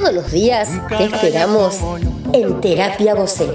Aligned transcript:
Todos 0.00 0.14
los 0.14 0.30
días 0.30 0.68
te 0.96 1.06
esperamos 1.06 1.78
en 2.32 2.60
Terapia 2.60 3.16
Vocé. 3.16 3.48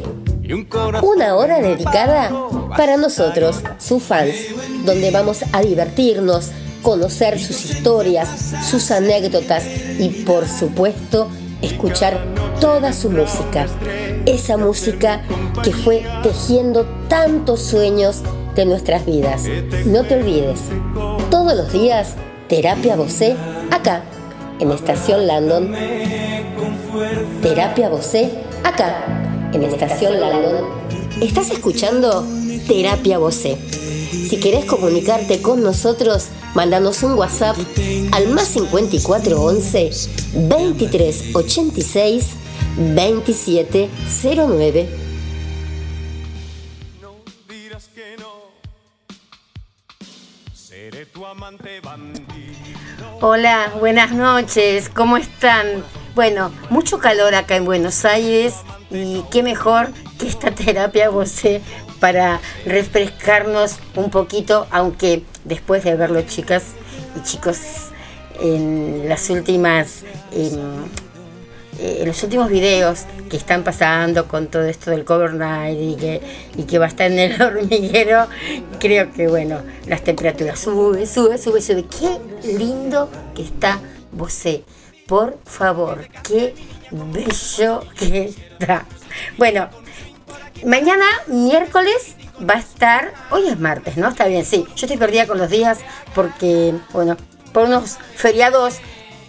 Una 1.01 1.37
hora 1.37 1.61
dedicada 1.61 2.29
para 2.75 2.97
nosotros, 2.97 3.61
sus 3.77 4.03
fans, 4.03 4.35
donde 4.83 5.09
vamos 5.09 5.45
a 5.53 5.61
divertirnos, 5.61 6.51
conocer 6.81 7.39
sus 7.39 7.63
historias, 7.63 8.27
sus 8.69 8.91
anécdotas 8.91 9.63
y 9.97 10.09
por 10.25 10.45
supuesto 10.45 11.29
escuchar 11.61 12.19
toda 12.59 12.91
su 12.91 13.09
música. 13.09 13.67
Esa 14.25 14.57
música 14.57 15.21
que 15.63 15.71
fue 15.71 16.05
tejiendo 16.23 16.85
tantos 17.07 17.61
sueños 17.61 18.21
de 18.53 18.65
nuestras 18.65 19.05
vidas. 19.05 19.43
No 19.85 20.03
te 20.03 20.15
olvides, 20.15 20.59
todos 21.31 21.55
los 21.55 21.71
días, 21.71 22.15
Terapia 22.49 22.97
Vocé, 22.97 23.37
acá, 23.71 24.03
en 24.59 24.71
Estación 24.71 25.25
Landon. 25.25 25.73
Terapia 27.41 27.89
Vocé, 27.89 28.29
acá, 28.63 29.49
en 29.51 29.63
Estación 29.63 30.19
Landon. 30.19 30.67
Estás 31.21 31.49
escuchando 31.49 32.23
Terapia 32.67 33.17
Vocé. 33.17 33.57
Si 34.11 34.39
querés 34.39 34.65
comunicarte 34.65 35.41
con 35.41 35.63
nosotros, 35.63 36.27
mándanos 36.53 37.01
un 37.01 37.13
WhatsApp 37.13 37.57
al 38.11 38.27
más 38.27 38.49
5411 38.49 39.89
2386 40.33 42.27
2709. 42.77 44.89
Hola, 53.19 53.73
buenas 53.79 54.11
noches, 54.11 54.89
¿cómo 54.89 55.17
están? 55.17 55.83
Bueno, 56.15 56.51
mucho 56.69 56.99
calor 56.99 57.33
acá 57.33 57.55
en 57.55 57.65
Buenos 57.65 58.05
Aires 58.05 58.53
y 58.91 59.23
qué 59.31 59.41
mejor 59.41 59.89
que 60.19 60.27
esta 60.27 60.51
terapia 60.55 61.09
vocé 61.09 61.61
para 61.99 62.39
refrescarnos 62.65 63.77
un 63.95 64.11
poquito, 64.11 64.67
aunque 64.69 65.23
después 65.43 65.83
de 65.83 65.95
verlo 65.95 66.21
chicas 66.21 66.65
y 67.17 67.23
chicos 67.23 67.57
en 68.39 69.09
las 69.09 69.27
últimas 69.31 70.03
eh, 70.31 70.51
en 71.79 72.07
los 72.07 72.21
últimos 72.21 72.49
videos 72.49 73.05
que 73.31 73.37
están 73.37 73.63
pasando 73.63 74.27
con 74.27 74.47
todo 74.47 74.65
esto 74.65 74.91
del 74.91 75.05
cover 75.05 75.33
night 75.33 75.79
y 75.79 75.95
que, 75.95 76.21
y 76.57 76.63
que 76.63 76.77
va 76.77 76.85
a 76.85 76.89
estar 76.89 77.11
en 77.11 77.17
el 77.17 77.41
hormiguero, 77.41 78.27
creo 78.79 79.11
que 79.11 79.27
bueno, 79.27 79.61
las 79.87 80.03
temperaturas 80.03 80.59
sube, 80.59 81.07
sube, 81.07 81.39
sube, 81.39 81.59
sube. 81.59 81.85
Qué 81.85 82.19
lindo 82.55 83.09
que 83.33 83.41
está 83.41 83.79
Bosé. 84.11 84.63
Por 85.07 85.39
favor, 85.45 86.07
qué 86.23 86.53
bello 86.91 87.83
que 87.97 88.25
está. 88.25 88.85
Bueno, 89.37 89.69
mañana 90.65 91.05
miércoles 91.27 92.15
va 92.49 92.55
a 92.55 92.59
estar, 92.59 93.13
hoy 93.31 93.47
es 93.47 93.59
martes, 93.59 93.97
¿no? 93.97 94.09
Está 94.09 94.27
bien, 94.27 94.45
sí. 94.45 94.65
Yo 94.75 94.85
estoy 94.85 94.97
perdida 94.97 95.27
con 95.27 95.37
los 95.37 95.49
días 95.49 95.79
porque, 96.15 96.73
bueno, 96.93 97.17
por 97.51 97.65
unos 97.65 97.97
feriados 98.15 98.79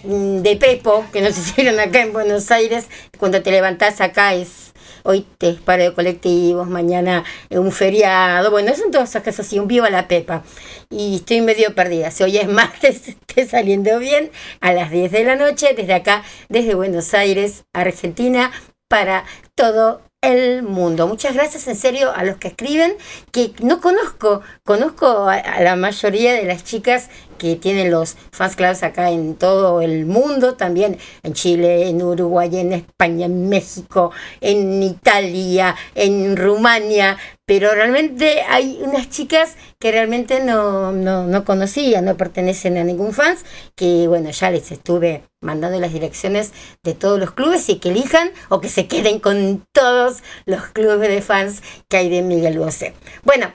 Mm, 0.05 0.43
de 0.43 0.57
Pepo 0.57 1.07
que 1.13 1.23
nos 1.23 1.37
hicieron 1.39 1.81
acá 1.81 2.03
en 2.03 2.13
Buenos 2.13 2.51
Aires. 2.51 2.87
Cuando 3.19 3.43
te 3.43 3.51
levantás 3.51 4.01
acá 4.01 4.35
es 4.35 4.74
hoy 5.05 5.27
te 5.39 5.53
paro 5.53 5.85
de 5.85 5.95
colectivos, 5.95 6.69
mañana 6.69 7.25
un 7.51 7.71
feriado. 7.71 8.51
Bueno, 8.51 8.75
son 8.75 8.91
todas 8.91 9.11
esas 9.11 9.23
cosas 9.23 9.47
así, 9.47 9.59
un 9.59 9.69
vivo 9.69 9.87
a 9.87 9.91
la 9.91 10.09
Pepa. 10.09 10.43
Y 10.91 11.17
estoy 11.17 11.41
medio 11.41 11.75
perdida. 11.75 12.11
Si 12.11 12.25
hoy 12.25 12.39
es 12.39 12.49
martes, 12.49 13.09
esté 13.09 13.47
saliendo 13.47 13.99
bien 13.99 14.31
a 14.61 14.73
las 14.73 14.91
10 14.91 15.13
de 15.13 15.25
la 15.25 15.37
noche, 15.37 15.75
desde 15.77 15.95
acá, 15.95 16.25
desde 16.49 16.75
Buenos 16.75 17.15
Aires, 17.15 17.65
Argentina, 17.73 18.51
para 18.89 19.25
todo 19.55 20.01
el 20.25 20.63
mundo. 20.63 21.07
Muchas 21.07 21.35
gracias 21.35 21.69
en 21.69 21.77
serio 21.77 22.13
a 22.15 22.25
los 22.25 22.39
que 22.39 22.49
escriben, 22.49 22.97
que 23.31 23.53
no 23.61 23.81
conozco, 23.81 24.41
conozco 24.65 25.29
a, 25.29 25.61
la 25.61 25.77
mayoría 25.77 26.33
de 26.33 26.45
las 26.45 26.65
chicas 26.65 27.11
que 27.45 27.57
tienen 27.57 27.91
los 27.91 28.17
fans 28.31 28.57
clubs 28.57 28.83
acá 28.83 29.11
en 29.11 29.35
todo 29.35 29.83
el 29.83 30.07
mundo, 30.07 30.55
también 30.55 30.97
en 31.23 31.35
Chile, 31.35 31.91
en 31.91 32.01
Uruguay, 32.01 32.49
en 32.57 32.73
España, 32.73 33.27
en 33.27 33.51
México, 33.51 34.13
en 34.41 34.83
Italia, 34.83 35.77
en 35.95 36.39
Rumania, 36.39 37.19
pero 37.45 37.75
realmente 37.75 38.41
hay 38.49 38.79
unas 38.81 39.11
chicas 39.11 39.57
que 39.79 39.93
realmente 39.93 40.41
no, 40.41 40.93
no, 40.93 41.27
no 41.27 41.45
conocía, 41.45 42.01
no 42.01 42.17
pertenecen 42.17 42.79
a 42.79 42.85
ningún 42.85 43.13
fans, 43.13 43.45
que 43.77 44.09
bueno, 44.09 44.31
ya 44.31 44.51
les 44.51 44.73
estuve 44.73 45.25
mandando 45.43 45.79
las 45.79 45.93
direcciones 45.93 46.53
de 46.83 46.95
todos 46.95 47.21
los 47.21 47.33
clubes 47.33 47.69
y 47.69 47.77
que 47.77 47.91
elijan 47.91 48.31
o 48.49 48.63
que 48.63 48.71
se 48.71 48.87
queden 48.87 49.21
con 49.21 49.67
todos 49.73 50.23
los 50.47 50.63
clubes 50.69 51.11
de 51.11 51.21
fans 51.21 51.63
que 51.89 51.99
hay 51.99 52.09
de 52.09 52.23
Miguel 52.23 52.59
Bosé. 52.59 52.95
Bueno, 53.25 53.53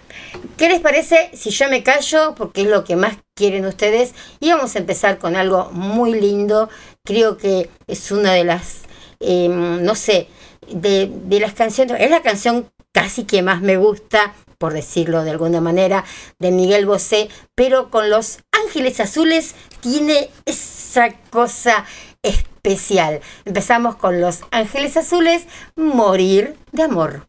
¿qué 0.57 0.69
les 0.69 0.81
parece 0.81 1.31
si 1.33 1.49
yo 1.49 1.67
me 1.67 1.81
callo? 1.81 2.35
Porque 2.35 2.61
es 2.61 2.67
lo 2.67 2.83
que 2.83 2.95
más 2.95 3.17
quieren 3.39 3.65
ustedes. 3.65 4.13
Y 4.41 4.51
vamos 4.51 4.75
a 4.75 4.79
empezar 4.79 5.17
con 5.17 5.37
algo 5.37 5.69
muy 5.71 6.19
lindo. 6.19 6.69
Creo 7.05 7.37
que 7.37 7.69
es 7.87 8.11
una 8.11 8.33
de 8.33 8.43
las, 8.43 8.81
em, 9.21 9.81
no 9.81 9.95
sé, 9.95 10.27
de, 10.67 11.09
de 11.09 11.39
las 11.39 11.53
canciones, 11.53 11.95
es 12.01 12.11
la 12.11 12.21
canción 12.21 12.69
casi 12.91 13.23
que 13.23 13.41
más 13.41 13.61
me 13.61 13.77
gusta, 13.77 14.33
por 14.57 14.73
decirlo 14.73 15.23
de 15.23 15.31
alguna 15.31 15.61
manera, 15.61 16.03
de 16.37 16.51
Miguel 16.51 16.85
Bosé, 16.85 17.29
pero 17.55 17.89
con 17.89 18.09
los 18.09 18.39
Ángeles 18.51 18.99
Azules 18.99 19.55
tiene 19.79 20.29
esa 20.45 21.13
cosa 21.29 21.85
especial. 22.21 23.21
Empezamos 23.45 23.95
con 23.95 24.19
los 24.19 24.41
Ángeles 24.51 24.97
Azules, 24.97 25.47
Morir 25.77 26.57
de 26.73 26.83
Amor. 26.83 27.28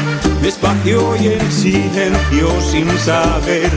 despacio 0.41 1.15
y 1.17 1.27
en 1.27 1.51
silencio 1.51 2.49
sin 2.61 2.89
saber 2.97 3.69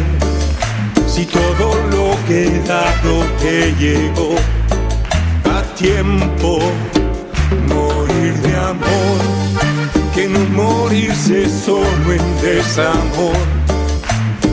si 1.07 1.27
todo 1.27 1.75
lo 1.91 2.17
que 2.27 2.47
he 2.47 2.63
te 3.41 3.75
llegó 3.79 4.35
a 5.55 5.63
tiempo. 5.75 6.59
Morir 7.69 8.35
de 8.43 8.57
amor, 8.57 9.21
que 10.15 10.29
no 10.29 10.41
morirse 10.51 11.49
solo 11.49 12.13
en 12.13 12.41
desamor 12.43 13.37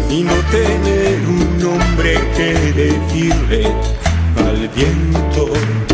y 0.09 0.23
no 0.23 0.33
tener 0.51 1.19
un 1.27 1.57
nombre 1.57 2.19
que 2.35 2.53
decirle 2.73 3.67
al 4.37 4.67
viento. 4.75 5.90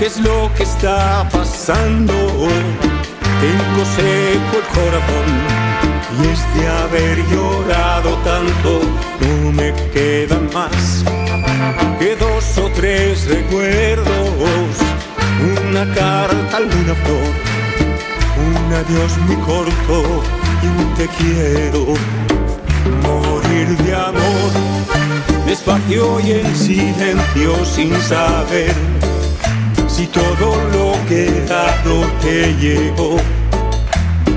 Qué 0.00 0.06
es 0.06 0.18
lo 0.18 0.50
que 0.56 0.62
está 0.62 1.28
pasando. 1.30 2.14
Tengo 3.44 3.82
seco 3.96 4.54
el 4.60 4.66
corazón 4.76 5.28
y 6.16 6.28
es 6.32 6.40
de 6.54 6.68
haber 6.68 7.16
llorado 7.28 8.16
tanto, 8.24 8.80
no 9.20 9.52
me 9.52 9.72
quedan 9.92 10.48
más 10.54 11.04
que 11.98 12.16
dos 12.16 12.58
o 12.58 12.70
tres 12.74 13.26
recuerdos, 13.28 14.72
una 15.68 15.84
carta, 15.94 16.56
alguna 16.56 16.94
flor, 17.02 17.32
un 18.46 18.72
adiós 18.72 19.18
muy 19.26 19.36
corto 19.36 20.22
y 20.62 20.66
un 20.66 20.94
te 20.94 21.06
quiero. 21.18 21.94
Morir 23.02 23.68
de 23.76 23.94
amor 23.94 24.52
despacio 25.44 26.20
y 26.20 26.32
en 26.32 26.56
silencio 26.56 27.64
sin 27.64 27.94
saber 28.00 28.74
todo 30.20 30.56
lo 30.74 31.08
que 31.08 31.26
he 31.26 31.46
dado 31.46 32.06
te 32.22 32.54
llegó 32.56 33.16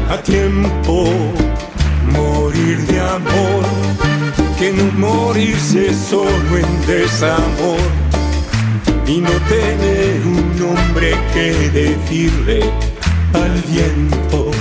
a 0.10 0.18
tiempo. 0.18 1.06
Morir 2.12 2.78
de 2.88 3.00
amor, 3.00 3.64
que 4.60 4.72
no 4.72 4.86
morirse 5.08 5.94
solo 5.94 6.52
en 6.58 6.86
desamor 6.86 7.80
y 9.08 9.18
no 9.20 9.32
tener 9.56 10.22
un 10.26 10.60
nombre 10.60 11.16
que 11.34 11.48
decirle 11.82 12.60
al 13.34 13.54
viento. 13.72 14.52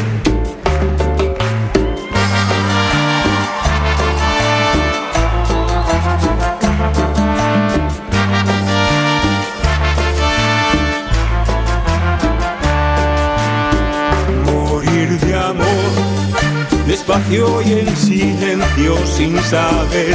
Y 17.35 17.73
en 17.73 17.97
silencio 17.97 18.95
sin 19.07 19.43
saber 19.45 20.15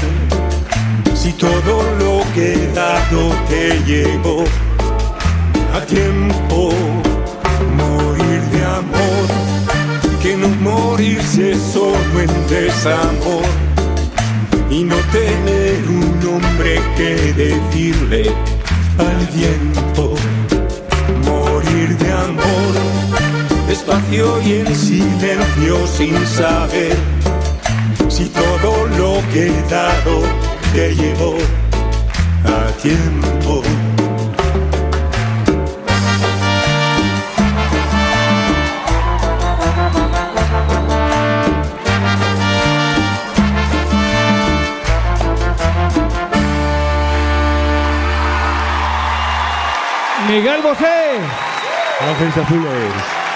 si 1.15 1.33
todo 1.33 1.81
lo 1.97 2.21
que 2.35 2.69
dado 2.75 3.31
te 3.49 3.79
llegó 3.87 4.43
a 5.73 5.81
tiempo. 5.81 6.69
Morir 7.75 8.41
de 8.51 8.65
amor, 8.65 9.27
que 10.21 10.37
no 10.37 10.47
morirse 10.61 11.55
solo 11.73 12.21
en 12.21 12.47
desamor 12.49 13.45
y 14.69 14.83
no 14.83 14.97
tener 15.11 15.87
un 15.89 16.19
nombre 16.23 16.79
que 16.95 17.33
decirle 17.33 18.31
al 18.99 19.25
viento. 19.33 20.13
Despacio 23.87 24.41
y 24.41 24.53
en 24.59 24.75
silencio 24.75 25.87
sin 25.87 26.27
saber 26.27 26.95
si 28.09 28.25
todo 28.25 28.87
lo 28.97 29.21
que 29.31 29.47
he 29.47 29.61
dado 29.69 30.21
te 30.73 30.93
llegó 30.93 31.37
a 32.43 32.67
tiempo. 32.81 33.61
Miguel 50.27 50.61
Bosé. 50.61 51.19
Ángeles 52.01 52.37
Azules. 52.37 53.26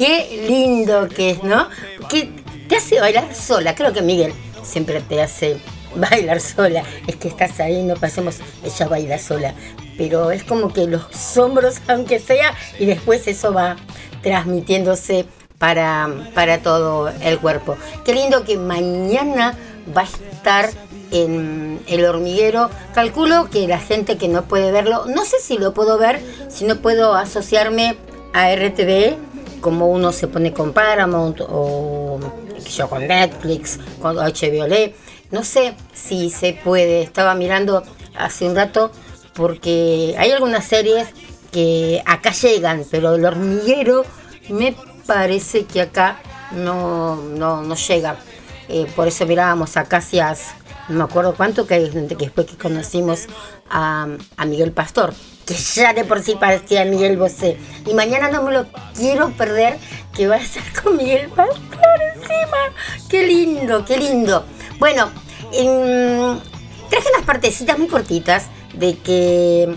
Qué 0.00 0.46
lindo 0.48 1.10
que 1.10 1.32
es, 1.32 1.42
¿no? 1.42 1.68
Que 2.08 2.32
te 2.70 2.76
hace 2.76 2.98
bailar 3.00 3.34
sola. 3.34 3.74
Creo 3.74 3.92
que 3.92 4.00
Miguel 4.00 4.32
siempre 4.62 5.02
te 5.02 5.20
hace 5.20 5.60
bailar 5.94 6.40
sola. 6.40 6.84
Es 7.06 7.16
que 7.16 7.28
estás 7.28 7.60
ahí, 7.60 7.82
no 7.82 7.96
pasemos, 7.96 8.38
ella 8.64 8.88
baila 8.88 9.18
sola. 9.18 9.54
Pero 9.98 10.30
es 10.30 10.42
como 10.42 10.72
que 10.72 10.86
los 10.86 11.36
hombros, 11.36 11.82
aunque 11.86 12.18
sea, 12.18 12.54
y 12.78 12.86
después 12.86 13.28
eso 13.28 13.52
va 13.52 13.76
transmitiéndose 14.22 15.26
para, 15.58 16.08
para 16.34 16.62
todo 16.62 17.10
el 17.20 17.38
cuerpo. 17.38 17.76
Qué 18.02 18.14
lindo 18.14 18.42
que 18.44 18.56
mañana 18.56 19.54
va 19.94 20.00
a 20.00 20.04
estar 20.04 20.70
en 21.10 21.78
el 21.86 22.06
hormiguero. 22.06 22.70
Calculo 22.94 23.50
que 23.50 23.68
la 23.68 23.78
gente 23.78 24.16
que 24.16 24.28
no 24.28 24.44
puede 24.44 24.72
verlo, 24.72 25.04
no 25.04 25.26
sé 25.26 25.40
si 25.40 25.58
lo 25.58 25.74
puedo 25.74 25.98
ver, 25.98 26.22
si 26.48 26.64
no 26.64 26.76
puedo 26.76 27.12
asociarme 27.12 27.98
a 28.32 28.54
RTV, 28.54 29.29
como 29.60 29.88
uno 29.88 30.12
se 30.12 30.28
pone 30.28 30.52
con 30.52 30.72
Paramount 30.72 31.40
o 31.48 32.18
yo 32.68 32.88
con 32.88 33.06
Netflix, 33.06 33.78
con 34.00 34.16
HBO, 34.16 34.92
no 35.30 35.44
sé 35.44 35.74
si 35.92 36.30
se 36.30 36.52
puede. 36.52 37.02
Estaba 37.02 37.34
mirando 37.34 37.82
hace 38.16 38.48
un 38.48 38.56
rato 38.56 38.90
porque 39.34 40.14
hay 40.18 40.32
algunas 40.32 40.64
series 40.64 41.08
que 41.52 42.02
acá 42.06 42.32
llegan, 42.32 42.84
pero 42.90 43.14
el 43.14 43.24
hormiguero 43.24 44.04
me 44.48 44.74
parece 45.06 45.64
que 45.64 45.80
acá 45.80 46.20
no, 46.52 47.16
no, 47.16 47.62
no 47.62 47.74
llega. 47.74 48.16
Eh, 48.68 48.86
por 48.94 49.08
eso 49.08 49.26
mirábamos 49.26 49.76
a 49.76 49.84
Casias, 49.84 50.54
no 50.88 50.98
me 50.98 51.04
acuerdo 51.04 51.34
cuánto, 51.34 51.66
que, 51.66 51.80
después 51.80 52.46
que 52.46 52.56
conocimos 52.56 53.26
a, 53.68 54.06
a 54.36 54.44
Miguel 54.44 54.72
Pastor, 54.72 55.12
que 55.50 55.56
ya 55.80 55.92
de 55.92 56.04
por 56.04 56.22
sí 56.22 56.36
parecía 56.38 56.84
Miguel 56.84 57.16
Bosé. 57.16 57.56
Y 57.84 57.92
mañana 57.94 58.30
no 58.30 58.42
me 58.44 58.52
lo 58.52 58.66
quiero 58.94 59.30
perder, 59.30 59.78
que 60.14 60.28
va 60.28 60.36
a 60.36 60.38
estar 60.38 60.62
con 60.82 60.96
Miguel 60.96 61.28
Pastor 61.28 61.58
encima. 62.14 63.08
Qué 63.08 63.26
lindo, 63.26 63.84
qué 63.84 63.96
lindo. 63.96 64.44
Bueno, 64.78 65.10
en- 65.52 66.40
traje 66.88 67.08
unas 67.14 67.26
partecitas 67.26 67.78
muy 67.78 67.88
cortitas 67.88 68.46
de 68.74 68.96
que 68.98 69.76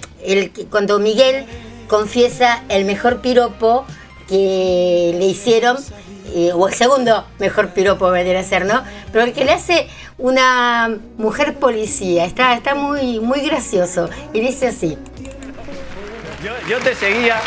cuando 0.70 1.00
Miguel 1.00 1.46
confiesa 1.88 2.64
el 2.70 2.86
mejor 2.86 3.22
piropo 3.22 3.86
que 4.28 5.16
le 5.18 5.26
hicieron, 5.26 5.78
eh, 6.36 6.52
o 6.54 6.68
el 6.68 6.74
segundo 6.76 7.26
mejor 7.40 7.70
piropo 7.74 8.10
vendría 8.12 8.40
a 8.40 8.44
ser, 8.44 8.66
¿no? 8.66 8.84
Pero 9.12 9.26
el 9.26 9.34
que 9.34 9.44
le 9.44 9.52
hace 9.52 9.88
una 10.20 10.98
mujer 11.18 11.56
policía, 11.56 12.26
está, 12.26 12.54
está 12.54 12.76
muy, 12.76 13.20
muy 13.20 13.42
gracioso. 13.42 14.10
Y 14.34 14.40
dice 14.40 14.68
así, 14.68 14.98
Yo, 16.44 16.52
yo 16.70 16.80
te 16.80 16.94
seguía. 16.96 17.40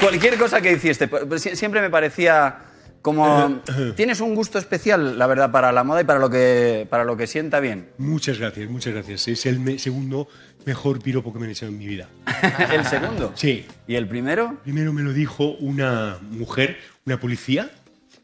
Cualquier 0.00 0.38
cosa 0.38 0.60
que 0.60 0.72
hiciste, 0.72 1.08
pues, 1.08 1.44
sie- 1.44 1.56
siempre 1.56 1.80
me 1.80 1.90
parecía 1.90 2.64
como 3.02 3.62
tienes 3.96 4.20
un 4.20 4.34
gusto 4.34 4.58
especial, 4.58 5.18
la 5.18 5.26
verdad, 5.26 5.50
para 5.50 5.72
la 5.72 5.82
moda 5.84 6.00
y 6.02 6.04
para 6.04 6.18
lo 6.18 6.28
que 6.28 6.86
para 6.90 7.04
lo 7.04 7.16
que 7.16 7.26
sienta 7.26 7.58
bien. 7.60 7.88
Muchas 7.98 8.38
gracias, 8.38 8.68
muchas 8.68 8.92
gracias. 8.92 9.26
Es 9.28 9.46
el 9.46 9.58
me- 9.60 9.78
segundo 9.78 10.28
mejor 10.66 11.00
piropo 11.00 11.32
que 11.32 11.38
me 11.38 11.46
han 11.46 11.52
hecho 11.52 11.66
en 11.66 11.78
mi 11.78 11.86
vida. 11.86 12.08
el 12.72 12.84
segundo. 12.84 13.32
Sí. 13.34 13.66
¿Y 13.86 13.94
el 13.96 14.06
primero? 14.06 14.58
Primero 14.62 14.92
me 14.92 15.02
lo 15.02 15.12
dijo 15.12 15.52
una 15.60 16.18
mujer, 16.30 16.78
una 17.06 17.18
policía 17.18 17.70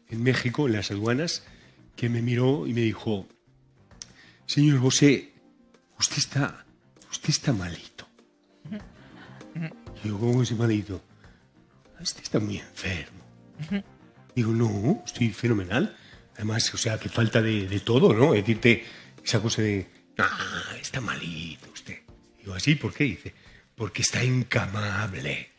en 0.09 0.23
México, 0.23 0.67
en 0.67 0.73
las 0.73 0.91
aduanas, 0.91 1.43
que 1.95 2.07
me 2.09 2.21
miró 2.21 2.67
y 2.67 2.73
me 2.73 2.81
dijo, 2.81 3.25
señor 4.45 4.79
José, 4.79 5.31
usted 5.99 6.17
está, 6.17 6.65
usted 7.11 7.29
está 7.29 7.53
malito. 7.53 7.94
Digo, 10.05 10.19
¿cómo 10.19 10.37
que 10.37 10.43
estoy 10.43 10.57
malito? 10.59 11.01
Usted 11.99 12.21
está 12.21 12.39
muy 12.39 12.59
enfermo. 12.59 13.23
Digo, 14.35 14.51
no, 14.51 15.01
estoy 15.03 15.31
fenomenal. 15.31 15.97
Además, 16.35 16.71
o 16.71 16.77
sea, 16.77 16.99
que 16.99 17.09
falta 17.09 17.41
de, 17.41 17.67
de 17.67 17.79
todo, 17.79 18.13
¿no? 18.13 18.33
Decirte 18.33 18.85
esa 19.23 19.41
cosa 19.41 19.63
de, 19.63 19.89
ah, 20.19 20.75
está 20.79 21.01
malito 21.01 21.71
usted. 21.73 21.97
Digo, 22.37 22.53
¿así? 22.53 22.75
¿Por 22.75 22.93
qué? 22.93 23.05
Dice, 23.05 23.33
porque 23.73 24.03
está 24.03 24.23
incamable. 24.23 25.49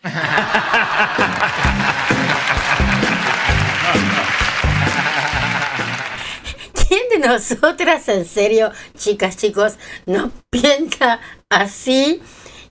¿quién 6.86 7.08
de 7.10 7.18
nosotras, 7.26 8.08
en 8.08 8.24
serio, 8.24 8.70
chicas, 8.96 9.36
chicos, 9.36 9.76
no 10.06 10.30
piensa 10.50 11.18
así? 11.48 12.22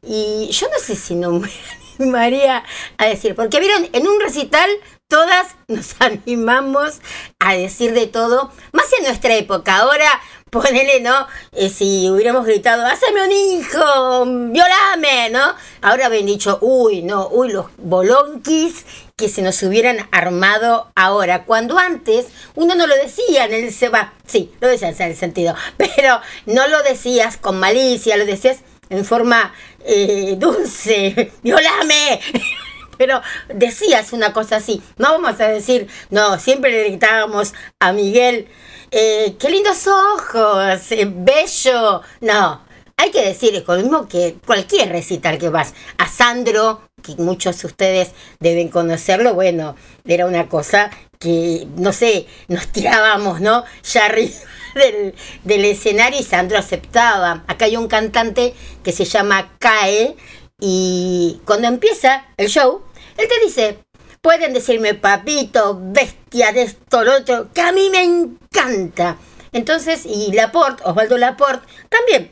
Y 0.06 0.50
yo 0.52 0.68
no 0.70 0.80
sé 0.80 0.96
si 0.96 1.16
no 1.16 1.32
me 1.32 1.50
animaría 2.00 2.64
a 2.98 3.06
decir, 3.06 3.36
porque 3.36 3.60
vieron, 3.60 3.88
en 3.94 4.08
un 4.08 4.20
recital 4.20 4.70
todas 5.08 5.56
nos 5.68 5.96
animamos 6.00 7.00
a 7.40 7.56
decir 7.56 7.94
de 7.94 8.08
todo, 8.08 8.52
más 8.72 8.92
en 8.98 9.06
nuestra 9.06 9.36
época. 9.36 9.78
Ahora, 9.78 10.22
ponele, 10.50 11.02
¿no? 11.02 11.28
Eh, 11.52 11.70
si 11.70 12.10
hubiéramos 12.10 12.46
gritado, 12.46 12.86
¡haceme 12.86 13.26
un 13.26 13.32
hijo! 13.32 14.26
¡Violame! 14.52 15.30
¿no? 15.30 15.54
Ahora 15.82 16.08
habían 16.08 16.26
dicho, 16.26 16.60
uy, 16.62 17.02
no, 17.02 17.28
uy, 17.30 17.50
los 17.52 17.68
bolonquis 17.78 18.86
que 19.16 19.30
se 19.30 19.42
nos 19.42 19.62
hubieran 19.64 20.08
armado 20.12 20.92
ahora. 20.96 21.46
Cuando 21.46 21.78
antes 21.78 22.28
uno 22.56 22.76
no 22.76 22.88
lo 22.88 22.96
decía 22.96 23.46
en 23.46 23.54
el 23.54 23.74
se 23.74 23.90
va, 23.90 24.14
sí, 24.26 24.52
lo 24.60 24.68
decías 24.68 25.00
en 25.00 25.10
el 25.12 25.16
sentido, 25.16 25.56
pero 25.78 26.20
no 26.46 26.68
lo 26.68 26.84
decías 26.84 27.38
con 27.38 27.60
malicia, 27.60 28.18
lo 28.18 28.26
decías 28.26 28.60
en 28.90 29.06
forma 29.06 29.54
eh, 29.84 30.36
dulce, 30.38 31.32
violame. 31.44 32.20
Pero 32.98 33.22
decías 33.54 34.14
una 34.14 34.32
cosa 34.32 34.58
así, 34.58 34.82
no 34.98 35.12
vamos 35.12 35.40
a 35.42 35.50
decir, 35.50 35.88
no, 36.12 36.40
siempre 36.40 36.72
le 36.72 36.90
gritábamos 36.90 37.54
a 37.78 37.92
Miguel, 37.92 38.48
eh, 38.92 39.36
qué 39.38 39.50
lindos 39.50 39.86
ojos, 39.86 40.92
eh, 40.92 41.06
bello, 41.06 42.02
no, 42.22 42.66
hay 42.98 43.12
que 43.12 43.22
decir, 43.22 43.54
es 43.56 43.68
lo 43.68 43.76
mismo 43.76 44.08
que 44.08 44.38
cualquier 44.46 44.90
recital 44.90 45.38
que 45.38 45.50
vas. 45.50 45.74
A 45.98 46.08
Sandro, 46.08 46.82
que 47.04 47.16
muchos 47.18 47.62
de 47.62 47.68
ustedes 47.68 48.12
deben 48.40 48.70
conocerlo, 48.70 49.34
bueno, 49.34 49.76
era 50.06 50.26
una 50.26 50.48
cosa 50.48 50.90
que, 51.20 51.68
no 51.76 51.92
sé, 51.92 52.28
nos 52.48 52.68
tirábamos, 52.68 53.42
¿no? 53.42 53.66
Ya 53.84 54.06
arriba 54.06 54.34
del, 54.76 55.66
escenario 55.66 56.20
y 56.20 56.24
Sandro 56.24 56.58
aceptaba. 56.58 57.44
Acá 57.48 57.66
hay 57.66 57.78
un 57.78 57.88
cantante 57.88 58.54
que 58.84 58.92
se 58.92 59.06
llama 59.06 59.56
Cae 59.60 60.16
y 60.60 61.42
cuando 61.46 61.68
empieza 61.68 62.26
el 62.38 62.48
show, 62.48 62.84
él 63.18 63.28
te 63.28 63.46
dice, 63.46 63.80
pueden 64.22 64.54
decirme 64.54 64.94
papito, 64.94 65.80
bestia 65.82 66.52
de 66.52 66.64
esto, 66.64 67.04
lo 67.04 67.18
otro, 67.18 67.50
que 67.54 67.62
a 67.62 67.72
mí 67.72 67.90
me 67.90 68.04
encanta. 68.04 69.18
Entonces, 69.52 70.06
y 70.06 70.32
Laporte, 70.34 70.84
Osvaldo 70.86 71.18
Laporte, 71.18 71.66
también 71.90 72.32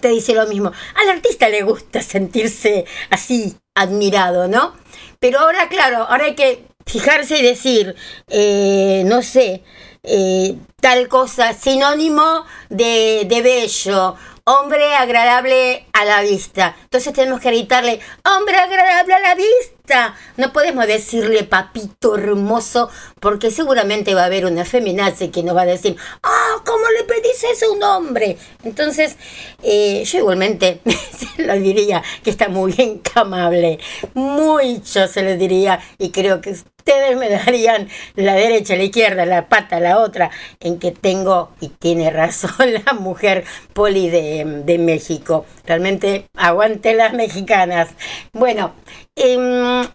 te 0.00 0.08
dice 0.08 0.34
lo 0.34 0.46
mismo. 0.46 0.72
Al 0.94 1.10
artista 1.10 1.48
le 1.48 1.62
gusta 1.62 2.02
sentirse 2.02 2.84
así 3.10 3.56
admirado, 3.74 4.48
¿no? 4.48 4.74
Pero 5.20 5.40
ahora, 5.40 5.68
claro, 5.68 6.04
ahora 6.04 6.24
hay 6.24 6.34
que 6.34 6.64
fijarse 6.86 7.38
y 7.38 7.42
decir, 7.42 7.94
eh, 8.28 9.04
no 9.06 9.22
sé, 9.22 9.62
eh, 10.04 10.56
tal 10.80 11.08
cosa, 11.08 11.52
sinónimo 11.54 12.44
de, 12.68 13.26
de 13.28 13.42
bello 13.42 14.16
hombre 14.46 14.94
agradable 14.94 15.86
a 15.92 16.04
la 16.04 16.20
vista. 16.20 16.76
Entonces 16.84 17.12
tenemos 17.14 17.40
que 17.40 17.48
gritarle, 17.48 18.00
hombre 18.24 18.56
agradable 18.56 19.14
a 19.14 19.20
la 19.20 19.34
vista. 19.34 20.14
No 20.36 20.52
podemos 20.52 20.86
decirle 20.86 21.44
papito 21.44 22.16
hermoso, 22.16 22.90
porque 23.20 23.50
seguramente 23.50 24.14
va 24.14 24.22
a 24.22 24.26
haber 24.26 24.44
una 24.44 24.64
feminace 24.64 25.30
que 25.30 25.42
nos 25.42 25.56
va 25.56 25.62
a 25.62 25.66
decir, 25.66 25.96
ah, 26.22 26.56
¿cómo 26.64 26.84
le 26.90 27.04
pedís 27.04 27.42
eso 27.44 27.66
a 27.66 27.72
un 27.72 27.82
hombre? 27.82 28.36
Entonces, 28.64 29.16
eh, 29.62 30.04
yo 30.04 30.18
igualmente 30.18 30.80
se 30.86 31.42
lo 31.42 31.54
diría 31.54 32.02
que 32.22 32.30
está 32.30 32.48
muy 32.48 32.74
encamable. 32.78 33.78
Mucho 34.12 35.08
se 35.08 35.22
lo 35.22 35.36
diría 35.36 35.80
y 35.98 36.10
creo 36.10 36.40
que 36.42 36.54
ustedes 36.86 37.16
me 37.16 37.30
darían 37.30 37.88
la 38.14 38.34
derecha, 38.34 38.76
la 38.76 38.82
izquierda, 38.84 39.24
la 39.24 39.48
pata, 39.48 39.80
la 39.80 39.98
otra, 39.98 40.30
en 40.60 40.78
que 40.78 40.90
tengo, 40.92 41.50
y 41.60 41.68
tiene 41.68 42.10
razón 42.10 42.52
la 42.84 42.92
mujer 42.92 43.44
poli 43.72 44.10
de, 44.10 44.76
México. 44.78 45.46
Realmente 45.64 46.26
aguante 46.36 46.94
las 46.94 47.14
mexicanas. 47.14 47.88
Bueno, 48.32 48.74
eh, 49.16 49.88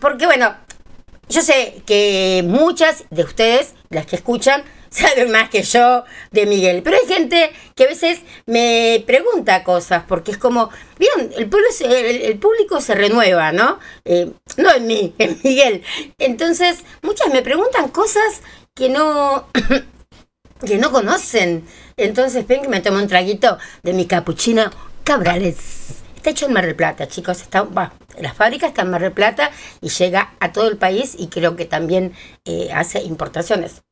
porque 0.00 0.24
bueno, 0.24 0.54
yo 1.28 1.42
sé 1.42 1.82
que 1.84 2.42
muchas 2.46 3.04
de 3.10 3.24
ustedes, 3.24 3.74
las 3.90 4.06
que 4.06 4.16
escuchan, 4.16 4.62
saben 4.90 5.30
más 5.30 5.48
que 5.48 5.62
yo 5.62 6.04
de 6.30 6.46
Miguel. 6.46 6.82
Pero 6.82 6.96
hay 6.96 7.06
gente 7.06 7.50
que 7.74 7.84
a 7.84 7.88
veces 7.88 8.20
me 8.46 9.02
pregunta 9.06 9.64
cosas, 9.64 10.04
porque 10.06 10.32
es 10.32 10.38
como, 10.38 10.70
vieron, 10.98 11.30
el, 11.36 11.48
pueblo, 11.48 11.68
el, 11.80 12.38
público 12.38 12.80
se 12.80 12.94
renueva, 12.94 13.52
¿no? 13.52 13.78
Eh, 14.04 14.32
no 14.56 14.72
en 14.72 14.86
mí, 14.86 15.14
en 15.18 15.38
Miguel. 15.42 15.82
Entonces, 16.18 16.84
muchas 17.02 17.32
me 17.32 17.42
preguntan 17.42 17.88
cosas 17.88 18.42
que 18.74 18.88
no, 18.88 19.48
que 20.66 20.78
no 20.78 20.92
conocen. 20.92 21.64
Entonces, 21.96 22.46
ven 22.46 22.62
que 22.62 22.68
me 22.68 22.80
tomo 22.80 22.98
un 22.98 23.08
traguito 23.08 23.58
de 23.82 23.92
mi 23.92 24.06
capuchino 24.06 24.70
Cabrales. 25.04 25.56
Está 26.16 26.30
hecho 26.30 26.46
en 26.46 26.52
Mar 26.52 26.66
del 26.66 26.76
Plata, 26.76 27.08
chicos. 27.08 27.40
Está, 27.40 27.62
va, 27.62 27.94
la 28.18 28.34
fábrica 28.34 28.66
está 28.66 28.82
en 28.82 28.90
Mar 28.90 29.00
del 29.00 29.12
Plata 29.12 29.50
y 29.80 29.88
llega 29.88 30.34
a 30.40 30.52
todo 30.52 30.68
el 30.68 30.76
país 30.76 31.14
y 31.16 31.28
creo 31.28 31.56
que 31.56 31.64
también 31.64 32.12
eh, 32.44 32.70
hace 32.74 33.00
importaciones 33.02 33.82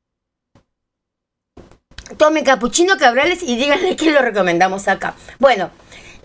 tome 2.17 2.45
capuchino 2.45 2.97
cabrales 2.97 3.43
y 3.43 3.57
díganle 3.57 3.97
que 3.97 4.11
lo 4.11 4.23
recomendamos 4.23 4.89
acá. 4.89 5.15
Bueno, 5.39 5.71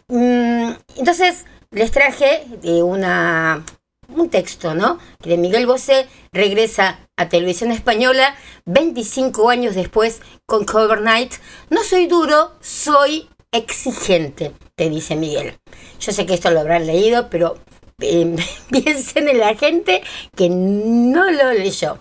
mm, 0.07 0.71
entonces 0.97 1.45
les 1.71 1.91
traje 1.91 2.45
de 2.61 2.83
una, 2.83 3.63
un 4.09 4.29
texto, 4.29 4.73
¿no? 4.73 4.99
Que 5.21 5.29
de 5.29 5.37
Miguel 5.37 5.65
Bosé 5.65 6.07
regresa 6.31 6.99
a 7.17 7.29
Televisión 7.29 7.71
Española 7.71 8.35
25 8.65 9.49
años 9.49 9.75
después 9.75 10.21
con 10.45 10.65
Cover 10.65 11.01
Night. 11.01 11.33
No 11.69 11.83
soy 11.83 12.07
duro, 12.07 12.51
soy 12.61 13.29
exigente, 13.51 14.53
te 14.75 14.89
dice 14.89 15.15
Miguel. 15.15 15.57
Yo 15.99 16.11
sé 16.11 16.25
que 16.25 16.33
esto 16.33 16.51
lo 16.51 16.59
habrán 16.59 16.87
leído, 16.87 17.29
pero 17.29 17.57
eh, 18.01 18.35
piensen 18.69 19.29
en 19.29 19.39
la 19.39 19.55
gente 19.55 20.01
que 20.35 20.49
no 20.49 21.29
lo 21.31 21.53
leyó. 21.53 21.99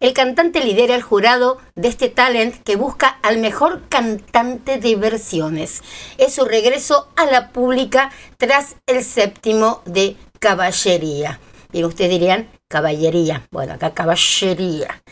El 0.00 0.14
cantante 0.14 0.64
lidera 0.64 0.96
el 0.96 1.02
jurado 1.02 1.58
de 1.76 1.86
este 1.86 2.08
talent 2.08 2.56
que 2.64 2.74
busca 2.74 3.06
al 3.22 3.38
mejor 3.38 3.82
cantante 3.88 4.78
de 4.78 4.96
versiones. 4.96 5.82
Es 6.18 6.34
su 6.34 6.44
regreso 6.44 7.08
a 7.14 7.26
la 7.26 7.50
pública 7.50 8.10
tras 8.36 8.74
el 8.86 9.04
séptimo 9.04 9.80
de 9.84 10.16
Caballería. 10.40 11.38
Y 11.72 11.84
ustedes 11.84 12.10
dirían 12.10 12.48
caballería. 12.68 13.46
Bueno, 13.52 13.74
acá 13.74 13.94
caballería. 13.94 15.02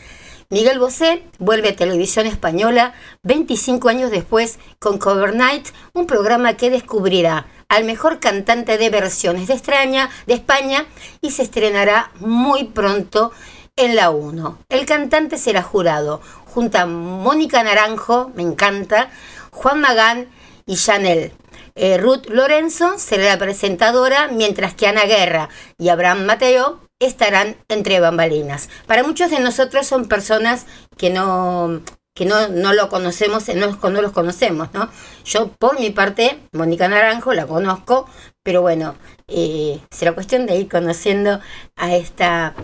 Miguel 0.49 0.81
Bosé 0.81 1.23
vuelve 1.39 1.69
a 1.69 1.77
Televisión 1.77 2.27
Española 2.27 2.93
25 3.23 3.89
años 3.89 4.11
después 4.11 4.59
con 4.81 4.99
Cover 4.99 5.37
Night, 5.37 5.69
un 5.95 6.07
programa 6.07 6.57
que 6.57 6.71
descubrirá 6.71 7.47
al 7.71 7.85
mejor 7.85 8.21
cantante 8.21 8.77
de 8.77 8.91
versiones 8.91 9.47
de 9.47 9.55
extraña 9.55 10.11
de 10.27 10.35
España 10.35 10.85
y 11.23 11.31
se 11.31 11.43
estrenará 11.43 12.11
muy 12.19 12.65
pronto 12.65 13.33
en 13.77 13.97
la 13.97 14.11
1. 14.11 14.59
El 14.69 14.85
cantante 14.85 15.39
será 15.39 15.62
jurado 15.62 16.21
junto 16.47 16.79
a 16.79 16.87
Mónica 16.87 17.62
Naranjo, 17.62 18.33
me 18.35 18.43
encanta, 18.43 19.09
Juan 19.53 19.81
Magán 19.81 20.29
y 20.67 20.75
Chanel. 20.75 21.33
Eh, 21.77 21.97
Ruth 21.97 22.27
Lorenzo 22.27 22.99
será 22.99 23.25
la 23.25 23.39
presentadora, 23.39 24.29
mientras 24.29 24.75
que 24.75 24.89
Ana 24.89 25.05
Guerra 25.05 25.49
y 25.79 25.89
Abraham 25.89 26.27
Mateo 26.27 26.81
estarán 26.99 27.57
entre 27.69 28.00
bambalinas. 28.00 28.69
Para 28.87 29.05
muchos 29.05 29.31
de 29.31 29.39
nosotros 29.39 29.87
son 29.87 30.09
personas 30.09 30.67
que 30.99 31.11
no 31.11 31.81
que 32.21 32.27
no, 32.27 32.49
no 32.49 32.75
lo 32.75 32.91
conocemos, 32.91 33.49
no, 33.49 33.79
no 33.81 34.03
los 34.03 34.12
conocemos, 34.12 34.69
¿no? 34.75 34.91
Yo, 35.25 35.53
por 35.53 35.81
mi 35.81 35.89
parte, 35.89 36.39
Mónica 36.53 36.87
Naranjo 36.87 37.33
la 37.33 37.47
conozco, 37.47 38.07
pero 38.43 38.61
bueno, 38.61 38.95
eh, 39.27 39.81
será 39.91 40.12
cuestión 40.12 40.45
de 40.45 40.57
ir 40.57 40.69
conociendo 40.69 41.41
a 41.77 41.95
esta 41.97 42.55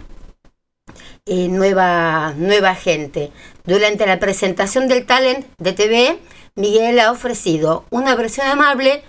eh, 1.25 1.49
nueva, 1.49 2.35
nueva 2.37 2.75
gente. 2.75 3.33
Durante 3.65 4.05
la 4.05 4.21
presentación 4.21 4.89
del 4.89 5.07
talent 5.07 5.47
de 5.57 5.73
TV, 5.73 6.19
Miguel 6.55 7.01
ha 7.01 7.11
ofrecido 7.11 7.87
una 7.89 8.15
versión 8.15 8.49
amable, 8.49 9.05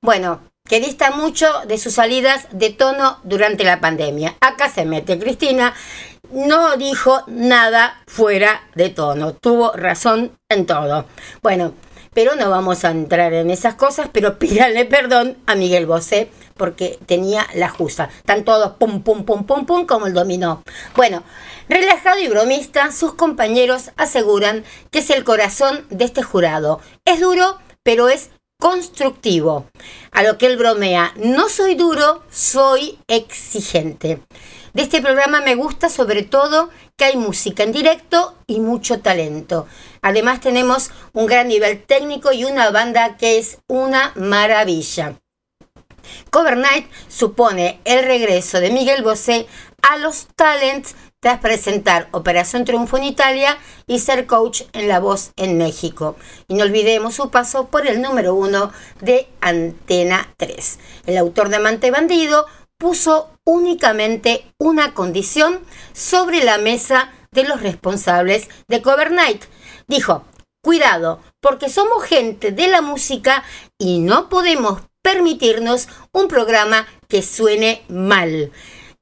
bueno, 0.00 0.40
que 0.66 0.80
dista 0.80 1.10
mucho 1.10 1.46
de 1.66 1.76
sus 1.76 1.94
salidas 1.94 2.46
de 2.52 2.70
tono 2.70 3.18
durante 3.24 3.64
la 3.64 3.80
pandemia. 3.80 4.36
Acá 4.40 4.70
se 4.70 4.86
mete 4.86 5.18
Cristina, 5.18 5.74
no 6.32 6.76
dijo 6.76 7.22
nada 7.26 8.02
fuera 8.06 8.62
de 8.74 8.90
tono, 8.90 9.34
tuvo 9.34 9.72
razón 9.72 10.32
en 10.48 10.66
todo. 10.66 11.06
Bueno, 11.42 11.74
pero 12.12 12.34
no 12.34 12.50
vamos 12.50 12.84
a 12.84 12.90
entrar 12.90 13.32
en 13.32 13.50
esas 13.50 13.74
cosas, 13.74 14.08
pero 14.12 14.38
pídanle 14.38 14.84
perdón 14.84 15.36
a 15.46 15.54
Miguel 15.54 15.86
Bosé 15.86 16.30
porque 16.56 16.98
tenía 17.06 17.46
la 17.54 17.68
justa. 17.68 18.10
Están 18.18 18.44
todos 18.44 18.72
pum, 18.72 19.02
pum, 19.02 19.24
pum, 19.24 19.44
pum, 19.44 19.64
pum, 19.64 19.86
como 19.86 20.06
el 20.06 20.12
dominó. 20.12 20.62
Bueno, 20.94 21.22
relajado 21.68 22.18
y 22.18 22.28
bromista, 22.28 22.92
sus 22.92 23.14
compañeros 23.14 23.90
aseguran 23.96 24.64
que 24.90 24.98
es 24.98 25.10
el 25.10 25.24
corazón 25.24 25.86
de 25.90 26.04
este 26.04 26.22
jurado. 26.22 26.80
Es 27.04 27.20
duro, 27.20 27.58
pero 27.82 28.08
es 28.08 28.30
constructivo. 28.58 29.66
A 30.12 30.22
lo 30.22 30.36
que 30.36 30.46
él 30.46 30.56
bromea, 30.56 31.12
no 31.16 31.48
soy 31.48 31.74
duro, 31.76 32.22
soy 32.30 32.98
exigente. 33.08 34.20
De 34.72 34.82
este 34.82 35.02
programa 35.02 35.40
me 35.40 35.56
gusta 35.56 35.88
sobre 35.88 36.22
todo 36.22 36.70
que 36.96 37.06
hay 37.06 37.16
música 37.16 37.62
en 37.62 37.72
directo 37.72 38.36
y 38.46 38.60
mucho 38.60 39.00
talento. 39.00 39.66
Además 40.00 40.40
tenemos 40.40 40.90
un 41.12 41.26
gran 41.26 41.48
nivel 41.48 41.82
técnico 41.82 42.32
y 42.32 42.44
una 42.44 42.70
banda 42.70 43.16
que 43.16 43.38
es 43.38 43.58
una 43.66 44.12
maravilla. 44.14 45.16
Cover 46.30 46.56
Night 46.56 46.86
supone 47.08 47.80
el 47.84 48.04
regreso 48.04 48.60
de 48.60 48.70
Miguel 48.70 49.02
Bosé 49.02 49.46
a 49.82 49.96
los 49.96 50.28
talents 50.36 50.94
tras 51.20 51.40
presentar 51.40 52.08
Operación 52.12 52.64
Triunfo 52.64 52.96
en 52.96 53.04
Italia 53.04 53.58
y 53.86 53.98
ser 53.98 54.26
coach 54.26 54.62
en 54.72 54.88
La 54.88 55.00
Voz 55.00 55.32
en 55.36 55.58
México. 55.58 56.16
Y 56.48 56.54
no 56.54 56.64
olvidemos 56.64 57.14
su 57.14 57.30
paso 57.30 57.68
por 57.68 57.86
el 57.86 58.00
número 58.00 58.34
uno 58.34 58.72
de 59.00 59.28
Antena 59.42 60.32
3. 60.38 60.78
El 61.06 61.18
autor 61.18 61.50
de 61.50 61.56
Amante 61.56 61.90
Bandido 61.90 62.46
puso 62.80 63.28
únicamente 63.44 64.46
una 64.58 64.94
condición 64.94 65.60
sobre 65.92 66.42
la 66.42 66.56
mesa 66.56 67.12
de 67.30 67.44
los 67.44 67.60
responsables 67.60 68.48
de 68.68 68.80
Cover 68.80 69.12
Night. 69.12 69.44
Dijo, 69.86 70.24
cuidado, 70.62 71.20
porque 71.40 71.68
somos 71.68 72.02
gente 72.04 72.52
de 72.52 72.68
la 72.68 72.80
música 72.80 73.44
y 73.78 73.98
no 73.98 74.30
podemos 74.30 74.80
permitirnos 75.02 75.88
un 76.12 76.26
programa 76.26 76.86
que 77.06 77.20
suene 77.20 77.84
mal. 77.88 78.50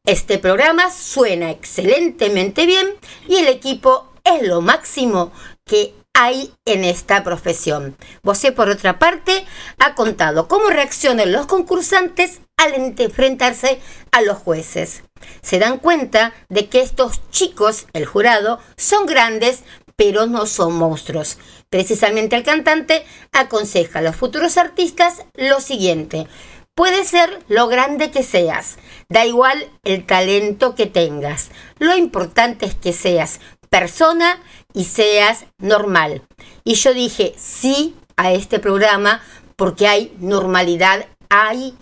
Este 0.05 0.39
programa 0.39 0.91
suena 0.91 1.53
excelentemente 1.53 2.67
bien 2.67 2.89
y 3.29 3.37
el 3.37 3.47
equipo 3.47 4.13
es 4.25 4.47
lo 4.47 4.61
máximo 4.61 5.31
que 5.65 5.95
hay 6.15 6.53
en 6.65 6.83
esta 6.83 7.23
profesión. 7.23 7.97
Vosé, 8.25 8.51
por 8.51 8.69
otra 8.69 8.99
parte, 8.99 9.47
ha 9.79 9.95
contado 9.95 10.49
cómo 10.49 10.69
reaccionan 10.69 11.31
los 11.31 11.47
concursantes 11.47 12.41
al 12.59 12.75
enfrentarse 12.75 13.81
a 14.13 14.21
los 14.21 14.37
jueces. 14.37 15.05
Se 15.41 15.59
dan 15.59 15.79
cuenta 15.79 16.35
de 16.49 16.69
que 16.69 16.83
estos 16.83 17.23
chicos, 17.31 17.87
el 17.95 18.05
jurado, 18.05 18.61
son 18.77 19.07
grandes, 19.07 19.63
pero 19.97 20.27
no 20.27 20.47
son 20.47 20.75
monstruos. 20.75 21.39
Precisamente 21.71 22.37
el 22.37 22.45
cantante 22.45 23.05
aconseja 23.33 24.01
a 24.01 24.03
los 24.03 24.17
futuros 24.17 24.59
artistas 24.59 25.25
lo 25.35 25.61
siguiente. 25.61 26.27
Puede 26.75 27.05
ser 27.05 27.43
lo 27.49 27.67
grande 27.67 28.13
que 28.13 28.23
seas, 28.23 28.79
da 29.09 29.27
igual 29.27 29.69
el 29.83 30.07
talento 30.07 30.77
que 30.77 30.87
tengas. 30.87 31.51
Lo 31.81 31.97
importante 31.97 32.67
es 32.67 32.77
que 32.77 32.93
seas 32.93 33.41
persona 33.69 34.41
y 34.73 34.85
seas 34.85 35.47
normal. 35.59 36.23
Y 36.63 36.75
yo 36.75 36.95
dije 36.95 37.35
sí 37.37 37.97
a 38.17 38.33
este 38.33 38.61
programa 38.61 39.21
porque 39.57 39.89
hay 39.89 40.17
normalidad, 40.21 41.07
hay 41.29 41.77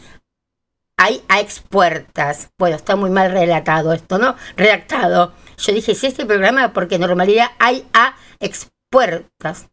hay 0.96 1.22
a 1.28 1.40
expuertas. 1.40 2.50
Bueno, 2.58 2.76
está 2.76 2.96
muy 2.96 3.10
mal 3.10 3.30
relatado 3.30 3.92
esto, 3.92 4.18
¿no? 4.18 4.36
Redactado. 4.56 5.34
Yo 5.58 5.72
dije, 5.72 5.94
sí, 5.94 6.06
este 6.06 6.26
programa, 6.26 6.72
porque 6.72 6.98
normalidad 6.98 7.48
hay 7.58 7.86
a 7.92 8.16
expuertas. 8.40 9.68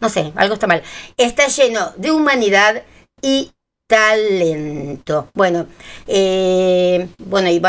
No 0.00 0.08
sé, 0.08 0.32
algo 0.36 0.54
está 0.54 0.66
mal. 0.66 0.82
Está 1.16 1.48
lleno 1.48 1.92
de 1.96 2.10
humanidad 2.10 2.82
y 3.22 3.52
talento. 3.88 5.30
Bueno, 5.34 5.66
eh, 6.06 7.08
bueno, 7.18 7.48
y 7.50 7.62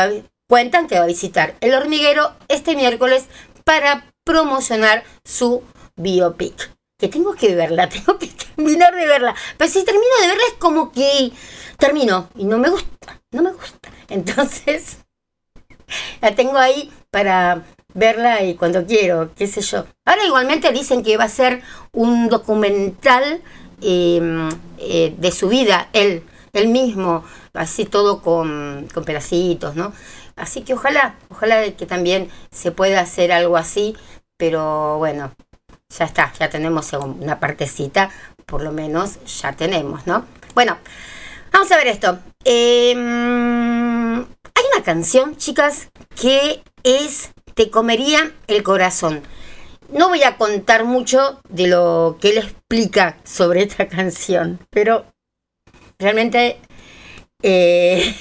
cuentan 0.48 0.88
que 0.88 0.98
va 0.98 1.04
a 1.04 1.06
visitar 1.06 1.54
el 1.60 1.74
hormiguero 1.74 2.32
este 2.48 2.76
miércoles 2.76 3.26
para 3.64 4.12
promocionar 4.24 5.04
su 5.24 5.62
biopic. 5.96 6.77
Que 6.98 7.08
tengo 7.08 7.34
que 7.34 7.54
verla, 7.54 7.88
tengo 7.88 8.18
que 8.18 8.26
terminar 8.26 8.94
de 8.94 9.06
verla. 9.06 9.34
Pero 9.56 9.70
si 9.70 9.84
termino 9.84 10.06
de 10.20 10.28
verla 10.28 10.42
es 10.48 10.54
como 10.54 10.92
que 10.92 11.32
termino 11.78 12.28
y 12.36 12.44
no 12.44 12.58
me 12.58 12.68
gusta, 12.68 13.20
no 13.30 13.42
me 13.42 13.52
gusta. 13.52 13.90
Entonces, 14.08 14.98
la 16.20 16.34
tengo 16.34 16.58
ahí 16.58 16.92
para 17.10 17.64
verla 17.94 18.42
y 18.42 18.54
cuando 18.54 18.84
quiero, 18.86 19.30
qué 19.34 19.46
sé 19.46 19.60
yo. 19.60 19.86
Ahora 20.04 20.24
igualmente 20.24 20.72
dicen 20.72 21.02
que 21.02 21.16
va 21.16 21.24
a 21.24 21.28
ser 21.28 21.62
un 21.92 22.28
documental 22.28 23.42
em, 23.80 24.48
eh, 24.78 25.14
de 25.16 25.32
su 25.32 25.48
vida, 25.48 25.88
él, 25.92 26.24
él 26.52 26.68
mismo, 26.68 27.24
así 27.54 27.84
todo 27.84 28.22
con, 28.22 28.88
con 28.92 29.04
pedacitos, 29.04 29.74
¿no? 29.74 29.92
Así 30.36 30.62
que 30.62 30.74
ojalá, 30.74 31.16
ojalá 31.30 31.70
que 31.72 31.86
también 31.86 32.30
se 32.50 32.70
pueda 32.70 33.00
hacer 33.00 33.32
algo 33.32 33.56
así, 33.56 33.96
pero 34.36 34.98
bueno, 34.98 35.32
ya 35.96 36.04
está, 36.04 36.32
ya 36.38 36.50
tenemos 36.50 36.92
una 36.92 37.40
partecita, 37.40 38.10
por 38.46 38.62
lo 38.62 38.72
menos 38.72 39.18
ya 39.24 39.52
tenemos, 39.52 40.06
¿no? 40.06 40.24
Bueno, 40.54 40.78
Vamos 41.52 41.72
a 41.72 41.76
ver 41.76 41.88
esto. 41.88 42.18
Em, 42.44 44.20
hay 44.20 44.64
una 44.74 44.84
canción, 44.84 45.36
chicas, 45.36 45.90
que 46.20 46.62
es 46.82 47.32
Te 47.54 47.70
comería 47.70 48.32
el 48.46 48.62
corazón. 48.62 49.22
No 49.88 50.08
voy 50.08 50.22
a 50.22 50.36
contar 50.36 50.84
mucho 50.84 51.40
de 51.48 51.66
lo 51.66 52.18
que 52.20 52.30
él 52.30 52.38
explica 52.38 53.18
sobre 53.24 53.62
esta 53.62 53.88
canción, 53.96 54.60
pero 54.70 55.06
realmente 55.98 56.60
eh, 57.42 58.14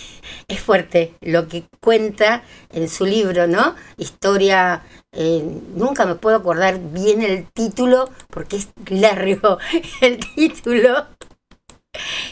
es 0.47 0.59
fuerte 0.61 1.13
lo 1.21 1.47
que 1.47 1.65
cuenta 1.81 2.43
en 2.71 2.87
su 2.89 3.05
libro, 3.05 3.47
¿no? 3.47 3.75
Historia, 3.97 4.83
eh, 5.11 5.43
nunca 5.75 6.05
me 6.05 6.15
puedo 6.15 6.37
acordar 6.37 6.79
bien 6.79 7.21
el 7.21 7.51
título 7.51 8.09
porque 8.29 8.57
es 8.57 8.69
largo 8.89 9.57
el 10.01 10.19
título, 10.35 11.05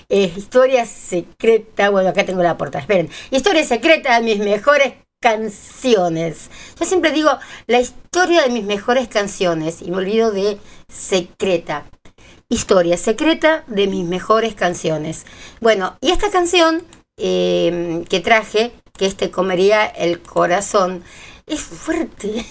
eh, 0.10 0.32
historia 0.36 0.86
secreta, 0.86 1.90
bueno, 1.90 2.10
acá 2.10 2.26
tengo 2.26 2.44
la 2.44 2.58
portada, 2.58 2.82
esperen. 2.82 3.10
Historia 3.32 3.66
secreta 3.66 4.20
de 4.20 4.26
mis 4.26 4.40
mejores 4.40 4.94
canciones. 5.20 6.50
Yo 6.80 6.86
siempre 6.86 7.12
digo 7.12 7.32
la 7.68 7.80
historia 7.80 8.44
de 8.44 8.50
mis 8.50 8.64
mejores 8.64 9.08
canciones 9.08 9.82
y 9.82 9.92
me 9.92 9.98
olvido 9.98 10.32
de 10.32 10.60
secreta. 10.88 11.86
Historia 12.48 12.96
secreta 12.98 13.64
de 13.68 13.88
mis 13.88 14.06
mejores 14.06 14.54
canciones. 14.54 15.26
Bueno, 15.62 15.98
y 16.00 16.12
esta 16.12 16.30
canción 16.30 16.84
em, 17.18 18.04
que 18.06 18.20
traje, 18.20 18.72
que 18.98 19.06
este 19.06 19.32
comería 19.32 19.86
el 19.86 20.22
corazón, 20.22 21.04
es 21.46 21.62
fuerte. 21.62 22.46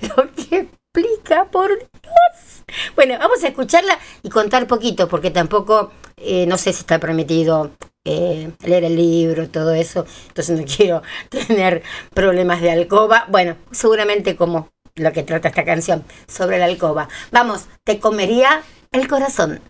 Lo 0.16 0.30
que 0.32 0.68
explica, 0.68 1.46
por 1.50 1.68
Dios. 1.68 2.64
Bueno, 2.94 3.18
vamos 3.18 3.42
a 3.44 3.48
escucharla 3.48 3.98
y 4.22 4.30
contar 4.30 4.66
poquito, 4.66 5.08
porque 5.08 5.30
tampoco 5.30 5.92
eh, 6.16 6.46
no 6.46 6.56
sé 6.56 6.72
si 6.72 6.80
está 6.80 6.98
permitido 6.98 7.72
eh, 8.04 8.52
leer 8.64 8.84
el 8.84 8.96
libro, 8.96 9.48
todo 9.48 9.72
eso, 9.72 10.06
entonces 10.28 10.58
no 10.58 10.64
quiero 10.76 11.02
tener 11.28 11.82
problemas 12.14 12.60
de 12.60 12.70
alcoba. 12.70 13.26
Bueno, 13.28 13.56
seguramente 13.70 14.36
como 14.36 14.70
lo 14.94 15.12
que 15.12 15.22
trata 15.22 15.48
esta 15.48 15.64
canción 15.64 16.04
sobre 16.28 16.58
la 16.58 16.66
alcoba. 16.66 17.08
Vamos, 17.30 17.66
te 17.84 17.98
comería 17.98 18.62
el 18.92 19.08
corazón. 19.08 19.60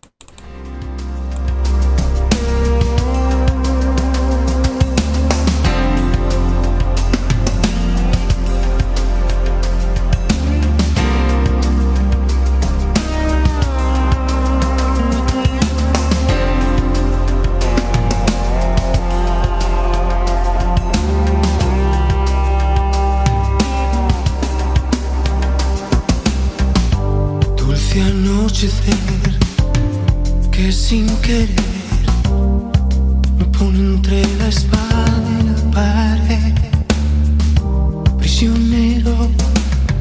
Que 30.52 30.70
sin 30.70 31.08
querer 31.16 31.48
me 33.36 33.44
pone 33.46 33.78
entre 33.78 34.22
la 34.38 34.46
espada 34.46 35.20
y 35.40 35.42
la 35.48 35.70
pared. 35.72 36.54
Prisionero, 38.18 39.28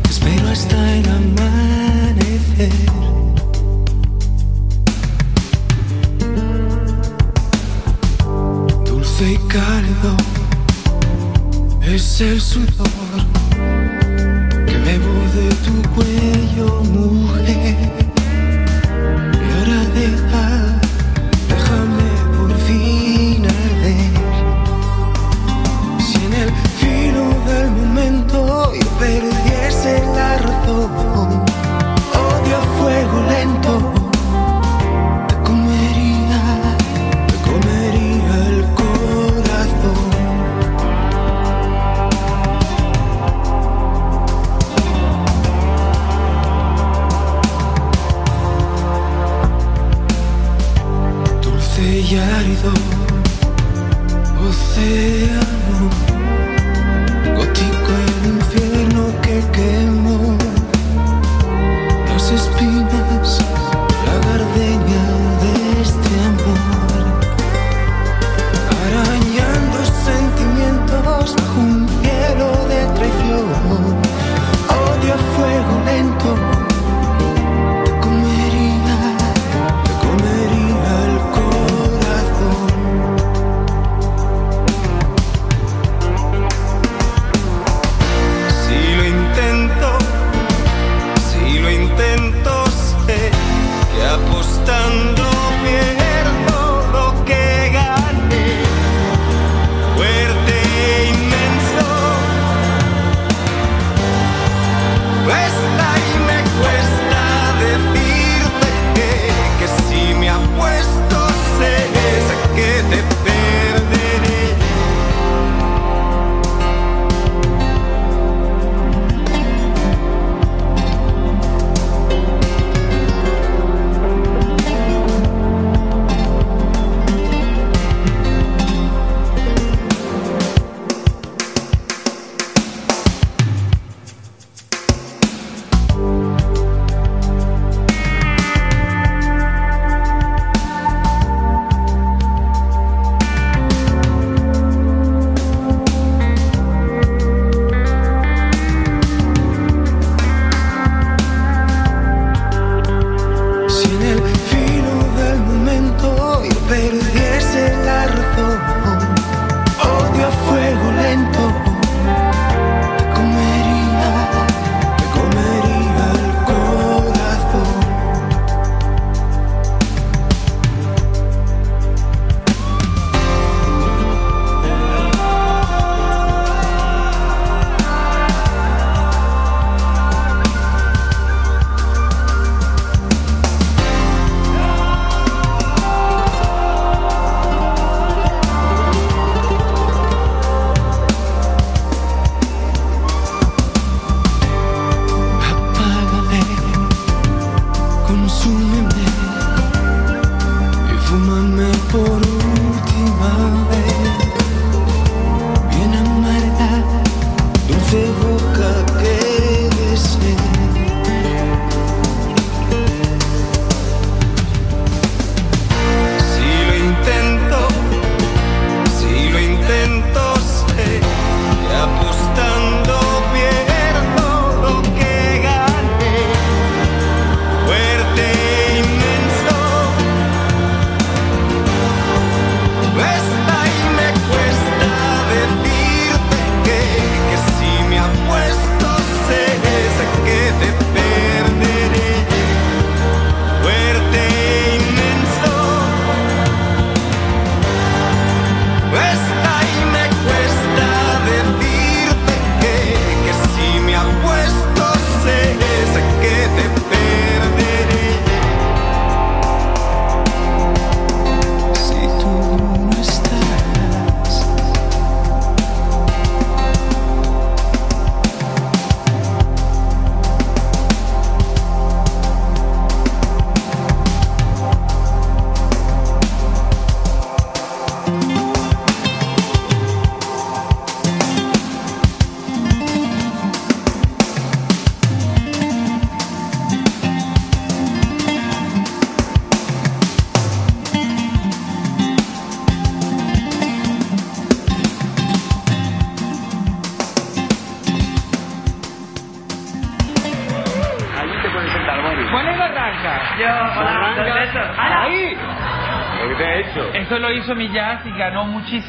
espero 0.07 0.47
hasta 0.47 0.95
el 0.95 1.09
amanecer. 1.09 2.69
Dulce 8.85 9.31
y 9.31 9.37
cálido 9.47 10.17
es 11.81 12.21
el 12.21 12.39
sudor 12.39 13.40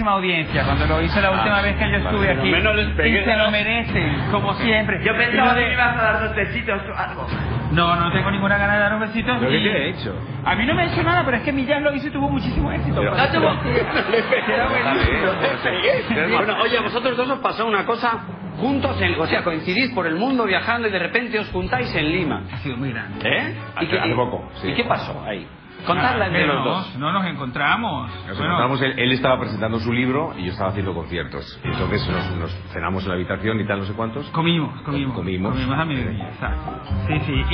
muchísima 0.02 0.12
audiencia 0.12 0.64
cuando 0.64 0.86
lo 0.86 1.02
hizo 1.02 1.20
la 1.20 1.30
última 1.30 1.58
Ah, 1.58 1.62
vez 1.62 1.76
que 1.76 1.90
yo 1.90 1.96
estuve 1.98 2.30
aquí. 2.30 2.50
menos 2.50 2.74
les 2.76 2.88
pegué. 2.96 3.20
Y 3.20 3.24
se 3.24 3.36
lo 3.36 3.50
merecen, 3.50 4.16
como 4.30 4.54
siempre. 4.54 5.00
Yo 5.04 5.12
Y 5.14 5.16
pensaba 5.16 5.52
lo 5.52 5.58
que 5.58 5.66
me 5.66 5.72
ibas 5.72 5.96
a 5.96 6.02
dar 6.02 6.20
dos 6.26 6.36
besitos 6.36 6.80
o 6.88 6.94
algo. 6.98 7.26
No, 7.72 7.96
no 7.96 8.12
tengo 8.12 8.30
ninguna 8.30 8.58
gana 8.58 8.74
de 8.74 8.80
dar 8.80 8.94
un 8.94 9.00
besito. 9.00 9.32
¿Pero 9.38 9.50
qué 9.50 9.58
y- 9.58 9.68
ha 9.68 9.78
hecho? 9.84 10.14
A 10.44 10.54
mí 10.56 10.66
no 10.66 10.74
me 10.74 10.82
ha 10.82 10.86
hecho 10.86 11.02
nada, 11.02 11.22
pero 11.24 11.36
es 11.38 11.42
que 11.44 11.52
Millás 11.52 11.80
lo 11.82 11.94
hizo 11.94 12.08
y 12.08 12.10
tuvo 12.10 12.28
muchísimo 12.28 12.70
éxito. 12.72 13.00
Pero- 13.00 13.16
No 13.22 13.28
tuvo- 13.32 13.56
Bueno, 16.36 16.56
oye, 16.62 16.78
a 16.78 16.82
vosotros 16.82 17.16
dos 17.16 17.30
os 17.30 17.38
pasó 17.38 17.66
una 17.66 17.84
cosa 17.86 18.18
juntos, 18.58 19.00
en, 19.00 19.18
o 19.18 19.26
sea, 19.26 19.42
coincidís 19.42 19.90
por 19.92 20.06
el 20.06 20.16
mundo 20.16 20.44
viajando 20.44 20.88
y 20.88 20.90
de 20.90 20.98
repente 20.98 21.38
os 21.38 21.48
juntáis 21.50 21.94
en 21.94 22.10
Lima. 22.10 22.42
Ha 22.52 22.58
sido 22.58 22.76
muy 22.76 22.90
grande. 22.92 23.26
¿Eh? 23.28 23.54
Hace- 23.76 23.88
qué- 23.88 23.98
hace 24.00 24.14
poco, 24.14 24.50
sí. 24.54 24.68
¿Y 24.68 24.74
qué 24.74 24.84
pasó 24.84 25.22
ahí? 25.26 25.46
Contadla 25.86 26.26
entre 26.26 26.46
no, 26.46 26.54
los 26.54 26.64
dos. 26.64 26.96
No 26.98 27.12
nos 27.12 27.26
encontramos. 27.26 28.08
Nos 28.08 28.38
Bueno, 28.38 28.44
encontramos, 28.44 28.82
él, 28.82 28.94
él 28.98 29.12
estaba 29.12 29.38
presentando 29.38 29.80
su 29.80 29.92
libro 29.92 30.34
y 30.36 30.44
yo 30.44 30.52
estaba 30.52 30.70
haciendo 30.70 30.94
conciertos. 30.94 31.60
Y 31.64 31.68
entonces 31.68 32.08
nos, 32.08 32.30
nos 32.36 32.52
cenamos 32.72 33.02
en 33.04 33.08
la 33.08 33.14
habitación 33.14 33.60
y 33.60 33.64
tal, 33.66 33.80
no 33.80 33.84
sé 33.84 33.92
cuántos. 33.94 34.26
Comimos, 34.30 34.80
comimos. 34.82 35.14
Comimos. 35.14 35.52
Comimos 35.52 35.78
a 35.78 35.84
mediodía, 35.84 36.28
exacto. 36.28 36.72
Sí, 37.06 37.20
sí. 37.26 37.44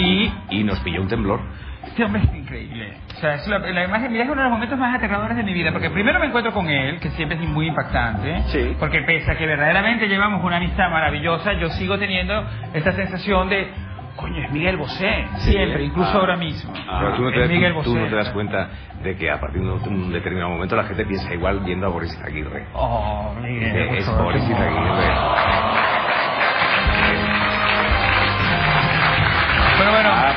Y 0.51 0.61
Y 0.61 0.65
nos 0.65 0.79
pilló 0.81 1.03
un 1.03 1.09
temblor. 1.09 1.41
Este 1.85 2.05
hombre 2.05 2.23
es 2.23 2.35
increíble. 2.35 2.97
O 3.17 3.21
sea, 3.21 3.35
es 3.35 3.49
la, 3.49 3.59
la 3.59 3.85
imagen, 3.85 4.13
mira, 4.13 4.25
es 4.25 4.31
uno 4.31 4.43
de 4.43 4.49
los 4.49 4.53
momentos 4.53 4.79
más 4.79 4.95
aterradores 4.95 5.37
de 5.37 5.43
mi 5.43 5.55
vida. 5.55 5.73
Porque 5.73 5.91
primero 5.91 6.21
me 6.21 6.27
encuentro 6.27 6.53
con 6.53 6.69
él, 6.69 7.01
que 7.01 7.09
siempre 7.11 7.39
es 7.39 7.49
muy 7.49 7.67
impactante. 7.69 8.43
Sí. 8.49 8.77
Porque 8.79 9.01
pese 9.03 9.31
a 9.31 9.37
que 9.37 9.47
verdaderamente 9.47 10.07
llevamos 10.07 10.45
una 10.45 10.57
amistad 10.57 10.91
maravillosa, 10.91 11.55
yo 11.55 11.71
sigo 11.71 11.99
teniendo 11.99 12.47
esta 12.75 12.93
sensación 12.93 13.49
de, 13.49 13.73
coño, 14.19 14.45
es 14.45 14.51
Miguel 14.53 14.77
Bosé. 14.77 15.27
Siempre, 15.39 15.85
incluso 15.85 16.11
Ah. 16.11 16.21
ahora 16.21 16.37
mismo. 16.37 16.73
Pero 16.75 17.15
tú 17.15 17.23
no, 17.23 17.31
te 17.31 17.37
es 17.37 17.41
das, 17.43 17.49
Miguel 17.51 17.73
tú- 17.75 17.83
tú 17.83 17.91
Bosé. 17.91 18.03
no 18.03 18.09
te 18.11 18.17
das 18.17 18.31
cuenta 18.31 18.69
de 19.03 19.17
que 19.17 19.31
a 19.31 19.41
partir 19.41 19.63
de 19.63 19.71
un, 19.71 20.13
determinado 20.13 20.51
momento 20.51 20.77
la 20.77 20.85
gente 20.85 21.05
piensa 21.07 21.33
igual 21.33 21.61
viendo 21.61 21.87
a 21.87 21.91
Boris 21.91 22.17
Aguirre. 22.23 22.67
Oh, 22.75 23.33
Miguel. 23.41 23.97
Es 23.97 24.05
favor. 24.07 24.25
Boris 24.25 24.43
Aguirre. 24.45 25.98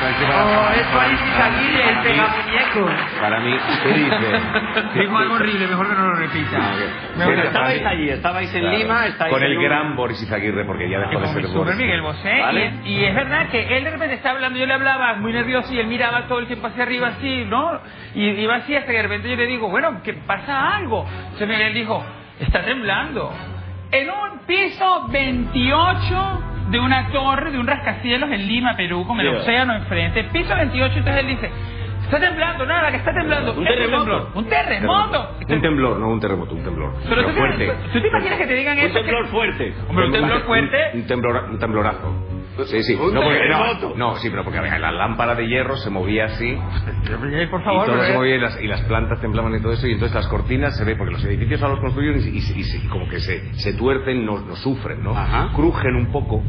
Oh, 0.04 0.70
es 0.74 0.94
Boris 0.94 1.20
Izaguirre, 1.22 1.90
el 1.90 2.00
pegamuñeco. 2.00 2.90
Para 3.22 3.40
mí, 3.40 3.56
¿qué 3.84 3.90
dice? 3.94 4.40
Dijo 5.00 5.18
algo 5.18 5.36
horrible, 5.36 5.68
mejor 5.68 5.90
que 5.90 5.96
no 5.96 6.08
lo 6.08 6.14
repita. 6.16 6.58
Ah, 6.60 7.26
que- 7.26 7.42
Estabais 7.48 7.86
allí, 7.86 8.10
estabais 8.10 8.54
en 8.56 8.62
Claro. 8.62 8.78
Lima, 8.78 9.06
estáis 9.08 9.32
Con 9.34 9.44
el 9.44 9.58
un- 9.58 9.64
gran 9.64 9.96
Boris 9.96 10.22
Izaguirre, 10.24 10.66
porque 10.66 10.90
ya 10.90 11.00
dejó 11.00 11.20
de 11.20 11.28
ser 11.28 11.48
Boris. 11.48 11.76
Miguel 11.76 12.02
Bosé. 12.02 12.40
Vale. 12.42 12.74
Y, 12.86 12.94
y 12.96 13.06
es 13.06 13.14
verdad 13.16 13.50
que 13.50 13.78
él 13.78 13.84
de 13.84 13.92
repente 13.92 14.16
está 14.16 14.32
hablando, 14.32 14.58
yo 14.58 14.66
le 14.66 14.74
hablaba 14.74 15.14
muy 15.16 15.34
nervioso 15.34 15.72
y 15.74 15.80
él 15.80 15.88
miraba 15.88 16.24
todo 16.28 16.40
el 16.40 16.48
tiempo 16.48 16.68
hacia 16.68 16.84
arriba 16.84 17.10
así, 17.10 17.46
¿no? 17.48 17.80
Y 18.16 18.28
iba 18.30 18.56
así 18.56 18.76
hasta 18.76 18.90
que 18.92 18.98
de 18.98 19.04
repente 19.04 19.30
yo 19.30 19.36
le 19.36 19.46
digo, 19.46 19.70
bueno, 19.70 20.02
que 20.04 20.14
pasa 20.14 20.76
algo. 20.78 21.06
Entonces 21.26 21.48
Miguel 21.48 21.74
dijo, 21.76 22.04
está 22.40 22.64
temblando. 22.64 23.32
En 23.92 24.10
un 24.10 24.40
piso 24.48 25.08
28 25.10 26.44
de 26.72 26.80
una 26.80 27.08
torre, 27.10 27.52
de 27.52 27.60
un 27.60 27.68
rascacielos 27.68 28.32
en 28.32 28.48
Lima, 28.48 28.76
Perú, 28.76 29.06
con 29.06 29.20
el 29.20 29.28
océano 29.30 29.76
enfrente. 29.76 30.24
Piso 30.26 30.56
28, 30.56 30.98
entonces 30.98 31.22
él 31.24 31.28
dice, 31.28 31.52
está 32.04 32.20
temblando, 32.20 32.66
nada, 32.66 32.90
que 32.92 32.98
está 32.98 33.14
temblando. 33.14 33.54
Un 33.54 33.64
terremoto. 33.66 33.98
temblor, 34.04 34.28
Un 34.36 34.46
terremoto. 34.50 35.30
Un 35.50 35.62
temblor, 35.62 36.00
no 36.00 36.08
un 36.10 36.20
terremoto, 36.20 36.56
un 36.56 36.64
temblor. 36.64 36.94
Pero 37.08 37.24
tú, 37.24 37.30
fuerte. 37.32 37.74
¿tú 37.94 38.02
te 38.02 38.08
imaginas 38.08 38.38
que 38.40 38.48
te 38.48 38.54
digan 38.54 38.78
Un 38.78 38.84
eso? 38.86 38.94
que- 38.96 39.00
temblor 39.02 39.28
fuerte. 39.28 39.74
Hombre, 39.90 40.06
un 40.06 40.12
temblor 40.14 40.42
fuerte. 40.42 40.78
Un, 40.94 41.00
un 41.02 41.08
temblor, 41.08 41.44
un 41.52 41.60
temblorazo. 41.60 42.16
Sí, 42.66 42.84
sí. 42.84 42.96
No, 42.96 43.22
porque, 43.22 43.48
no, 43.50 43.96
no, 43.96 44.16
sí, 44.18 44.30
pero 44.30 44.44
porque 44.44 44.60
la 44.62 44.92
lámpara 44.92 45.36
de 45.36 45.48
hierro 45.48 45.78
se 45.78 45.90
movía 45.90 46.26
así 46.26 46.58
por 47.50 47.62
y 47.62 47.64
favor. 47.64 47.86
todo 47.86 47.96
se 47.96 48.02
porque- 48.02 48.14
movía 48.18 48.36
y 48.36 48.40
las, 48.40 48.62
y 48.62 48.68
las 48.68 48.82
plantas 48.82 49.20
temblaban 49.22 49.56
y 49.56 49.62
todo 49.62 49.72
eso 49.74 49.88
y 49.88 49.94
entonces 49.94 50.14
las 50.16 50.28
cortinas 50.28 50.76
se 50.78 50.84
ve 50.86 50.96
porque 50.96 51.14
los 51.14 51.24
edificios 51.26 51.62
ahora 51.62 51.76
los 51.76 51.82
construyen 51.82 52.18
y, 52.20 52.38
y- 52.38 52.62
y 52.62 52.62
y 52.62 52.88
como 52.88 53.08
que 53.08 53.20
se, 53.20 53.54
se 53.56 53.74
tuercen, 53.74 54.26
no, 54.26 54.40
no 54.40 54.56
sufren, 54.56 55.04
¿no? 55.04 55.12
Ajá. 55.18 55.50
Crujen 55.56 55.96
un 55.96 56.12
poco, 56.12 56.44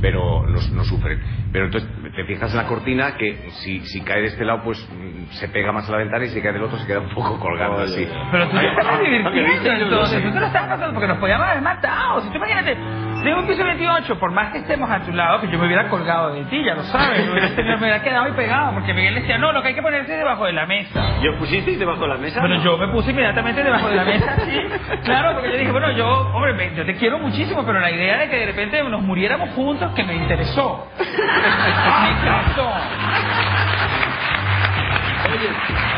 pero 0.00 0.42
no, 0.46 0.58
no 0.72 0.84
sufren. 0.84 1.18
Pero 1.52 1.66
entonces 1.66 1.88
te 2.14 2.24
fijas 2.24 2.50
en 2.50 2.56
la 2.58 2.66
cortina 2.66 3.16
que 3.16 3.50
si, 3.62 3.80
si 3.86 4.02
cae 4.02 4.20
de 4.20 4.26
este 4.28 4.44
lado 4.44 4.62
pues 4.64 4.86
mm, 4.92 5.30
se 5.32 5.48
pega 5.48 5.72
más 5.72 5.88
a 5.88 5.92
la 5.92 5.98
ventana 5.98 6.24
y 6.24 6.28
si 6.28 6.42
cae 6.42 6.52
del 6.52 6.62
otro 6.64 6.78
se 6.78 6.86
queda 6.86 7.00
un 7.00 7.08
poco 7.10 7.38
colgando 7.40 7.78
así. 7.78 8.06
Pero 8.30 8.48
tú 8.48 8.56
te 8.58 8.66
estás 8.66 9.00
divirtiendo 9.00 9.70
entonces, 9.84 10.22
tú 10.22 10.32
te 10.32 10.40
lo 10.40 10.46
estás 10.46 10.62
pasando 10.68 10.92
porque 10.92 11.08
nos 11.08 11.18
podíamos 11.18 11.46
haber 11.48 11.62
matado. 11.62 12.20
Si 12.22 12.28
tú 12.30 12.36
imagínate, 12.36 12.76
de 13.24 13.34
un 13.34 13.46
piso 13.46 13.64
28, 13.64 14.18
por 14.18 14.32
más 14.32 14.52
que 14.52 14.58
estemos 14.58 14.88
a 14.90 15.00
tu 15.00 15.12
lado, 15.12 15.40
que 15.40 15.48
yo 15.48 15.58
me 15.58 15.66
hubiera 15.66 15.88
colgado 15.88 16.32
de 16.32 16.44
ti, 16.44 16.62
ya 16.64 16.74
lo 16.74 16.82
sabes, 16.84 17.24
me 17.26 17.32
hubiera, 17.32 17.48
me 17.48 17.76
hubiera 17.76 18.02
quedado 18.02 18.24
ahí 18.26 18.32
pegado, 18.32 18.72
porque 18.74 18.94
Miguel 18.94 19.14
decía, 19.16 19.38
no, 19.38 19.52
lo 19.52 19.60
que 19.62 19.68
hay 19.68 19.74
que 19.74 19.82
ponerse 19.82 20.12
es 20.12 20.18
debajo 20.18 20.44
de 20.44 20.52
la 20.52 20.66
mesa. 20.66 21.18
¿Yo 21.22 21.36
pusisteis 21.36 21.78
debajo 21.78 22.02
de 22.02 22.08
la 22.08 22.16
mesa? 22.16 22.40
Bueno, 22.40 22.62
yo 22.62 22.78
me 22.78 22.88
puse 22.88 23.10
inmediatamente 23.10 23.62
debajo 23.64 23.88
de 23.88 23.96
la 23.96 24.04
mesa, 24.04 24.34
sí. 24.44 24.60
Claro, 25.04 25.32
porque 25.34 25.50
yo 25.50 25.56
dije, 25.58 25.72
bueno, 25.72 25.90
yo, 25.92 26.06
hombre, 26.34 26.52
me- 26.54 26.74
yo 26.74 26.84
te 26.86 26.94
quiero 26.96 27.18
muchísimo, 27.18 27.64
pero 27.66 27.80
la 27.80 27.90
idea 27.90 28.18
de 28.18 28.28
que 28.30 28.36
de 28.36 28.46
repente 28.46 28.82
nos 28.84 29.02
muriéramos 29.02 29.50
juntos, 29.50 29.92
que 29.94 30.04
me 30.04 30.14
interesó. 30.14 30.86
me 30.98 32.10
interesó. 32.10 32.72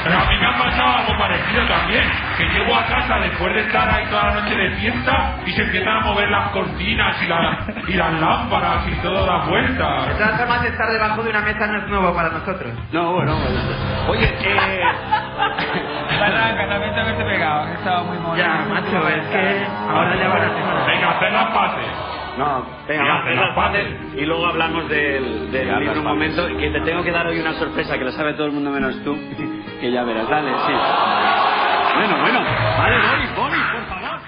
Pero 0.04 0.18
a 0.18 0.24
mí 0.26 0.36
me 0.40 0.46
ha 0.46 0.58
pasado 0.58 0.96
algo 0.98 1.18
parecido 1.18 1.66
también, 1.68 2.04
que 2.38 2.44
llego 2.48 2.74
a 2.74 2.84
casa 2.86 3.18
después 3.20 3.54
de 3.54 3.60
estar 3.60 3.88
ahí 3.88 4.04
toda 4.10 4.24
la 4.24 4.40
noche 4.40 4.54
de 4.56 4.70
fiesta 4.76 5.34
y 5.46 5.52
se 5.52 5.62
empiezan 5.62 5.96
a 5.96 6.00
mover 6.00 6.28
las 6.30 6.48
cortinas 6.50 7.16
y, 7.22 7.26
la- 7.26 7.58
y 7.86 7.92
las 7.94 8.12
lámparas 8.14 8.86
y 8.88 8.94
todo 9.02 9.26
da 9.26 9.44
vueltas. 9.46 10.06
De 10.08 10.14
todas 10.14 10.38
formas, 10.40 10.64
estar 10.64 10.88
debajo 10.90 11.22
de 11.22 11.30
una 11.30 11.40
mesa 11.42 11.66
no 11.66 11.78
es 11.78 11.86
nuevo 11.88 12.14
para 12.14 12.30
nosotros. 12.30 12.72
No, 12.92 13.12
bueno. 13.12 13.34
bueno. 13.36 13.60
Oye, 14.08 14.34
eh... 14.42 14.82
Barranca, 16.20 16.68
también 16.68 16.94
te 16.94 17.00
haberte 17.00 17.24
pegado, 17.24 17.66
que 17.66 17.72
estaba 17.74 18.02
muy 18.02 18.18
mono. 18.18 18.36
Ya, 18.36 18.64
macho, 18.68 19.08
es 19.08 19.22
que 19.28 19.66
ahora 19.88 20.16
ya 20.16 20.28
van 20.28 20.42
a 20.42 20.46
hacer. 20.46 20.86
Venga, 20.94 21.10
hacer 21.10 21.32
las 21.32 21.46
paces. 21.46 21.86
No, 22.38 22.64
venga, 22.88 23.04
va, 23.04 23.30
las 23.30 23.54
paces 23.54 23.86
y 24.16 24.24
luego 24.24 24.46
hablamos 24.46 24.88
del, 24.88 25.50
del 25.50 25.80
libro 25.80 25.98
un 25.98 26.06
momento, 26.06 26.46
que 26.46 26.70
te 26.70 26.80
tengo 26.82 27.02
que 27.02 27.10
dar 27.10 27.26
hoy 27.26 27.38
una 27.38 27.58
sorpresa 27.58 27.98
que 27.98 28.04
la 28.04 28.12
sabe 28.12 28.34
todo 28.34 28.46
el 28.46 28.52
mundo 28.52 28.70
menos 28.70 28.94
tú, 29.04 29.16
que 29.80 29.90
ya 29.90 30.04
verás, 30.04 30.28
dale, 30.28 30.50
sí. 30.50 30.72
Bueno, 31.96 32.20
bueno, 32.20 32.40
vale, 32.78 32.96
Boris, 32.96 33.36
Boris, 33.36 33.62
por 33.72 33.88
favor. 33.88 34.20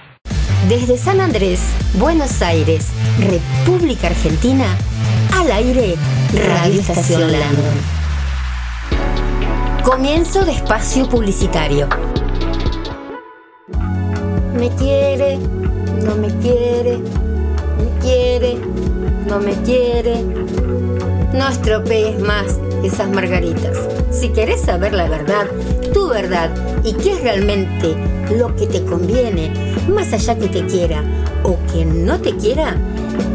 Desde 0.69 0.97
San 0.97 1.21
Andrés, 1.21 1.61
Buenos 1.99 2.43
Aires, 2.43 2.93
República 3.19 4.09
Argentina, 4.09 4.67
al 5.35 5.51
aire, 5.51 5.95
Radio 6.35 6.81
Estación 6.81 7.33
Landon. 7.33 8.03
Comienzo 9.85 10.45
de 10.45 10.53
espacio 10.53 11.09
publicitario. 11.09 11.89
Me 14.55 14.69
quiere, 14.77 15.39
no 16.05 16.15
me 16.17 16.29
quiere, 16.41 17.01
me 17.83 17.99
quiere, 18.01 18.57
no 19.27 19.41
me 19.41 19.53
quiere. 19.63 20.23
No 21.33 21.49
estropees 21.49 22.21
más 22.21 22.59
esas 22.85 23.11
margaritas. 23.11 23.77
Si 24.11 24.29
querés 24.29 24.61
saber 24.63 24.93
la 24.93 25.09
verdad, 25.09 25.47
tu 25.93 26.09
verdad 26.09 26.51
y 26.85 26.93
qué 26.95 27.13
es 27.13 27.23
realmente 27.23 27.95
lo 28.37 28.55
que 28.55 28.67
te 28.67 28.85
conviene, 28.85 29.53
más 29.89 30.13
allá 30.13 30.37
que 30.37 30.49
te 30.49 30.67
quiera 30.67 31.03
o 31.43 31.57
que 31.73 31.85
no 31.85 32.21
te 32.21 32.37
quiera, 32.37 32.77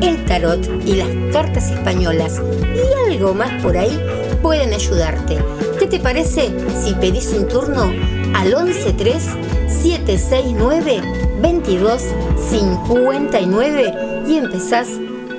el 0.01 0.23
tarot 0.25 0.65
y 0.85 0.93
las 0.93 1.09
cartas 1.33 1.71
españolas 1.71 2.41
y 2.75 3.11
algo 3.11 3.33
más 3.33 3.61
por 3.61 3.77
ahí 3.77 3.99
pueden 4.41 4.73
ayudarte. 4.73 5.37
¿Qué 5.79 5.87
te 5.87 5.99
parece 5.99 6.51
si 6.83 6.93
pedís 6.93 7.33
un 7.33 7.47
turno 7.47 7.91
al 8.35 8.49
113 8.49 9.19
769 9.67 11.01
2259 11.41 14.06
y 14.27 14.37
empezás 14.37 14.87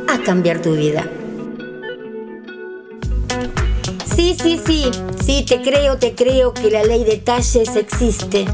a 0.08 0.18
cambiar 0.22 0.62
tu 0.62 0.74
vida? 0.74 1.06
Sí, 4.16 4.36
sí, 4.40 4.60
sí, 4.64 4.90
sí, 5.24 5.44
te 5.46 5.62
creo, 5.62 5.98
te 5.98 6.14
creo 6.14 6.52
que 6.54 6.70
la 6.70 6.82
ley 6.82 7.04
de 7.04 7.18
talles 7.18 7.76
existe. 7.76 8.46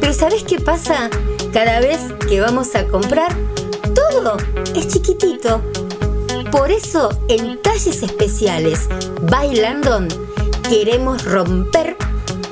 Pero 0.00 0.12
¿sabes 0.12 0.44
qué 0.44 0.58
pasa? 0.58 1.10
Cada 1.52 1.80
vez 1.80 2.00
que 2.28 2.40
vamos 2.40 2.74
a 2.74 2.86
comprar, 2.86 3.36
todo 3.94 4.36
es 4.74 4.88
chiquitito. 4.88 5.60
Por 6.50 6.70
eso 6.70 7.10
en 7.28 7.60
talles 7.62 8.02
especiales 8.02 8.88
by 9.30 9.54
Landon 9.54 10.08
queremos 10.68 11.24
romper 11.24 11.96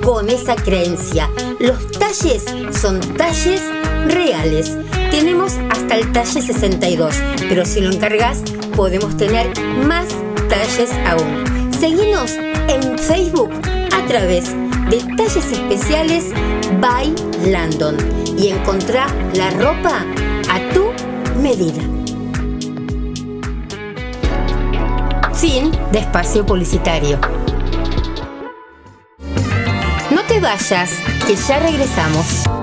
con 0.05 0.29
esa 0.29 0.55
creencia. 0.57 1.31
Los 1.59 1.91
talles 1.93 2.45
son 2.81 3.01
talles 3.17 3.63
reales. 4.07 4.77
Tenemos 5.19 5.55
hasta 5.69 5.97
el 5.97 6.13
talle 6.13 6.41
62, 6.41 7.17
pero 7.49 7.65
si 7.65 7.81
lo 7.81 7.91
encargas 7.91 8.41
podemos 8.77 9.17
tener 9.17 9.49
más 9.85 10.07
talles 10.49 10.93
aún. 11.09 11.73
Seguinos 11.73 12.37
en 12.69 12.97
Facebook 12.97 13.51
a 13.93 14.07
través 14.07 14.55
de 14.89 14.99
talles 15.17 15.45
especiales 15.51 16.27
by 16.81 17.13
Landon 17.51 17.97
y 18.39 18.51
encontrá 18.51 19.09
la 19.35 19.51
ropa 19.51 20.07
a 20.53 20.73
tu 20.73 20.93
medida. 21.43 21.83
Fin 25.35 25.73
de 25.91 25.99
espacio 25.99 26.47
publicitario. 26.47 27.19
vayas, 30.41 30.93
que 31.27 31.35
ya 31.35 31.59
regresamos. 31.59 32.58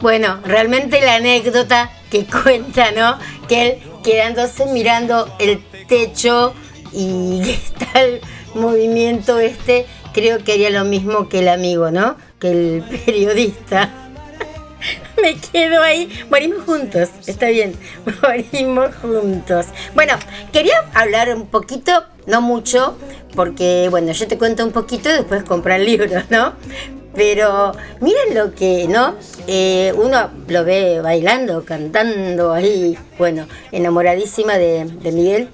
Bueno, 0.00 0.40
realmente 0.44 1.00
la 1.00 1.16
anécdota 1.16 1.90
que 2.10 2.26
cuenta, 2.44 2.90
¿no? 2.90 3.18
Que 3.48 3.62
él 3.62 3.78
quedándose 4.02 4.66
mirando 4.66 5.34
el 5.38 5.62
techo 5.86 6.54
y 6.92 7.40
el 7.94 8.20
movimiento 8.54 9.38
este, 9.38 9.86
creo 10.12 10.44
que 10.44 10.52
haría 10.52 10.70
lo 10.70 10.84
mismo 10.84 11.28
que 11.28 11.38
el 11.38 11.48
amigo, 11.48 11.90
¿no? 11.90 12.16
Que 12.38 12.50
el 12.50 12.82
periodista. 13.06 13.90
Me 15.22 15.36
quedo 15.36 15.80
ahí. 15.82 16.10
Morimos 16.30 16.64
juntos, 16.64 17.10
está 17.26 17.48
bien. 17.48 17.76
Morimos 18.22 18.94
juntos. 18.96 19.66
Bueno, 19.94 20.14
quería 20.52 20.74
hablar 20.94 21.34
un 21.34 21.46
poquito, 21.46 22.04
no 22.26 22.40
mucho, 22.40 22.98
porque, 23.36 23.86
bueno, 23.90 24.10
yo 24.12 24.26
te 24.26 24.36
cuento 24.36 24.64
un 24.64 24.72
poquito 24.72 25.08
y 25.08 25.12
después 25.12 25.44
comprar 25.44 25.78
libros, 25.78 26.24
¿no? 26.30 26.54
Pero 27.14 27.72
miren 28.00 28.34
lo 28.34 28.54
que, 28.54 28.86
¿no? 28.88 29.16
Eh, 29.46 29.92
uno 29.96 30.30
lo 30.48 30.64
ve 30.64 31.00
bailando, 31.00 31.64
cantando 31.64 32.52
ahí, 32.52 32.96
bueno, 33.18 33.46
enamoradísima 33.70 34.56
de, 34.56 34.84
de 34.84 35.12
Miguel. 35.12 35.48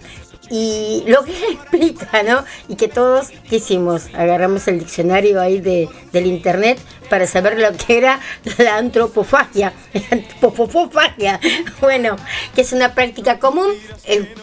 Y 0.51 1.05
lo 1.07 1.25
que 1.25 1.33
explica, 1.53 2.23
¿no? 2.23 2.45
Y 2.69 2.77
que 2.77 2.89
todos, 2.89 3.29
¿qué 3.49 3.57
hicimos? 3.57 4.07
Agarramos 4.15 4.67
el 4.69 4.79
diccionario 4.79 5.41
ahí 5.41 5.61
de, 5.61 5.89
del 6.13 6.27
internet 6.27 6.79
para 7.11 7.27
saber 7.27 7.59
lo 7.59 7.77
que 7.77 7.99
era 7.99 8.21
la 8.59 8.77
antropofagia. 8.77 9.73
antropofagia. 10.11 11.41
Bueno, 11.81 12.17
que 12.55 12.63
es 12.63 12.73
una 12.73 12.95
práctica 12.95 13.39
común, 13.39 13.71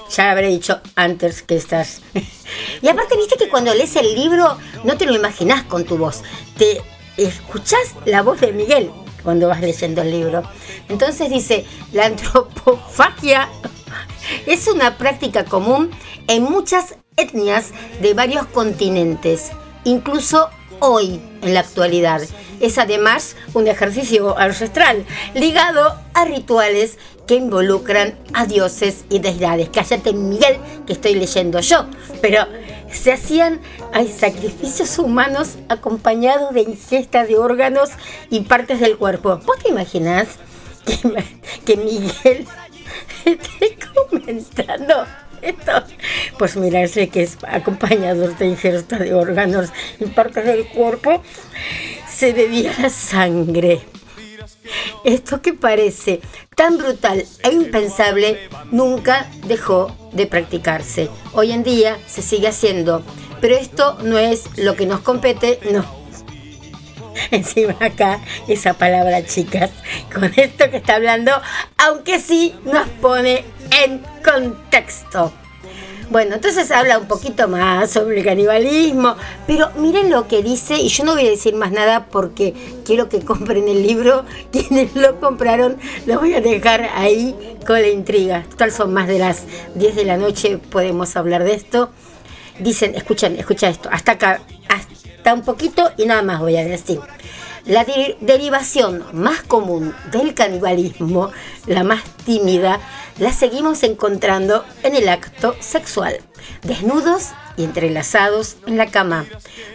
ya 0.10 0.32
habré 0.32 0.48
dicho 0.48 0.80
antes 0.96 1.42
que 1.42 1.56
estás. 1.56 2.02
y 2.82 2.88
aparte, 2.88 3.18
viste 3.18 3.38
que 3.38 3.50
cuando 3.50 3.74
lees 3.74 3.96
el 3.96 4.14
libro 4.16 4.58
no 4.84 4.98
te 4.98 5.06
lo 5.06 5.14
imaginas 5.14 5.64
con 5.64 5.86
tu 5.86 5.98
voz. 5.98 6.22
Te 6.58 6.82
escuchás 7.18 7.96
la 8.06 8.22
voz 8.22 8.42
de 8.42 8.52
Miguel 8.52 8.92
cuando 9.24 9.48
vas 9.48 9.62
leyendo 9.62 10.02
el 10.02 10.12
libro. 10.12 10.44
Entonces 10.90 11.30
dice, 11.30 11.66
la 11.92 12.06
antropofagia 12.06 13.50
es 14.46 14.68
una 14.68 14.98
práctica 14.98 15.46
común 15.46 15.92
en 16.28 16.44
muchas 16.44 16.96
etnias 17.18 17.72
de 18.02 18.14
varios 18.14 18.46
continentes, 18.48 19.52
incluso 19.84 20.50
hoy 20.80 21.22
en 21.42 21.54
la 21.54 21.62
actualidad. 21.62 22.22
Es 22.60 22.78
además 22.78 23.36
un 23.54 23.68
ejercicio 23.68 24.38
ancestral 24.38 25.06
ligado 25.34 26.00
a 26.14 26.26
rituales 26.26 26.98
que 27.28 27.36
involucran 27.36 28.18
a 28.34 28.46
dioses 28.46 29.06
y 29.10 29.20
deidades. 29.20 29.70
Cállate 29.74 30.14
Miguel, 30.14 30.58
que 30.86 30.94
estoy 30.94 31.16
leyendo 31.16 31.60
yo, 31.60 31.86
pero 32.22 32.46
se 32.96 33.14
hacían 33.14 33.60
sacrificios 34.18 34.98
humanos 35.00 35.58
acompañados 35.70 36.54
de 36.54 36.62
ingesta 36.62 37.26
de 37.26 37.38
órganos 37.38 37.90
y 38.30 38.42
partes 38.42 38.80
del 38.80 38.98
cuerpo. 38.98 39.40
¿Vos 39.46 39.60
te 39.60 39.70
imaginas 39.70 40.28
que, 40.86 41.24
que 41.66 41.78
Miguel 41.78 42.46
esté 43.26 43.78
comentando 44.10 45.06
esto? 45.42 45.72
Pues 46.38 46.56
mira, 46.58 46.88
sé 46.88 47.10
que 47.10 47.24
es 47.24 47.38
acompañador 47.48 48.38
de 48.38 48.48
ingesta 48.48 48.98
de 48.98 49.14
órganos 49.14 49.70
y 50.00 50.06
partes 50.06 50.46
del 50.46 50.68
cuerpo, 50.68 51.22
se 52.08 52.34
bebía 52.34 52.74
la 52.80 52.90
sangre. 52.90 53.82
Esto 55.04 55.42
que 55.42 55.54
parece 55.54 56.22
tan 56.56 56.78
brutal 56.78 57.26
e 57.44 57.52
impensable 57.52 58.50
nunca 58.72 59.30
dejó 59.46 59.96
de 60.14 60.28
practicarse. 60.28 61.10
Hoy 61.34 61.52
en 61.52 61.64
día 61.64 61.98
se 62.08 62.22
sigue 62.22 62.48
haciendo, 62.48 63.04
pero 63.42 63.56
esto 63.56 63.98
no 64.04 64.18
es 64.18 64.58
lo 64.58 64.76
que 64.76 64.86
nos 64.86 65.02
compete, 65.02 65.60
no. 65.72 65.86
Encima 67.32 67.76
acá 67.80 68.20
esa 68.48 68.74
palabra, 68.74 69.26
chicas, 69.26 69.72
con 70.14 70.32
esto 70.36 70.70
que 70.70 70.78
está 70.78 70.96
hablando, 70.96 71.32
aunque 71.78 72.20
sí 72.20 72.56
nos 72.66 72.88
pone 73.02 73.44
en 73.84 74.04
contexto. 74.24 75.32
Bueno, 76.10 76.36
entonces 76.36 76.70
habla 76.70 77.00
un 77.00 77.08
poquito 77.08 77.48
más 77.48 77.90
sobre 77.90 78.20
el 78.20 78.26
canibalismo, 78.26 79.16
pero 79.48 79.72
miren 79.78 80.12
lo 80.12 80.28
que 80.28 80.44
dice, 80.44 80.78
y 80.78 80.90
yo 80.90 81.04
no 81.04 81.14
voy 81.14 81.26
a 81.26 81.32
decir 81.32 81.56
más 81.56 81.72
nada 81.72 82.06
porque 82.12 82.54
quiero 82.86 83.10
que 83.10 83.22
compren 83.22 83.68
el 83.68 83.82
libro. 83.82 84.24
Quienes 84.52 84.96
lo 84.96 85.20
compraron, 85.20 85.78
lo 86.06 86.20
voy 86.20 86.36
a 86.36 86.42
dejar 86.42 86.90
ahí 86.94 87.36
con 87.66 87.82
la 87.82 87.88
intriga. 87.88 88.46
Total, 88.50 88.72
son 88.72 88.94
más 88.94 89.08
de 89.08 89.18
las 89.18 89.44
10 89.74 89.96
de 89.96 90.06
la 90.06 90.18
noche, 90.18 90.60
podemos 90.60 91.16
hablar 91.16 91.44
de 91.44 91.56
esto. 91.56 91.90
Dicen, 92.60 92.94
escuchen, 92.96 93.38
escucha 93.38 93.68
esto, 93.68 93.90
hasta 93.92 94.14
acá, 94.14 94.42
hasta 94.70 95.34
un 95.34 95.42
poquito 95.42 95.92
y 95.98 96.06
nada 96.06 96.22
más 96.22 96.40
voy 96.40 96.56
a 96.56 96.64
decir. 96.64 97.00
La 97.66 97.84
derivación 97.84 99.04
más 99.14 99.42
común 99.42 99.96
del 100.12 100.36
canibalismo, 100.36 101.32
la 101.66 101.84
más 101.84 102.04
tímida, 102.24 102.80
la 103.18 103.34
seguimos 103.34 103.82
encontrando 103.82 104.64
en 104.84 104.96
el 104.96 105.10
acto 105.10 105.56
sexual, 105.62 106.20
desnudos 106.62 107.30
y 107.58 107.64
entrelazados 107.64 108.58
en 108.68 108.78
la 108.78 108.92
cama. 108.92 109.26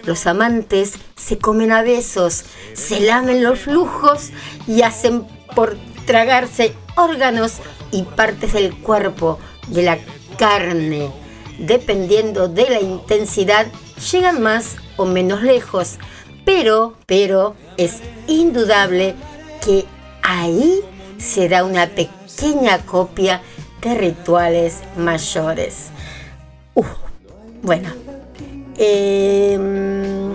Los 0.05 0.29
amantes 0.29 0.95
se 1.17 1.39
comen 1.39 1.73
a 1.73 1.83
besos, 1.83 2.45
se 2.75 3.01
lamen 3.01 3.43
los 3.43 3.59
flujos 3.59 4.31
y 4.69 4.83
hacen 4.83 5.27
por 5.57 5.77
tragarse 6.07 6.75
órganos 6.95 7.55
y 7.91 8.03
partes 8.03 8.53
del 8.53 8.73
cuerpo, 8.77 9.41
de 9.67 9.83
la 9.83 9.99
carne. 10.39 11.11
Dependiendo 11.59 12.47
de 12.47 12.71
la 12.71 12.81
intensidad, 12.81 13.67
llegan 14.13 14.41
más 14.41 14.77
o 14.97 15.07
menos 15.07 15.43
lejos. 15.43 15.99
Pero, 16.53 16.95
pero, 17.07 17.55
es 17.77 18.01
indudable 18.27 19.15
que 19.65 19.85
ahí 20.21 20.81
se 21.17 21.49
da 21.49 21.65
una 21.65 21.87
pequeña 21.87 22.79
copia 22.85 23.41
de 23.81 23.95
rituales 23.95 24.79
mayores. 24.97 25.91
bueno, 27.63 27.91
em, 28.79 30.33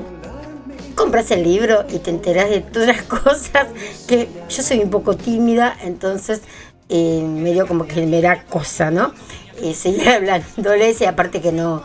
compras 0.95 1.31
el 1.31 1.43
libro 1.43 1.83
y 1.89 1.99
te 1.99 2.11
enteras 2.11 2.49
de 2.49 2.61
todas 2.61 2.87
las 2.87 3.01
cosas 3.23 3.67
que 4.07 4.29
yo 4.47 4.63
soy 4.63 4.79
un 4.79 4.89
poco 4.89 5.17
tímida, 5.17 5.75
entonces 5.83 6.43
eh, 6.87 7.21
me 7.27 7.51
dio 7.51 7.67
como 7.67 7.87
que 7.87 8.05
me 8.05 8.21
da 8.21 8.41
cosa, 8.45 8.89
¿no? 8.89 9.13
Y 9.61 9.73
seguir 9.73 10.07
hablándoles 10.15 11.01
y 11.01 11.05
aparte 11.05 11.41
que 11.41 11.51
no, 11.51 11.83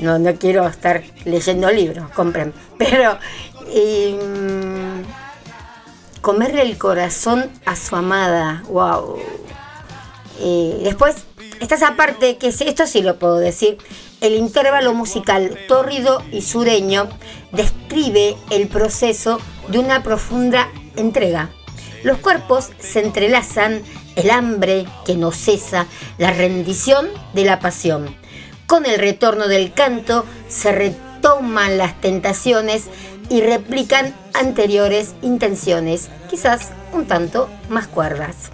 no, 0.00 0.18
no 0.18 0.34
quiero 0.34 0.66
estar 0.66 1.02
leyendo 1.24 1.70
libros, 1.70 2.10
compren. 2.10 2.52
Pero 2.78 3.18
comerle 6.20 6.62
el 6.62 6.78
corazón 6.78 7.50
a 7.66 7.76
su 7.76 7.96
amada, 7.96 8.62
wow. 8.68 9.18
Eh, 10.40 10.80
después, 10.84 11.16
esta 11.60 11.74
es 11.74 11.82
aparte, 11.82 12.38
que 12.38 12.48
esto 12.48 12.86
sí 12.86 13.02
lo 13.02 13.18
puedo 13.18 13.38
decir, 13.38 13.78
el 14.20 14.34
intervalo 14.34 14.94
musical 14.94 15.58
tórrido 15.66 16.22
y 16.30 16.42
sureño 16.42 17.08
describe 17.50 18.36
el 18.50 18.68
proceso 18.68 19.40
de 19.68 19.80
una 19.80 20.02
profunda 20.04 20.70
entrega. 20.96 21.50
Los 22.04 22.18
cuerpos 22.18 22.70
se 22.78 23.00
entrelazan, 23.00 23.82
el 24.14 24.30
hambre 24.30 24.86
que 25.04 25.16
no 25.16 25.32
cesa, 25.32 25.86
la 26.18 26.32
rendición 26.32 27.08
de 27.32 27.44
la 27.44 27.58
pasión. 27.58 28.14
Con 28.66 28.86
el 28.86 28.98
retorno 28.98 29.48
del 29.48 29.72
canto 29.72 30.24
se 30.48 30.72
retoman 30.72 31.78
las 31.78 32.00
tentaciones 32.00 32.84
y 33.28 33.40
replican 33.40 34.14
anteriores 34.34 35.14
intenciones, 35.22 36.08
quizás 36.28 36.70
un 36.92 37.06
tanto 37.06 37.48
más 37.68 37.88
cuerdas. 37.88 38.50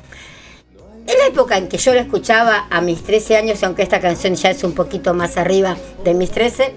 En 1.07 1.17
la 1.19 1.27
época 1.27 1.57
en 1.57 1.69
que 1.69 1.79
yo 1.79 1.95
la 1.95 2.03
escuchaba 2.03 2.67
a 2.69 2.81
mis 2.81 3.03
13 3.03 3.37
años, 3.37 3.63
aunque 3.63 3.83
esta 3.83 4.01
canción 4.01 4.35
ya 4.35 4.51
es 4.51 4.63
un 4.63 4.75
poquito 4.75 5.15
más 5.15 5.39
arriba 5.39 5.77
de 6.05 6.13
mis 6.15 6.31
13, 6.31 6.75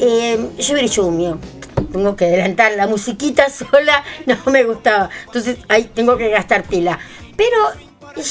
eh, 0.00 0.50
yo 0.58 1.10
mío. 1.10 1.38
Tengo 1.92 2.16
que 2.16 2.24
adelantar 2.24 2.72
la 2.72 2.86
musiquita 2.86 3.48
sola, 3.50 4.02
no 4.26 4.36
me 4.50 4.64
gustaba. 4.64 5.10
Entonces 5.26 5.58
ahí 5.68 5.84
tengo 5.84 6.16
que 6.16 6.28
gastar 6.28 6.64
pila. 6.64 6.98
Pero 7.36 7.56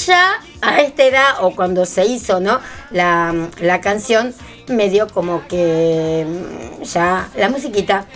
ya 0.06 0.34
a 0.60 0.80
esta 0.80 1.04
edad, 1.04 1.34
o 1.40 1.54
cuando 1.54 1.86
se 1.86 2.04
hizo 2.04 2.40
¿no? 2.40 2.60
la, 2.90 3.34
la 3.60 3.80
canción, 3.80 4.34
me 4.68 4.90
dio 4.90 5.08
como 5.08 5.46
que 5.48 6.26
mm, 6.26 6.82
ya 6.82 7.30
la 7.36 7.48
musiquita 7.48 8.06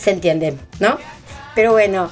se 0.00 0.10
entiende, 0.10 0.56
¿no? 0.78 0.98
Pero 1.54 1.72
bueno, 1.72 2.10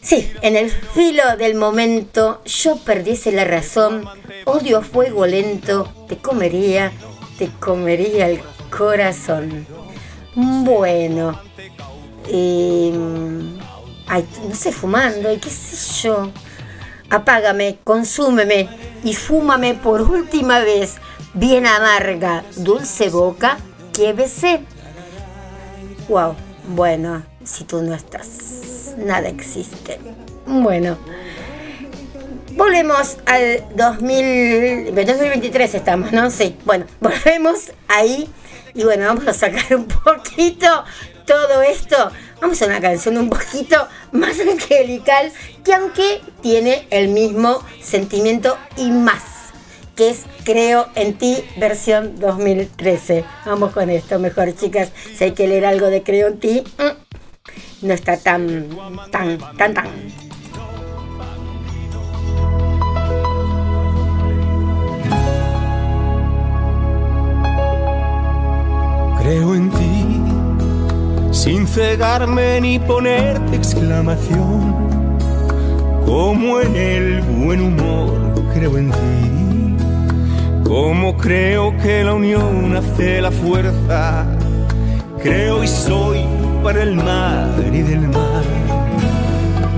sí, 0.00 0.32
en 0.42 0.56
el 0.56 0.70
filo 0.70 1.36
del 1.36 1.54
momento 1.54 2.42
yo 2.44 2.76
perdiese 2.76 3.32
la 3.32 3.44
razón, 3.44 4.08
odio 4.44 4.82
fuego 4.82 5.26
lento, 5.26 5.90
te 6.08 6.18
comería, 6.18 6.92
te 7.38 7.50
comería 7.58 8.28
el 8.28 8.40
corazón. 8.70 9.66
Bueno, 10.36 11.40
ay, 12.26 12.92
no 14.48 14.54
sé, 14.54 14.72
fumando, 14.72 15.32
y 15.32 15.38
qué 15.38 15.50
sé 15.50 16.02
yo. 16.02 16.30
Apágame, 17.10 17.78
consúmeme 17.84 18.68
y 19.04 19.14
fúmame 19.14 19.74
por 19.74 20.02
última 20.02 20.60
vez, 20.60 20.96
bien 21.34 21.66
amarga, 21.66 22.44
dulce 22.56 23.10
boca 23.10 23.58
que. 23.92 24.14
Wow, 26.08 26.34
bueno, 26.68 27.22
si 27.44 27.64
tú 27.64 27.82
no 27.82 27.94
estás, 27.94 28.94
nada 28.98 29.28
existe. 29.28 29.98
Bueno, 30.46 30.98
volvemos 32.52 33.18
al 33.26 33.64
2000, 33.76 34.94
2023 34.94 35.74
estamos, 35.74 36.12
¿no? 36.12 36.30
Sí, 36.30 36.56
bueno, 36.64 36.86
volvemos 37.00 37.72
ahí 37.88 38.30
y 38.74 38.84
bueno, 38.84 39.06
vamos 39.06 39.26
a 39.26 39.34
sacar 39.34 39.76
un 39.76 39.86
poquito 39.86 40.84
todo 41.26 41.62
esto. 41.62 42.10
Vamos 42.40 42.60
a 42.60 42.66
una 42.66 42.80
canción 42.80 43.16
un 43.16 43.30
poquito 43.30 43.88
más 44.12 44.38
angelical 44.52 45.32
que 45.64 45.74
aunque 45.74 46.20
tiene 46.42 46.86
el 46.90 47.08
mismo 47.08 47.62
sentimiento 47.80 48.58
y 48.76 48.90
más, 48.90 49.22
que 49.94 50.10
es 50.10 50.24
Creo 50.44 50.88
en 50.94 51.14
ti 51.14 51.38
versión 51.56 52.18
2013. 52.18 53.24
Vamos 53.46 53.72
con 53.72 53.88
esto 53.88 54.18
mejor, 54.18 54.54
chicas. 54.54 54.92
Si 55.16 55.24
hay 55.24 55.32
que 55.32 55.48
leer 55.48 55.64
algo 55.64 55.86
de 55.86 56.02
Creo 56.02 56.28
en 56.28 56.38
ti, 56.38 56.62
mm, 56.78 57.86
no 57.86 57.94
está 57.94 58.18
tan, 58.18 58.68
tan, 59.10 59.38
tan, 59.56 59.74
tan. 59.74 59.86
Creo 69.22 69.54
en 69.54 69.70
ti, 69.70 71.32
sin 71.32 71.66
cegarme 71.66 72.60
ni 72.60 72.78
ponerte 72.78 73.56
exclamación. 73.56 74.84
Como 76.04 76.60
en 76.60 76.76
el 76.76 77.22
buen 77.22 77.62
humor, 77.62 78.34
creo 78.52 78.76
en 78.76 78.90
ti. 78.90 79.43
Como 80.64 81.16
creo 81.16 81.76
que 81.78 82.02
la 82.02 82.14
unión 82.14 82.76
hace 82.76 83.20
la 83.20 83.30
fuerza. 83.30 84.26
Creo 85.22 85.62
y 85.62 85.68
soy 85.68 86.24
para 86.62 86.82
el 86.82 86.96
mar 86.96 87.50
y 87.72 87.82
del 87.82 88.08
mar. 88.08 88.44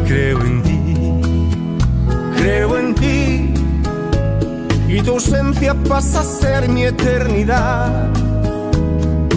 Creo 0.07 0.41
en 0.41 0.63
ti, 0.63 0.95
creo 2.37 2.79
en 2.79 2.95
ti. 2.95 3.55
Y 4.89 5.03
tu 5.03 5.13
ausencia 5.13 5.75
pasa 5.75 6.21
a 6.21 6.25
ser 6.25 6.69
mi 6.69 6.85
eternidad 6.85 8.11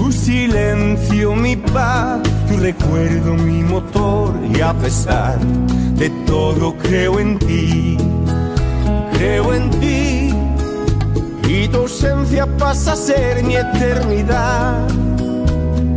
tu 0.10 0.16
silencio, 0.16 1.36
mi 1.36 1.56
paz, 1.56 2.20
tu 2.48 2.58
recuerdo, 2.58 3.36
mi 3.36 3.62
motor 3.62 4.34
y 4.52 4.60
a 4.60 4.74
pesar 4.74 5.38
de 5.96 6.10
todo 6.26 6.76
creo 6.78 7.20
en 7.20 7.38
ti, 7.38 7.96
creo 9.14 9.54
en 9.54 9.70
ti 9.80 10.19
y 11.50 11.68
tu 11.68 11.80
ausencia 11.80 12.46
pasa 12.58 12.94
a 12.94 12.96
ser 12.96 13.44
mi 13.44 13.56
eternidad. 13.56 14.88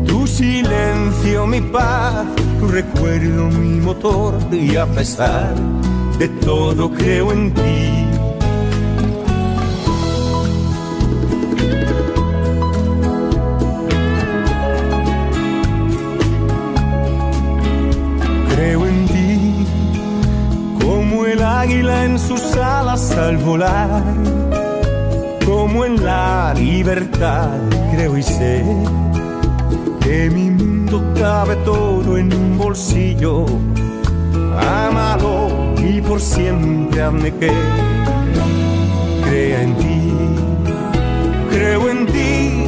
Tu 0.06 0.26
silencio, 0.26 1.46
mi 1.46 1.60
paz, 1.60 2.24
tu 2.58 2.68
recuerdo, 2.68 3.44
mi 3.48 3.80
motor 3.80 4.34
y 4.50 4.76
a 4.76 4.86
pesar 4.86 5.54
de 6.18 6.28
todo 6.28 6.90
creo 6.90 7.32
en 7.32 7.52
ti. 7.52 8.06
Creo 18.54 18.86
en 18.86 19.06
ti 19.06 19.66
como 20.82 21.26
el 21.26 21.42
águila 21.42 22.04
en 22.04 22.18
sus 22.18 22.56
alas 22.56 23.10
al 23.18 23.36
volar, 23.36 24.02
como 25.72 25.86
en 25.86 26.04
la 26.04 26.52
libertad. 26.54 27.48
Creo 27.92 28.18
y 28.18 28.22
sé 28.22 28.62
que 30.02 30.28
mi 30.28 30.50
mundo 30.50 31.02
cabe 31.18 31.56
todo 31.64 32.18
en 32.18 32.32
un 32.32 32.58
bolsillo. 32.58 33.46
Amalo 34.58 35.74
y 35.78 36.02
por 36.02 36.20
siempre 36.20 37.00
hazme 37.00 37.32
que 37.36 37.50
crea 39.24 39.62
en 39.62 39.74
ti, 39.76 40.12
creo 41.50 41.88
en 41.88 42.06
ti 42.06 42.66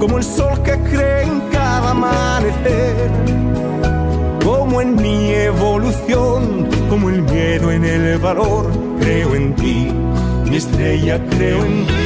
como 0.00 0.18
el 0.18 0.24
sol 0.24 0.60
que 0.64 0.76
cree 0.90 1.22
en 1.22 1.40
cada 1.52 1.90
amanecer 1.90 3.10
como 4.44 4.80
en 4.80 4.96
mi 4.96 5.30
evolución, 5.30 6.68
como 6.88 7.10
el 7.10 7.22
miedo 7.22 7.70
en 7.70 7.84
el 7.84 8.18
valor, 8.18 8.66
creo 9.00 9.34
en 9.36 9.54
ti, 9.54 9.92
mi 10.50 10.56
estrella 10.56 11.24
creo 11.30 11.64
en 11.64 11.86
ti. 11.86 11.99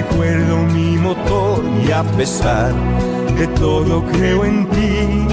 Recuerdo, 0.00 0.58
mi 0.74 0.96
motor 0.96 1.64
y 1.84 1.90
a 1.90 2.04
pesar 2.16 2.72
de 3.36 3.46
todo 3.64 4.04
creo 4.12 4.44
en 4.44 4.66
ti. 4.74 5.26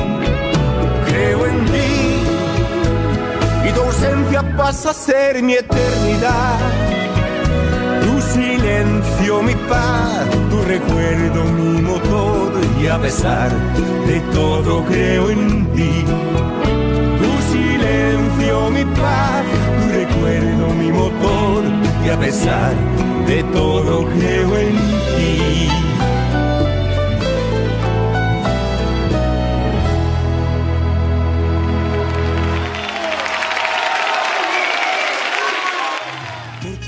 Creo 1.07 1.45
en 1.45 1.65
ti 1.71 1.91
y 3.67 3.71
tu 3.73 3.81
ausencia 3.81 4.41
pasa 4.57 4.89
a 4.89 4.93
ser 4.93 5.43
mi 5.43 5.53
eternidad. 5.53 6.57
Tu 8.03 8.13
silencio, 8.33 9.43
mi 9.43 9.55
paz, 9.69 10.25
tu 10.49 10.57
recuerdo, 10.73 11.43
mi 11.59 11.81
motor 11.81 12.51
y 12.81 12.87
a 12.87 12.97
pesar 12.99 13.51
de 14.07 14.19
todo 14.33 14.83
creo 14.85 15.29
en 15.29 15.67
ti. 15.75 15.93
Tu 17.21 17.31
silencio, 17.53 18.71
mi 18.71 18.85
paz, 19.01 19.45
tu 19.77 19.85
recuerdo, 20.01 20.65
mi 20.81 20.91
motor 20.91 21.14
y 22.05 22.09
a 22.09 22.19
pesar 22.19 22.75
de 23.27 23.43
todo 23.45 24.05
creo 24.05 24.57
en 24.57 24.75
ti. 24.75 25.69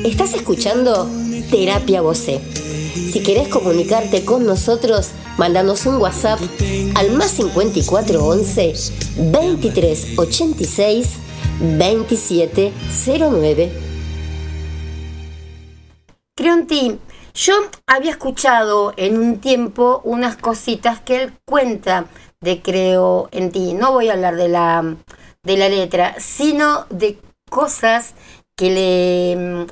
Estás 0.03 0.35
escuchando 0.35 1.09
Terapia 1.49 2.01
Vocé. 2.01 2.39
Si 2.93 3.23
querés 3.23 3.47
comunicarte 3.47 4.23
con 4.23 4.45
nosotros, 4.45 5.09
mandanos 5.37 5.85
un 5.85 5.97
WhatsApp 5.97 6.39
al 6.95 7.11
más 7.11 7.31
5411 7.31 8.73
2386 9.31 11.07
2709. 11.77 13.86
Creo 16.57 16.61
en 16.61 16.67
ti. 16.67 16.99
Yo 17.35 17.53
había 17.85 18.11
escuchado 18.11 18.93
en 18.97 19.19
un 19.19 19.39
tiempo 19.39 20.01
unas 20.03 20.37
cositas 20.37 20.99
que 21.01 21.23
él 21.23 21.33
cuenta 21.45 22.05
de 22.41 22.61
Creo 22.61 23.29
en 23.31 23.51
ti. 23.51 23.73
No 23.73 23.91
voy 23.91 24.09
a 24.09 24.13
hablar 24.13 24.35
de 24.35 24.47
la, 24.47 24.95
de 25.43 25.57
la 25.57 25.69
letra, 25.69 26.15
sino 26.19 26.85
de 26.89 27.19
cosas 27.49 28.15
que 28.55 28.71
le 28.71 29.35
mm, 29.35 29.65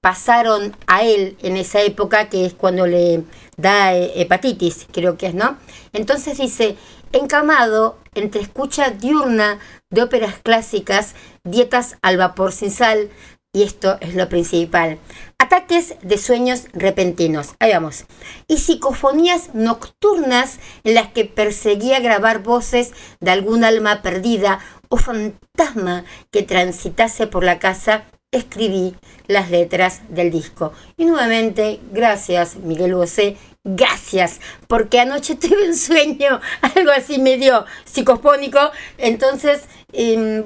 pasaron 0.00 0.76
a 0.86 1.02
él 1.02 1.36
en 1.42 1.56
esa 1.56 1.80
época, 1.80 2.28
que 2.28 2.46
es 2.46 2.54
cuando 2.54 2.86
le 2.86 3.24
da 3.56 3.94
eh, 3.94 4.12
hepatitis, 4.20 4.86
creo 4.92 5.16
que 5.16 5.26
es, 5.26 5.34
¿no? 5.34 5.58
Entonces 5.92 6.38
dice, 6.38 6.76
encamado 7.12 7.98
entre 8.14 8.42
escucha 8.42 8.90
diurna 8.90 9.58
de 9.90 10.02
óperas 10.02 10.36
clásicas, 10.42 11.14
dietas 11.42 11.96
al 12.02 12.16
vapor 12.16 12.52
sin 12.52 12.70
sal, 12.70 13.10
y 13.52 13.62
esto 13.62 13.98
es 14.00 14.14
lo 14.14 14.28
principal. 14.28 14.98
Ataques 15.38 15.94
de 16.02 16.18
sueños 16.18 16.64
repentinos, 16.72 17.54
ahí 17.58 17.72
vamos. 17.72 18.04
Y 18.46 18.58
psicofonías 18.58 19.54
nocturnas 19.54 20.58
en 20.84 20.94
las 20.94 21.08
que 21.08 21.24
perseguía 21.24 22.00
grabar 22.00 22.42
voces 22.42 22.92
de 23.20 23.30
algún 23.30 23.64
alma 23.64 24.02
perdida 24.02 24.60
o 24.88 24.96
fantasma 24.96 26.04
que 26.30 26.42
transitase 26.42 27.26
por 27.26 27.44
la 27.44 27.58
casa, 27.58 28.04
escribí 28.30 28.94
las 29.26 29.50
letras 29.50 30.02
del 30.08 30.30
disco. 30.30 30.72
Y 30.96 31.06
nuevamente, 31.06 31.80
gracias 31.92 32.56
Miguel 32.56 32.94
Bosé, 32.94 33.36
gracias, 33.64 34.40
porque 34.66 35.00
anoche 35.00 35.34
tuve 35.40 35.68
un 35.68 35.76
sueño, 35.76 36.40
algo 36.74 36.90
así 36.90 37.18
medio 37.18 37.64
psicofónico, 37.84 38.60
entonces 38.98 39.62
eh, 39.92 40.44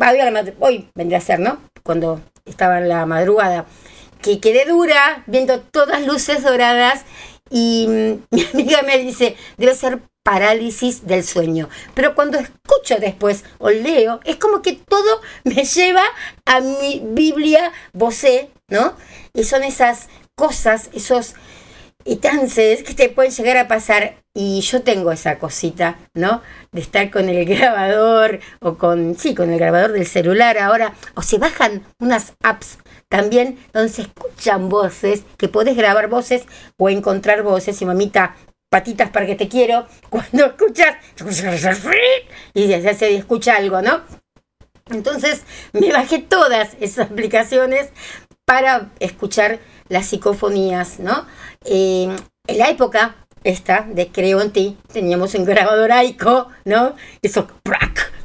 hoy 0.61 0.89
vendría 0.95 1.19
a 1.19 1.23
ser, 1.23 1.41
¿no? 1.41 1.59
cuando 1.83 2.21
estaba 2.45 2.79
en 2.79 2.89
la 2.89 3.07
madrugada, 3.07 3.67
que 4.21 4.41
quedé 4.41 4.65
dura 4.65 5.25
viendo 5.27 5.61
todas 5.61 6.07
luces 6.07 6.43
doradas 6.43 7.05
y 7.51 7.87
mm, 7.89 8.25
mi 8.31 8.45
amiga 8.53 8.83
me 8.83 8.99
dice, 8.99 9.37
debe 9.57 9.75
ser 9.75 10.01
parálisis 10.23 11.07
del 11.07 11.25
sueño. 11.25 11.69
Pero 11.95 12.15
cuando 12.15 12.39
escucho 12.39 12.97
después 13.01 13.45
o 13.59 13.71
leo, 13.71 14.21
es 14.25 14.37
como 14.37 14.63
que 14.63 14.73
todo 14.75 15.21
me 15.45 15.65
lleva 15.65 16.05
a 16.45 16.61
mi 16.61 17.03
Biblia 17.05 17.73
vocé, 17.93 18.51
¿no? 18.69 18.95
Y 19.35 19.45
son 19.45 19.63
esas 19.63 20.09
cosas, 20.35 20.91
esos 20.93 21.35
y 22.05 22.17
trances 22.17 22.83
que 22.83 22.95
te 22.95 23.09
pueden 23.09 23.33
llegar 23.33 23.57
a 23.57 23.69
pasar. 23.69 24.17
Y 24.35 24.61
yo 24.63 24.83
tengo 24.83 25.13
esa 25.13 25.39
cosita, 25.39 25.99
¿no? 26.15 26.43
De 26.73 26.81
estar 26.81 27.11
con 27.11 27.29
el 27.29 27.45
grabador 27.45 28.41
o 28.61 28.77
con, 28.79 29.15
sí, 29.17 29.35
con 29.35 29.53
el 29.53 29.59
grabador 29.59 29.93
del 29.93 30.07
celular 30.07 30.59
ahora. 30.59 30.95
O 31.15 31.23
se 31.23 31.39
bajan 31.39 31.85
unas 31.99 32.35
apps 32.43 32.79
también 33.09 33.59
donde 33.73 33.91
se 33.91 34.03
escuchan 34.03 34.69
voces, 34.71 35.25
que 35.37 35.49
podés 35.49 35.77
grabar 35.77 36.09
voces 36.09 36.45
o 36.79 36.89
encontrar 36.89 37.43
voces. 37.43 37.81
Y 37.83 37.85
mamita, 37.85 38.37
patitas 38.71 39.11
para 39.11 39.27
que 39.27 39.35
te 39.35 39.49
quiero. 39.49 39.87
Cuando 40.09 40.47
escuchas, 40.47 40.97
y 42.55 42.67
ya 42.67 42.95
se 42.95 43.15
escucha 43.17 43.57
algo, 43.57 43.83
¿no? 43.83 44.01
Entonces 44.91 45.45
me 45.73 45.93
bajé 45.93 46.19
todas 46.19 46.77
esas 46.81 47.11
aplicaciones 47.11 47.91
para 48.45 48.91
escuchar 48.99 49.61
las 49.89 50.07
psicofonías, 50.07 50.99
¿no? 50.99 51.27
Eh, 51.65 52.15
en 52.47 52.59
la 52.59 52.71
época 52.71 53.22
esta 53.45 53.87
de 53.89 54.09
Creo 54.09 54.41
en 54.41 54.53
ti, 54.53 54.79
teníamos 54.93 55.35
un 55.35 55.45
grabador 55.45 55.93
AICO, 55.93 56.49
¿no? 56.65 56.95
Eso, 57.23 57.49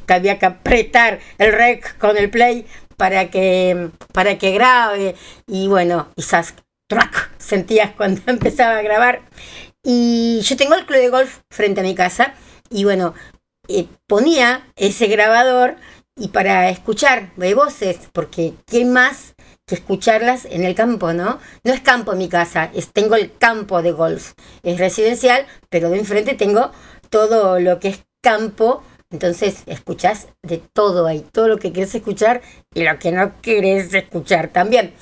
que 0.06 0.14
había 0.14 0.38
que 0.38 0.46
apretar 0.46 1.20
el 1.38 1.52
rec 1.52 1.96
con 1.98 2.16
el 2.16 2.30
play 2.30 2.66
para 2.96 3.30
que, 3.30 3.90
para 4.12 4.38
que 4.38 4.52
grabe. 4.52 5.14
Y 5.46 5.68
bueno, 5.68 6.08
quizás 6.16 6.54
track 6.88 7.30
sentías 7.38 7.92
cuando 7.96 8.20
empezaba 8.26 8.78
a 8.78 8.82
grabar. 8.82 9.22
Y 9.84 10.40
yo 10.42 10.56
tengo 10.56 10.74
el 10.74 10.86
club 10.86 10.98
de 10.98 11.08
golf 11.08 11.38
frente 11.50 11.80
a 11.80 11.84
mi 11.84 11.94
casa 11.94 12.34
y 12.70 12.84
bueno, 12.84 13.14
eh, 13.68 13.86
ponía 14.06 14.66
ese 14.76 15.06
grabador 15.06 15.76
y 16.16 16.28
para 16.28 16.68
escuchar 16.68 17.34
de 17.36 17.54
voces, 17.54 17.98
porque 18.12 18.54
¿qué 18.66 18.84
más 18.84 19.34
que 19.68 19.74
escucharlas 19.74 20.46
en 20.46 20.64
el 20.64 20.74
campo, 20.74 21.12
¿no? 21.12 21.38
No 21.62 21.72
es 21.72 21.80
campo 21.80 22.14
mi 22.14 22.28
casa, 22.28 22.70
es, 22.74 22.90
tengo 22.92 23.14
el 23.14 23.36
campo 23.36 23.82
de 23.82 23.92
golf. 23.92 24.32
Es 24.62 24.78
residencial, 24.78 25.46
pero 25.68 25.90
de 25.90 25.98
enfrente 25.98 26.34
tengo 26.34 26.72
todo 27.10 27.60
lo 27.60 27.78
que 27.78 27.88
es 27.88 28.04
campo. 28.22 28.82
Entonces 29.10 29.62
escuchas 29.66 30.28
de 30.42 30.58
todo 30.58 31.06
ahí, 31.06 31.24
todo 31.32 31.48
lo 31.48 31.58
que 31.58 31.72
quieres 31.72 31.94
escuchar 31.94 32.40
y 32.74 32.82
lo 32.82 32.98
que 32.98 33.12
no 33.12 33.34
quieres 33.42 33.92
escuchar 33.92 34.48
también. 34.48 34.94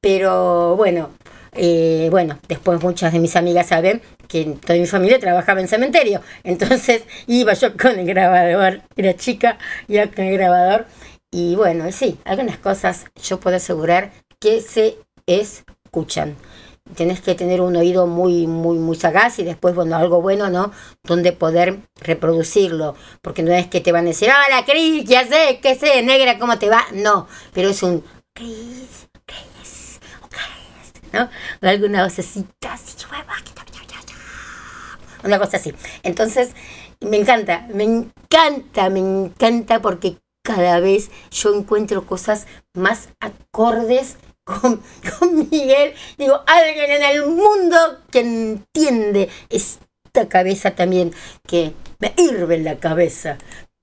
Pero 0.00 0.76
bueno, 0.76 1.10
eh, 1.52 2.08
bueno, 2.10 2.38
después 2.48 2.82
muchas 2.82 3.12
de 3.12 3.18
mis 3.18 3.36
amigas 3.36 3.68
saben 3.68 4.02
que 4.28 4.44
toda 4.44 4.78
mi 4.78 4.86
familia 4.86 5.18
trabajaba 5.18 5.60
en 5.60 5.68
cementerio. 5.68 6.22
Entonces 6.44 7.02
iba 7.26 7.54
yo 7.54 7.76
con 7.76 7.98
el 7.98 8.06
grabador, 8.06 8.82
era 8.96 9.14
chica, 9.14 9.58
iba 9.88 10.06
con 10.06 10.24
el 10.24 10.38
grabador 10.38 10.86
y 11.32 11.56
bueno, 11.56 11.90
sí, 11.92 12.18
algunas 12.24 12.58
cosas 12.58 13.06
yo 13.22 13.40
puedo 13.40 13.56
asegurar 13.56 14.12
que 14.38 14.60
se 14.60 14.98
escuchan. 15.26 16.36
Tienes 16.94 17.22
que 17.22 17.34
tener 17.34 17.62
un 17.62 17.74
oído 17.76 18.06
muy, 18.06 18.46
muy, 18.46 18.76
muy 18.76 18.96
sagaz 18.96 19.38
y 19.38 19.44
después, 19.44 19.74
bueno, 19.74 19.96
algo 19.96 20.20
bueno, 20.20 20.50
¿no? 20.50 20.72
Donde 21.02 21.32
poder 21.32 21.78
reproducirlo. 22.00 22.96
Porque 23.22 23.42
no 23.42 23.52
es 23.52 23.66
que 23.68 23.80
te 23.80 23.92
van 23.92 24.04
a 24.04 24.08
decir, 24.08 24.28
hola, 24.28 24.64
Cris, 24.66 25.04
ya 25.04 25.26
sé, 25.26 25.60
qué 25.62 25.74
sé, 25.74 26.02
negra, 26.02 26.38
¿cómo 26.38 26.58
te 26.58 26.68
va? 26.68 26.84
No, 26.92 27.28
pero 27.54 27.70
es 27.70 27.82
un 27.82 28.04
Cris, 28.34 29.08
Cris, 29.24 30.00
¿no? 31.12 31.30
O 31.62 31.66
alguna 31.66 32.04
vocecita 32.04 32.74
así, 32.74 32.96
una 35.24 35.38
cosa 35.38 35.56
así. 35.56 35.72
Entonces, 36.02 36.50
me 37.00 37.16
encanta, 37.16 37.66
me 37.72 37.84
encanta, 37.84 38.90
me 38.90 39.00
encanta 39.00 39.80
porque 39.80 40.18
cada 40.42 40.80
vez 40.80 41.10
yo 41.30 41.54
encuentro 41.54 42.06
cosas 42.06 42.46
más 42.74 43.08
acordes 43.20 44.16
con, 44.44 44.82
con, 45.18 45.48
Miguel. 45.50 45.94
Digo, 46.18 46.40
alguien 46.46 46.90
en 46.90 47.02
el 47.02 47.26
mundo 47.26 47.76
que 48.10 48.20
entiende 48.20 49.28
esta 49.48 50.28
cabeza 50.28 50.74
también, 50.74 51.12
que 51.46 51.74
me 52.00 52.12
hirve 52.16 52.58
la 52.58 52.78
cabeza 52.78 53.38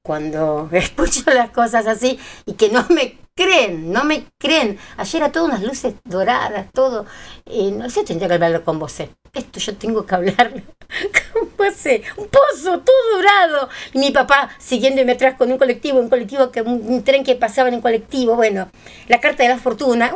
cuando 0.09 0.67
escucho 0.71 1.21
las 1.27 1.51
cosas 1.51 1.85
así 1.85 2.17
y 2.47 2.53
que 2.53 2.69
no 2.69 2.83
me 2.89 3.19
creen, 3.35 3.91
no 3.91 4.03
me 4.05 4.25
creen. 4.39 4.79
Ayer 4.97 5.21
a 5.21 5.31
todas 5.31 5.49
unas 5.49 5.61
luces 5.61 5.93
doradas, 6.03 6.65
todo. 6.73 7.05
Eh, 7.45 7.69
no 7.69 7.87
sé, 7.91 8.03
tendría 8.03 8.27
que 8.27 8.33
hablarlo 8.33 8.65
con 8.65 8.79
vos. 8.79 8.99
Eh. 9.01 9.11
Esto 9.35 9.59
yo 9.59 9.77
tengo 9.77 10.07
que 10.07 10.15
hablarlo 10.15 10.63
con 11.31 11.51
vos. 11.55 11.85
Eh. 11.85 12.01
Un 12.17 12.27
pozo, 12.27 12.79
todo 12.79 13.17
dorado. 13.17 13.69
Mi 13.93 14.09
papá 14.09 14.49
siguiéndome 14.57 15.11
atrás 15.11 15.35
con 15.37 15.51
un 15.51 15.59
colectivo, 15.59 15.99
un 15.99 16.09
colectivo, 16.09 16.49
que 16.49 16.63
un, 16.63 17.03
tren 17.03 17.23
que 17.23 17.35
pasaba 17.35 17.69
en 17.69 17.75
un 17.75 17.81
colectivo. 17.81 18.35
Bueno, 18.35 18.71
la 19.09 19.19
carta 19.19 19.43
de 19.43 19.49
la 19.49 19.59
fortuna, 19.59 20.11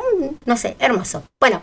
no 0.46 0.58
sé, 0.58 0.76
hermoso. 0.80 1.22
Bueno, 1.40 1.62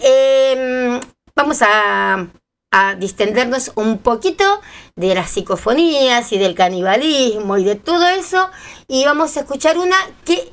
em, 0.00 1.00
vamos 1.34 1.58
a, 1.62 2.28
a 2.72 2.96
distendernos 2.96 3.70
un 3.76 3.98
poquito 3.98 4.44
de 4.96 5.14
las 5.14 5.30
psicofonías 5.30 6.32
y 6.32 6.38
del 6.38 6.54
canibalismo 6.54 7.58
y 7.58 7.64
de 7.64 7.76
todo 7.76 8.08
eso. 8.08 8.50
Y 8.88 9.04
vamos 9.04 9.36
a 9.36 9.40
escuchar 9.40 9.78
una 9.78 9.96
que 10.24 10.50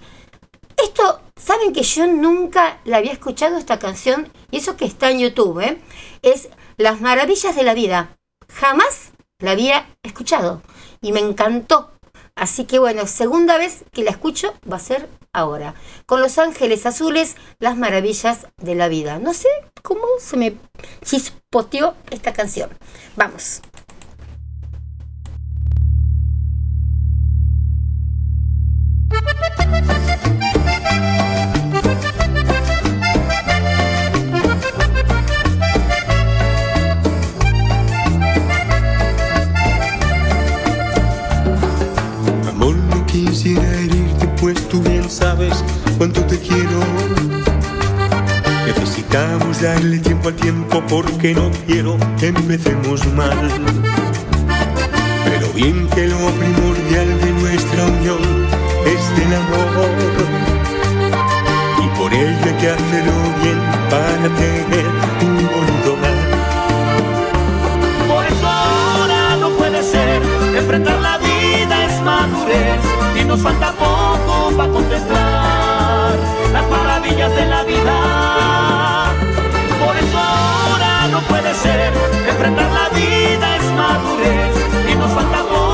esto, 0.83 1.21
¿saben 1.35 1.73
que 1.73 1.83
yo 1.83 2.07
nunca 2.07 2.79
la 2.85 2.97
había 2.97 3.11
escuchado 3.11 3.57
esta 3.57 3.79
canción? 3.79 4.31
Y 4.51 4.57
eso 4.57 4.77
que 4.77 4.85
está 4.85 5.09
en 5.11 5.19
YouTube, 5.19 5.59
¿eh? 5.61 5.81
Es 6.21 6.49
Las 6.77 7.01
Maravillas 7.01 7.55
de 7.55 7.63
la 7.63 7.73
Vida. 7.73 8.17
Jamás 8.53 9.11
la 9.39 9.51
había 9.51 9.87
escuchado. 10.03 10.61
Y 11.01 11.11
me 11.11 11.19
encantó. 11.19 11.91
Así 12.35 12.65
que 12.65 12.79
bueno, 12.79 13.07
segunda 13.07 13.57
vez 13.57 13.83
que 13.91 14.03
la 14.03 14.11
escucho 14.11 14.53
va 14.69 14.77
a 14.77 14.79
ser 14.79 15.09
ahora. 15.33 15.75
Con 16.05 16.21
Los 16.21 16.37
Ángeles 16.37 16.85
Azules, 16.85 17.35
Las 17.59 17.77
Maravillas 17.77 18.47
de 18.57 18.75
la 18.75 18.87
Vida. 18.87 19.19
No 19.19 19.33
sé 19.33 19.49
cómo 19.83 20.05
se 20.19 20.37
me 20.37 20.57
chispoteó 21.51 21.95
esta 22.11 22.31
canción. 22.31 22.69
Vamos. 23.15 23.61
Amor, 42.47 42.75
no 42.75 43.05
quisiera 43.07 43.63
herirte, 43.79 44.27
pues 44.39 44.69
tú 44.69 44.79
bien 44.83 45.09
sabes 45.09 45.63
cuánto 45.97 46.23
te 46.25 46.37
quiero. 46.37 47.38
Necesitamos 48.69 49.61
darle 49.63 49.97
tiempo 49.97 50.29
al 50.29 50.35
tiempo 50.35 50.83
porque 50.87 51.33
no 51.33 51.49
quiero 51.65 51.97
que 52.19 52.27
empecemos 52.27 53.03
mal. 53.13 53.35
Pero 55.25 55.47
bien 55.55 55.87
que 55.89 56.05
lo 56.05 56.17
primordial 56.17 57.19
de 57.19 57.31
nuestra 57.41 57.85
unión 57.85 58.21
es 58.85 59.01
del 59.17 59.33
amor. 59.33 59.89
Y 61.83 61.87
por 61.97 62.13
ello 62.13 62.45
hay 62.45 62.57
que 62.61 62.69
hacerlo 62.69 63.13
bien 63.41 63.59
para 63.89 64.27
tener 64.37 64.85
un 65.23 65.37
bonito 65.49 65.93
hogar. 65.93 66.19
Por 68.07 68.23
eso 68.23 68.47
ahora 68.47 69.35
no 69.41 69.49
puede 69.57 69.81
ser, 69.81 70.21
enfrentar 70.55 71.01
la 71.01 71.17
vida 71.17 71.85
es 71.87 72.01
madurez 72.03 72.81
y 73.19 73.25
nos 73.25 73.41
falta 73.41 73.71
poco 73.71 74.55
para 74.55 74.71
contemplar 74.71 76.13
las 76.53 76.69
maravillas 76.69 77.35
de 77.35 77.45
la 77.47 77.63
vida. 77.63 78.28
Puede 81.29 81.53
ser, 81.53 81.93
enfrentar 82.27 82.69
la 82.71 82.89
vida 82.89 83.55
es 83.55 83.65
madurez. 83.81 84.55
Y 84.91 84.95
nos 84.95 85.11
falta 85.11 85.68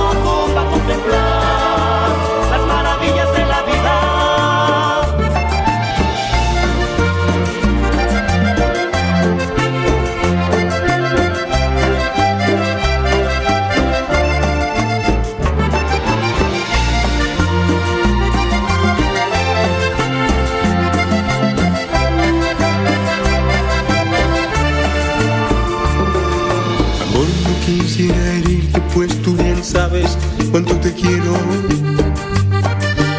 cuánto 30.55 30.79
te 30.79 30.93
quiero. 30.93 31.33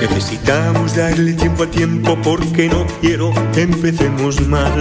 Necesitamos 0.00 0.96
darle 0.96 1.34
tiempo 1.34 1.64
a 1.64 1.66
tiempo 1.66 2.16
porque 2.24 2.66
no 2.66 2.86
quiero 3.02 3.30
empecemos 3.54 4.40
mal. 4.48 4.72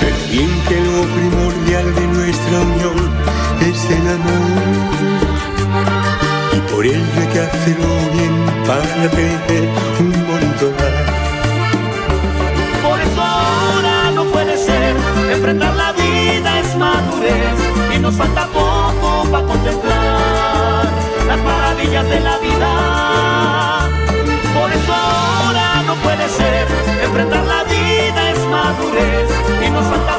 Pero 0.00 0.16
bien 0.30 0.50
que 0.68 0.78
lo 0.88 1.00
primordial 1.16 1.94
de 1.94 2.06
nuestra 2.08 2.60
unión 2.60 2.96
es 3.70 3.78
el 3.96 4.06
amor. 4.16 4.52
Y 6.56 6.58
por 6.70 6.84
ello 6.84 7.20
hay 7.20 7.28
que 7.32 7.40
hacerlo 7.40 7.92
bien 8.12 8.34
para 8.66 9.10
tener 9.16 9.64
un 9.98 10.12
bonito 10.28 10.66
dar. 10.78 10.96
Por 12.84 13.00
eso 13.00 13.22
ahora 13.22 14.10
no 14.14 14.24
puede 14.26 14.58
ser, 14.58 14.94
enfrentar 15.32 15.74
la 15.74 15.92
vida 15.92 16.60
es 16.60 16.76
madurez 16.76 17.56
y 17.96 17.98
nos 17.98 18.14
falta 18.14 18.46
poco 18.48 19.26
para 19.30 19.46
contemplar 19.46 19.95
las 21.26 21.42
maravillas 21.42 22.08
de 22.08 22.20
la 22.20 22.38
vida. 22.38 23.90
Por 24.54 24.72
eso 24.72 24.92
ahora 24.92 25.82
no 25.86 25.94
puede 25.96 26.28
ser, 26.28 26.66
enfrentar 27.02 27.44
la 27.44 27.64
vida 27.64 28.30
es 28.30 28.38
madurez 28.46 29.30
y 29.66 29.70
nos 29.70 29.84
falta 29.86 30.18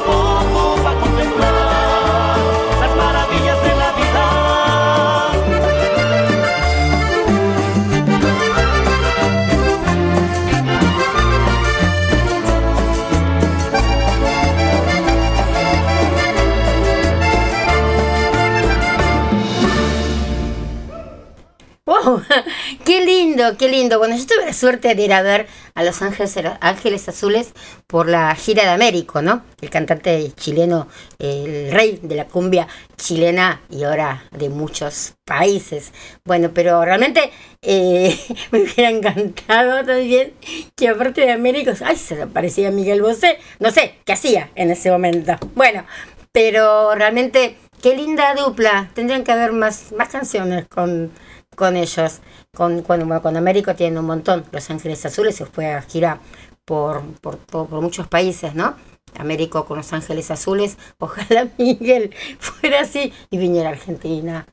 ¡Qué 22.86 23.06
lindo, 23.06 23.58
qué 23.58 23.68
lindo! 23.68 23.98
Bueno, 24.00 24.16
yo 24.16 24.26
tuve 24.26 24.46
la 24.46 24.54
suerte 24.54 24.96
de 24.96 25.04
ir 25.04 25.14
a 25.14 25.22
ver 25.22 25.48
a 25.76 25.84
Los 25.84 26.02
Ángeles, 26.02 26.36
Ángeles 26.62 27.10
Azules 27.10 27.54
por 27.86 28.08
la 28.08 28.34
gira 28.36 28.64
de 28.64 28.70
Américo, 28.70 29.22
¿no? 29.22 29.44
El 29.62 29.70
cantante 29.70 30.32
chileno, 30.36 30.88
el 31.20 31.72
rey 31.72 32.00
de 32.02 32.16
la 32.16 32.26
cumbia 32.26 32.68
chilena 32.96 33.62
y 33.70 33.84
ahora 33.84 34.24
de 34.32 34.50
muchos 34.50 35.16
países. 35.26 35.92
Bueno, 36.24 36.52
pero 36.54 36.84
realmente 36.84 37.32
eh, 37.62 38.18
me 38.52 38.62
hubiera 38.62 38.90
encantado 38.90 39.84
también 39.84 40.34
que 40.76 40.88
aparte 40.88 41.22
de 41.22 41.32
Américo, 41.32 41.72
¡ay! 41.84 41.98
Se 41.98 42.16
le 42.16 42.28
parecía 42.28 42.72
Miguel 42.72 43.02
Bosé. 43.02 43.38
No 43.60 43.72
sé, 43.72 43.96
¿qué 44.06 44.14
hacía 44.14 44.50
en 44.56 44.72
ese 44.72 44.92
momento? 44.92 45.36
Bueno, 45.56 45.86
pero 46.32 46.96
realmente, 46.96 47.58
qué 47.82 47.96
linda 47.96 48.34
dupla. 48.36 48.90
Tendrían 48.94 49.24
que 49.24 49.32
haber 49.32 49.52
más, 49.52 49.92
más 49.92 50.10
canciones 50.10 50.68
con 50.68 51.12
con 51.58 51.76
ellos. 51.76 52.20
Con, 52.56 52.84
con, 52.84 53.00
bueno, 53.00 53.22
con 53.22 53.36
Américo 53.36 53.76
tienen 53.76 53.98
un 53.98 54.06
montón. 54.06 54.46
Los 54.52 54.70
Ángeles 54.70 55.06
Azules 55.06 55.36
se 55.36 55.46
fue 55.46 55.74
a 55.74 55.82
gira 55.82 56.22
por, 56.64 57.02
por, 57.20 57.38
por, 57.40 57.82
muchos 57.82 58.08
países, 58.08 58.54
¿no? 58.54 58.76
Américo 59.18 59.66
con 59.66 59.78
Los 59.78 59.92
Ángeles 59.92 60.30
Azules. 60.30 60.78
Ojalá 61.00 61.50
Miguel 61.58 62.14
fuera 62.40 62.82
así 62.82 63.12
y 63.32 63.38
viniera 63.38 63.70
a 63.70 63.72
Argentina. 63.74 64.46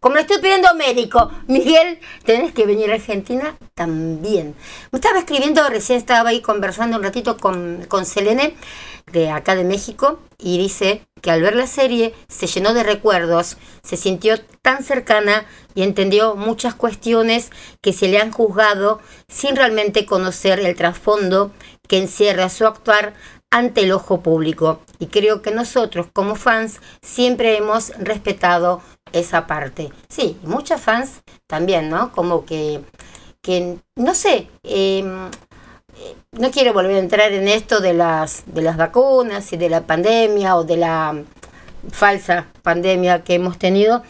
Como 0.00 0.16
le 0.16 0.22
estoy 0.22 0.38
pidiendo 0.38 0.68
Américo, 0.68 1.30
Miguel, 1.46 2.00
tenés 2.24 2.52
que 2.52 2.66
venir 2.66 2.90
a 2.90 2.94
Argentina 2.94 3.56
también. 3.74 4.54
Me 4.90 4.98
estaba 4.98 5.20
escribiendo, 5.20 5.66
recién 5.68 5.96
estaba 5.96 6.30
ahí 6.30 6.42
conversando 6.42 6.96
un 6.96 7.02
ratito 7.04 7.36
con, 7.38 7.86
con 7.88 8.04
Selene, 8.04 8.56
de 9.12 9.30
acá 9.30 9.54
de 9.54 9.64
México, 9.64 10.18
y 10.38 10.58
dice 10.58 11.06
que 11.20 11.30
al 11.30 11.42
ver 11.42 11.54
la 11.54 11.66
serie 11.66 12.14
se 12.28 12.46
llenó 12.46 12.74
de 12.74 12.82
recuerdos, 12.82 13.56
se 13.82 13.96
sintió 13.96 14.40
tan 14.62 14.82
cercana 14.84 15.46
y 15.74 15.82
entendió 15.82 16.34
muchas 16.34 16.74
cuestiones 16.74 17.50
que 17.80 17.92
se 17.92 18.08
le 18.08 18.18
han 18.18 18.32
juzgado 18.32 19.00
sin 19.28 19.56
realmente 19.56 20.06
conocer 20.06 20.60
el 20.60 20.76
trasfondo 20.76 21.52
que 21.88 21.98
encierra 21.98 22.48
su 22.48 22.66
actuar 22.66 23.14
ante 23.50 23.82
el 23.82 23.92
ojo 23.92 24.20
público. 24.20 24.80
Y 24.98 25.06
creo 25.06 25.42
que 25.42 25.50
nosotros 25.50 26.06
como 26.12 26.36
fans 26.36 26.80
siempre 27.02 27.56
hemos 27.56 27.90
respetado 27.98 28.82
esa 29.12 29.46
parte. 29.46 29.90
Sí, 30.08 30.38
muchas 30.42 30.80
fans 30.80 31.22
también, 31.46 31.88
¿no? 31.90 32.12
Como 32.12 32.44
que, 32.44 32.80
que 33.42 33.78
no 33.96 34.14
sé, 34.14 34.48
eh, 34.62 35.04
no 36.32 36.50
quiero 36.50 36.72
volver 36.72 36.96
a 36.96 36.98
entrar 36.98 37.32
en 37.32 37.48
esto 37.48 37.80
de 37.80 37.92
las, 37.92 38.44
de 38.46 38.62
las 38.62 38.76
vacunas 38.76 39.52
y 39.52 39.56
de 39.56 39.68
la 39.68 39.82
pandemia 39.82 40.56
o 40.56 40.64
de 40.64 40.76
la 40.76 41.22
falsa 41.90 42.46
pandemia 42.62 43.24
que 43.24 43.34
hemos 43.34 43.58
tenido, 43.58 44.02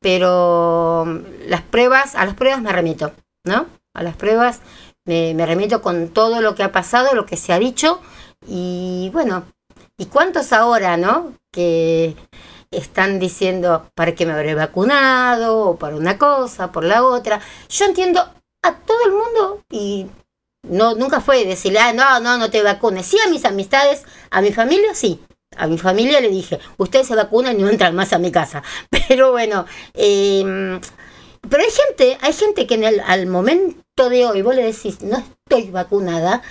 pero 0.00 1.04
las 1.46 1.62
pruebas, 1.62 2.14
a 2.14 2.24
las 2.24 2.34
pruebas 2.34 2.62
me 2.62 2.72
remito, 2.72 3.12
¿no? 3.44 3.66
A 3.94 4.02
las 4.02 4.16
pruebas 4.16 4.60
me, 5.04 5.34
me 5.34 5.46
remito 5.46 5.82
con 5.82 6.08
todo 6.08 6.40
lo 6.40 6.54
que 6.54 6.62
ha 6.62 6.72
pasado, 6.72 7.14
lo 7.14 7.26
que 7.26 7.36
se 7.36 7.52
ha 7.52 7.58
dicho, 7.58 8.00
y 8.46 9.10
bueno, 9.12 9.44
¿y 9.96 10.06
cuántos 10.06 10.52
ahora, 10.52 10.96
no? 10.96 11.34
Que 11.52 12.16
están 12.70 13.18
diciendo 13.18 13.90
para 13.94 14.14
qué 14.14 14.26
me 14.26 14.32
habré 14.32 14.54
vacunado, 14.54 15.70
o 15.70 15.76
para 15.76 15.96
una 15.96 16.18
cosa, 16.18 16.72
por 16.72 16.84
la 16.84 17.04
otra. 17.04 17.40
Yo 17.68 17.86
entiendo 17.86 18.20
a 18.62 18.74
todo 18.74 18.98
el 19.06 19.12
mundo 19.12 19.62
y 19.70 20.06
no, 20.68 20.94
nunca 20.94 21.20
fue 21.20 21.44
decirle, 21.44 21.78
ah, 21.78 21.92
no, 21.92 22.20
no, 22.20 22.38
no 22.38 22.50
te 22.50 22.62
vacunes. 22.62 23.06
Sí, 23.06 23.18
a 23.24 23.30
mis 23.30 23.44
amistades, 23.44 24.02
a 24.30 24.40
mi 24.40 24.52
familia, 24.52 24.94
sí. 24.94 25.20
A 25.56 25.66
mi 25.66 25.78
familia 25.78 26.20
le 26.20 26.28
dije, 26.28 26.58
ustedes 26.76 27.06
se 27.06 27.14
vacunan 27.14 27.58
y 27.58 27.62
no 27.62 27.68
entran 27.68 27.94
más 27.94 28.12
a 28.12 28.18
mi 28.18 28.30
casa. 28.30 28.62
Pero 29.08 29.32
bueno, 29.32 29.66
eh, 29.94 30.78
pero 31.48 31.62
hay 31.62 31.70
gente, 31.70 32.18
hay 32.20 32.32
gente 32.32 32.66
que 32.66 32.74
en 32.74 32.84
el, 32.84 33.00
al 33.00 33.26
momento 33.26 34.10
de 34.10 34.26
hoy 34.26 34.42
vos 34.42 34.54
le 34.54 34.64
decís, 34.64 35.00
no 35.02 35.18
estoy 35.18 35.70
vacunada, 35.70 36.42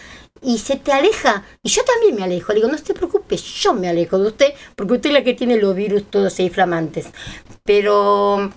y 0.42 0.58
se 0.60 0.78
te 0.78 0.92
aleja. 0.92 1.44
Y 1.64 1.70
yo 1.70 1.84
también 1.84 2.16
me 2.16 2.24
alejo. 2.24 2.54
Le 2.54 2.60
digo, 2.60 2.72
no 2.72 2.78
se 2.78 2.94
preocupe, 2.94 3.38
yo 3.38 3.74
me 3.74 3.90
alejo 3.90 4.20
de 4.20 4.28
usted, 4.28 4.54
porque 4.76 4.94
usted 4.94 5.10
es 5.10 5.14
la 5.14 5.24
que 5.24 5.34
tiene 5.34 5.58
los 5.58 5.76
virus 5.76 6.10
todos 6.10 6.40
inflamantes. 6.40 7.08
Pero 7.64 8.52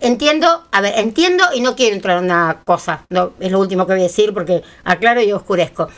entiendo, 0.00 0.64
a 0.70 0.80
ver, 0.80 0.98
entiendo 0.98 1.44
y 1.54 1.60
no 1.60 1.74
quiero 1.76 1.94
entrar 1.94 2.18
en 2.18 2.24
una 2.24 2.62
cosa, 2.64 3.06
no, 3.10 3.32
es 3.40 3.50
lo 3.50 3.60
último 3.60 3.86
que 3.86 3.92
voy 3.92 4.00
a 4.00 4.04
decir 4.04 4.32
porque 4.34 4.62
aclaro 4.84 5.22
y 5.22 5.32
oscurezco. 5.32 5.88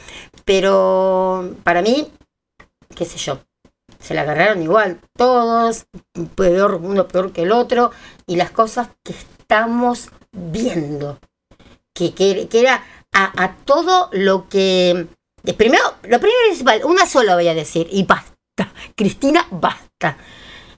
Pero 0.44 1.54
para 1.64 1.82
mí, 1.82 2.08
qué 2.94 3.04
sé 3.04 3.18
yo, 3.18 3.40
se 3.98 4.14
la 4.14 4.22
agarraron 4.22 4.62
igual, 4.62 5.00
todos, 5.16 5.86
peor, 6.34 6.80
uno 6.82 7.08
peor 7.08 7.32
que 7.32 7.42
el 7.42 7.52
otro, 7.52 7.90
y 8.26 8.36
las 8.36 8.50
cosas 8.50 8.88
que 9.02 9.12
estamos 9.12 10.10
viendo, 10.32 11.18
que, 11.94 12.14
que, 12.14 12.48
que 12.48 12.60
era 12.60 12.84
a, 13.12 13.56
todo 13.64 14.10
lo 14.12 14.48
que 14.48 15.06
primero, 15.56 15.82
lo 16.02 16.20
primero 16.20 16.38
principal, 16.46 16.82
una 16.84 17.06
sola 17.06 17.34
voy 17.34 17.48
a 17.48 17.54
decir, 17.54 17.88
y 17.90 18.04
basta. 18.04 18.34
Cristina, 18.96 19.46
basta. 19.50 20.18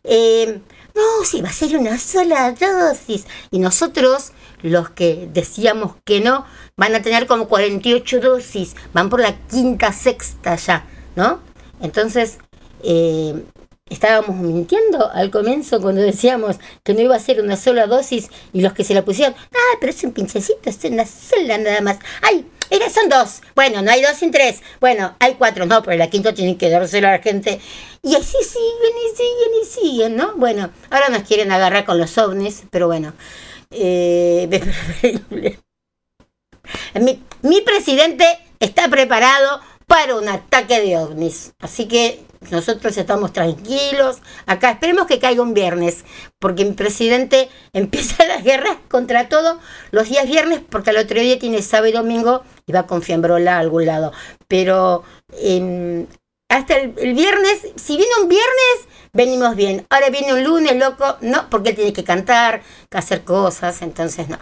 Eh, 0.04 0.60
no, 0.98 1.24
sí, 1.24 1.40
va 1.40 1.48
a 1.48 1.52
ser 1.52 1.76
una 1.76 1.96
sola 1.96 2.52
dosis. 2.52 3.26
Y 3.52 3.60
nosotros, 3.60 4.32
los 4.62 4.90
que 4.90 5.28
decíamos 5.32 5.94
que 6.04 6.20
no, 6.20 6.44
van 6.76 6.94
a 6.96 7.02
tener 7.02 7.26
como 7.26 7.48
48 7.48 8.20
dosis. 8.20 8.74
Van 8.92 9.08
por 9.08 9.20
la 9.20 9.38
quinta, 9.46 9.92
sexta 9.92 10.56
ya, 10.56 10.84
¿no? 11.14 11.40
Entonces, 11.80 12.38
eh, 12.82 13.44
estábamos 13.90 14.36
mintiendo 14.36 15.10
al 15.10 15.30
comienzo 15.30 15.80
cuando 15.80 16.00
decíamos 16.00 16.56
que 16.82 16.94
no 16.94 17.00
iba 17.00 17.16
a 17.16 17.20
ser 17.20 17.40
una 17.40 17.56
sola 17.56 17.86
dosis 17.86 18.28
y 18.52 18.60
los 18.60 18.72
que 18.72 18.84
se 18.84 18.94
la 18.94 19.04
pusieron, 19.04 19.34
ah, 19.38 19.76
pero 19.80 19.90
es 19.90 20.02
un 20.04 20.12
pinchecito, 20.12 20.70
es 20.70 20.84
una 20.84 21.06
sola 21.06 21.58
nada 21.58 21.80
más. 21.80 21.98
¡Ay! 22.22 22.46
Era, 22.70 22.90
son 22.90 23.08
dos. 23.08 23.40
Bueno, 23.54 23.80
no 23.80 23.90
hay 23.90 24.02
dos 24.02 24.16
sin 24.16 24.30
tres. 24.30 24.60
Bueno, 24.80 25.16
hay 25.20 25.34
cuatro. 25.34 25.64
No, 25.64 25.82
pero 25.82 25.96
la 25.96 26.10
quinta 26.10 26.34
tiene 26.34 26.58
que 26.58 26.68
dársela 26.68 27.08
a 27.08 27.16
la 27.16 27.22
gente. 27.22 27.60
Y 28.02 28.14
así 28.14 28.36
siguen 28.42 28.94
y 29.06 29.16
siguen 29.16 29.62
y 29.62 29.64
siguen, 29.64 30.16
¿no? 30.16 30.34
Bueno, 30.36 30.70
ahora 30.90 31.08
nos 31.08 31.22
quieren 31.22 31.50
agarrar 31.50 31.84
con 31.84 31.98
los 31.98 32.18
ovnis, 32.18 32.64
pero 32.70 32.86
bueno. 32.86 33.14
Eh, 33.70 34.48
mi, 37.00 37.22
mi 37.42 37.60
presidente 37.62 38.24
está 38.60 38.88
preparado 38.88 39.60
para 39.86 40.16
un 40.16 40.28
ataque 40.28 40.80
de 40.80 40.98
ovnis. 40.98 41.52
Así 41.60 41.88
que 41.88 42.22
nosotros 42.50 42.96
estamos 42.96 43.32
tranquilos. 43.32 44.18
Acá 44.46 44.70
esperemos 44.70 45.06
que 45.06 45.18
caiga 45.18 45.42
un 45.42 45.54
viernes, 45.54 46.04
porque 46.38 46.64
mi 46.64 46.72
presidente 46.72 47.48
empieza 47.72 48.26
las 48.26 48.42
guerras 48.44 48.76
contra 48.88 49.28
todo 49.28 49.58
los 49.90 50.08
días 50.08 50.26
viernes, 50.26 50.60
porque 50.68 50.90
al 50.90 50.98
otro 50.98 51.20
día 51.20 51.38
tiene 51.38 51.62
sábado 51.62 51.88
y 51.88 51.92
domingo 51.92 52.42
y 52.66 52.72
va 52.72 52.86
con 52.86 53.02
fiambrola 53.02 53.56
a 53.56 53.60
algún 53.60 53.86
lado. 53.86 54.12
Pero 54.46 55.02
eh, 55.32 56.06
hasta 56.48 56.76
el, 56.76 56.94
el, 56.98 57.14
viernes, 57.14 57.68
si 57.76 57.96
viene 57.96 58.12
un 58.22 58.28
viernes, 58.28 58.88
venimos 59.12 59.56
bien. 59.56 59.86
Ahora 59.90 60.10
viene 60.10 60.34
un 60.34 60.44
lunes, 60.44 60.76
loco, 60.76 61.16
no, 61.20 61.50
porque 61.50 61.72
tiene 61.72 61.92
que 61.92 62.04
cantar, 62.04 62.62
que 62.90 62.98
hacer 62.98 63.24
cosas, 63.24 63.82
entonces 63.82 64.28
no 64.28 64.38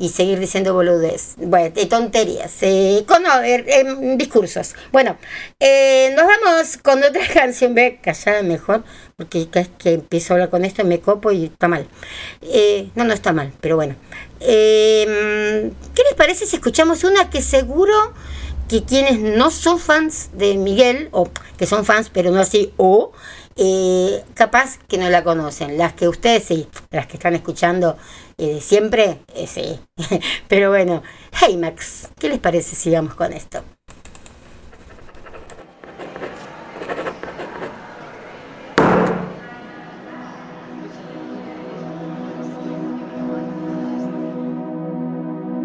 y 0.00 0.10
seguir 0.10 0.38
diciendo 0.38 0.74
boludez, 0.74 1.34
bueno, 1.38 1.74
de 1.74 1.86
tonterías, 1.86 2.52
eh, 2.60 3.04
con 3.04 3.26
eh, 3.26 3.64
eh, 3.66 4.14
discursos. 4.16 4.76
Bueno, 4.92 5.18
eh, 5.58 6.14
nos 6.14 6.24
vamos 6.24 6.76
con 6.76 7.02
otra 7.02 7.26
canción, 7.34 7.74
ve, 7.74 7.98
callada 8.00 8.44
mejor, 8.44 8.84
porque 9.16 9.48
cada 9.50 9.66
que 9.66 9.94
empiezo 9.94 10.32
a 10.32 10.36
hablar 10.36 10.50
con 10.50 10.64
esto 10.64 10.84
me 10.84 11.00
copo 11.00 11.32
y 11.32 11.46
está 11.46 11.66
mal. 11.66 11.88
no, 12.94 13.04
no 13.04 13.12
está 13.12 13.32
mal, 13.32 13.52
pero 13.60 13.74
bueno. 13.74 13.96
¿Qué 14.38 15.72
les 15.96 16.14
parece 16.16 16.46
si 16.46 16.54
escuchamos 16.54 17.02
una 17.02 17.28
que 17.28 17.42
seguro 17.42 18.14
que 18.68 18.84
quienes 18.84 19.18
no 19.18 19.50
son 19.50 19.80
fans 19.80 20.30
de 20.34 20.56
Miguel, 20.58 21.08
o 21.10 21.28
que 21.56 21.66
son 21.66 21.84
fans 21.84 22.08
pero 22.12 22.30
no 22.30 22.38
así, 22.38 22.72
o 22.76 23.10
eh, 23.58 24.24
capaz 24.34 24.78
que 24.88 24.98
no 24.98 25.10
la 25.10 25.24
conocen. 25.24 25.76
Las 25.76 25.92
que 25.92 26.08
ustedes 26.08 26.44
sí, 26.44 26.68
las 26.90 27.06
que 27.06 27.16
están 27.16 27.34
escuchando 27.34 27.96
eh, 28.38 28.60
siempre, 28.62 29.18
eh, 29.34 29.46
sí. 29.48 29.80
pero 30.48 30.70
bueno, 30.70 31.02
hey 31.32 31.56
Max, 31.56 32.08
¿qué 32.18 32.28
les 32.28 32.38
parece 32.38 32.76
si 32.76 32.90
vamos 32.90 33.14
con 33.14 33.32
esto? 33.32 33.62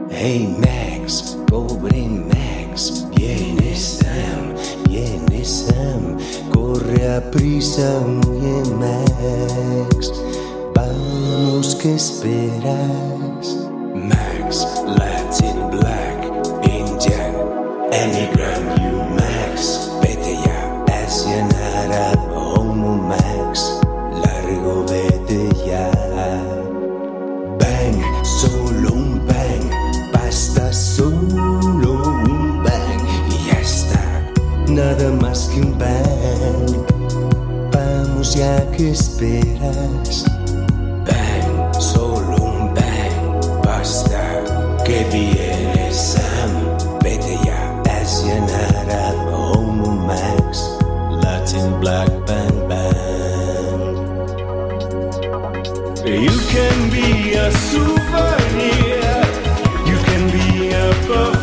Hey 0.10 0.56
Max, 0.58 1.38
pobre 1.48 2.08
Max, 2.08 3.06
viene 3.16 3.76
Sam, 3.76 4.56
viene 4.88 5.44
Sam, 5.44 5.73
corre 7.04 7.16
a 7.16 7.22
prisa, 7.32 8.00
huye 8.06 8.64
Max, 8.76 10.12
vamos 10.74 11.76
que 11.76 11.96
esperas. 11.96 13.58
Max, 13.94 14.68
Latin, 14.86 15.70
Black, 15.72 16.20
Indian, 16.64 17.34
Emigrant, 17.92 18.82
you 18.82 18.98
Max, 19.16 19.90
vete 20.02 20.36
ya, 20.46 20.84
Asian, 21.04 21.50
Arab, 21.78 22.20
Homo 22.36 22.96
Max, 22.98 23.80
largo 24.24 24.86
vete 24.86 25.50
ya. 25.66 25.90
Bang, 27.60 28.26
solo 28.26 28.94
un 28.94 29.26
bang, 29.28 30.12
basta 30.12 30.72
solo 30.74 32.04
un 32.26 32.64
bang 32.64 33.08
y 33.30 33.48
ya 33.48 33.60
está, 33.60 34.32
nada 34.68 35.12
más 35.22 35.50
que 35.50 35.62
un 35.62 35.78
bang. 35.78 36.93
Ya 38.36 38.60
que 38.72 38.90
esperas. 38.90 40.26
Bang, 41.06 41.74
solo 41.80 42.36
un 42.38 42.74
bang, 42.74 43.62
basta 43.64 44.42
que 44.84 45.04
viene 45.12 45.94
Sam. 45.94 46.50
Vete 47.04 47.38
ya, 47.46 47.80
Asian, 48.02 48.48
Arab, 48.80 49.16
Homo 49.32 50.08
Max, 50.08 50.68
Latin, 51.22 51.80
Black, 51.80 52.10
Bang, 52.26 52.68
Bang. 52.68 53.94
You 56.04 56.36
can 56.50 56.90
be 56.90 57.36
a 57.36 57.52
souvenir. 57.52 59.04
You 59.86 59.98
can 60.08 60.32
be 60.32 60.70
a 60.74 60.92
perfect 61.06 61.43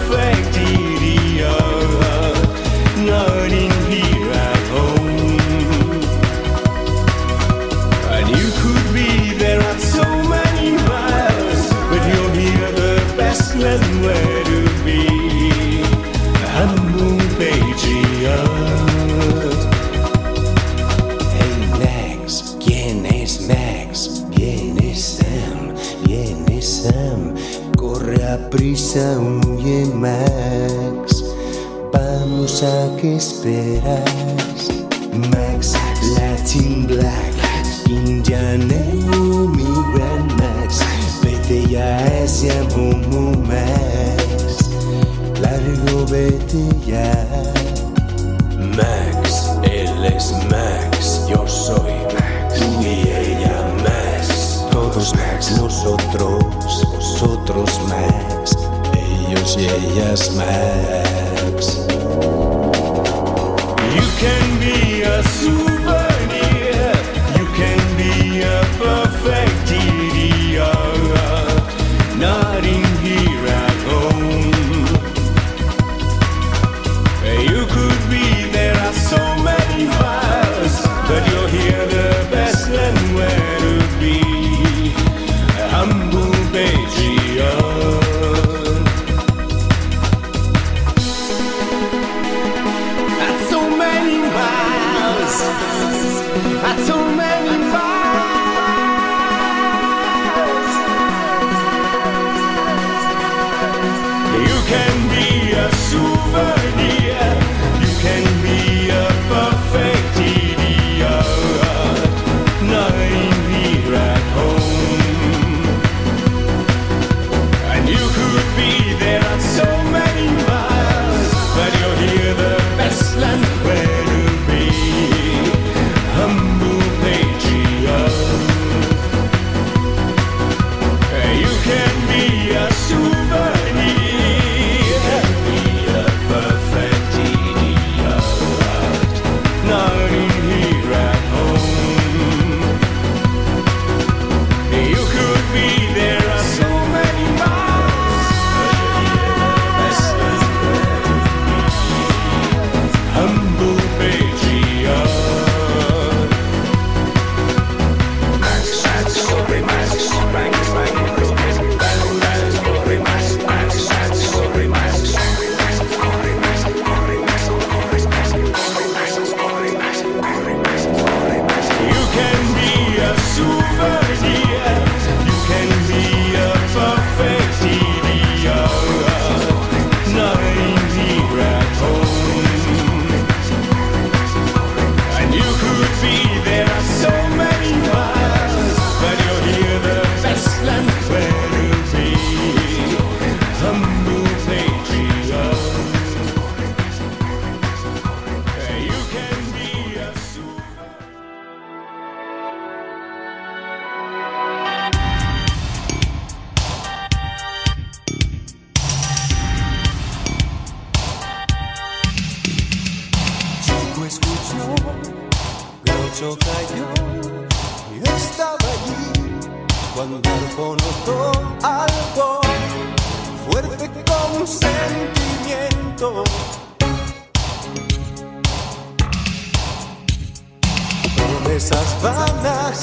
Promesas 231.60 232.02
vanas, 232.02 232.80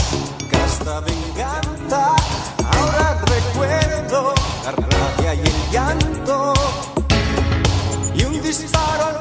casta 0.51 0.99
venganza, 0.99 2.15
ahora 2.59 3.19
recuerdo 3.25 4.35
la 4.63 4.71
rabia 4.71 5.33
y 5.33 5.39
el 5.39 5.71
llanto 5.71 6.53
y 8.13 8.23
un 8.23 8.39
disparo 8.39 9.16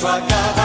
¿Qué 0.00 0.57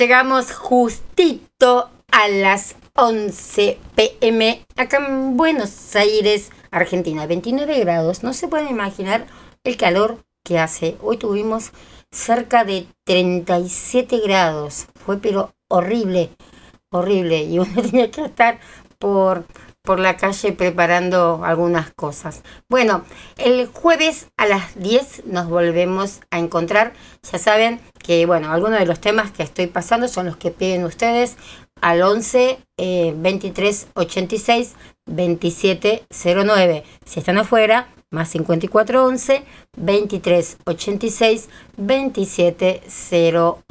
llegamos 0.00 0.52
justito 0.52 1.90
a 2.10 2.28
las 2.28 2.74
11 2.94 3.78
pm 3.94 4.64
acá 4.74 4.96
en 4.96 5.36
Buenos 5.36 5.94
Aires, 5.94 6.50
Argentina. 6.70 7.26
29 7.26 7.80
grados. 7.80 8.22
No 8.22 8.32
se 8.32 8.48
pueden 8.48 8.68
imaginar 8.68 9.26
el 9.62 9.76
calor 9.76 10.24
que 10.42 10.58
hace. 10.58 10.96
Hoy 11.02 11.18
tuvimos 11.18 11.72
cerca 12.10 12.64
de 12.64 12.86
37 13.04 14.20
grados. 14.20 14.86
Fue 15.04 15.18
pero 15.18 15.52
horrible, 15.68 16.30
horrible. 16.90 17.42
Y 17.42 17.58
uno 17.58 17.82
tenía 17.82 18.10
que 18.10 18.24
estar 18.24 18.58
por, 18.98 19.44
por 19.82 20.00
la 20.00 20.16
calle 20.16 20.52
preparando 20.52 21.42
algunas 21.44 21.90
cosas. 21.90 22.42
Bueno, 22.70 23.04
el 23.36 23.66
jueves 23.66 24.28
a 24.38 24.46
las 24.46 24.80
10 24.80 25.26
nos 25.26 25.46
volvemos 25.46 26.20
a 26.30 26.38
encontrar. 26.38 26.94
Ya 27.30 27.38
saben 27.38 27.82
que, 28.10 28.26
bueno, 28.26 28.50
algunos 28.50 28.80
de 28.80 28.86
los 28.86 29.00
temas 29.00 29.30
que 29.30 29.44
estoy 29.44 29.68
pasando 29.68 30.08
son 30.08 30.26
los 30.26 30.36
que 30.36 30.50
piden 30.50 30.82
ustedes 30.82 31.36
al 31.80 32.02
11 32.02 32.58
eh, 32.76 33.14
23 33.16 33.86
86 33.94 34.74
27 35.06 36.06
09. 36.10 36.82
Si 37.06 37.20
están 37.20 37.38
afuera, 37.38 37.86
más 38.10 38.28
54 38.30 39.04
11 39.04 39.44
23 39.76 40.58
86 40.66 41.48
27 41.76 42.82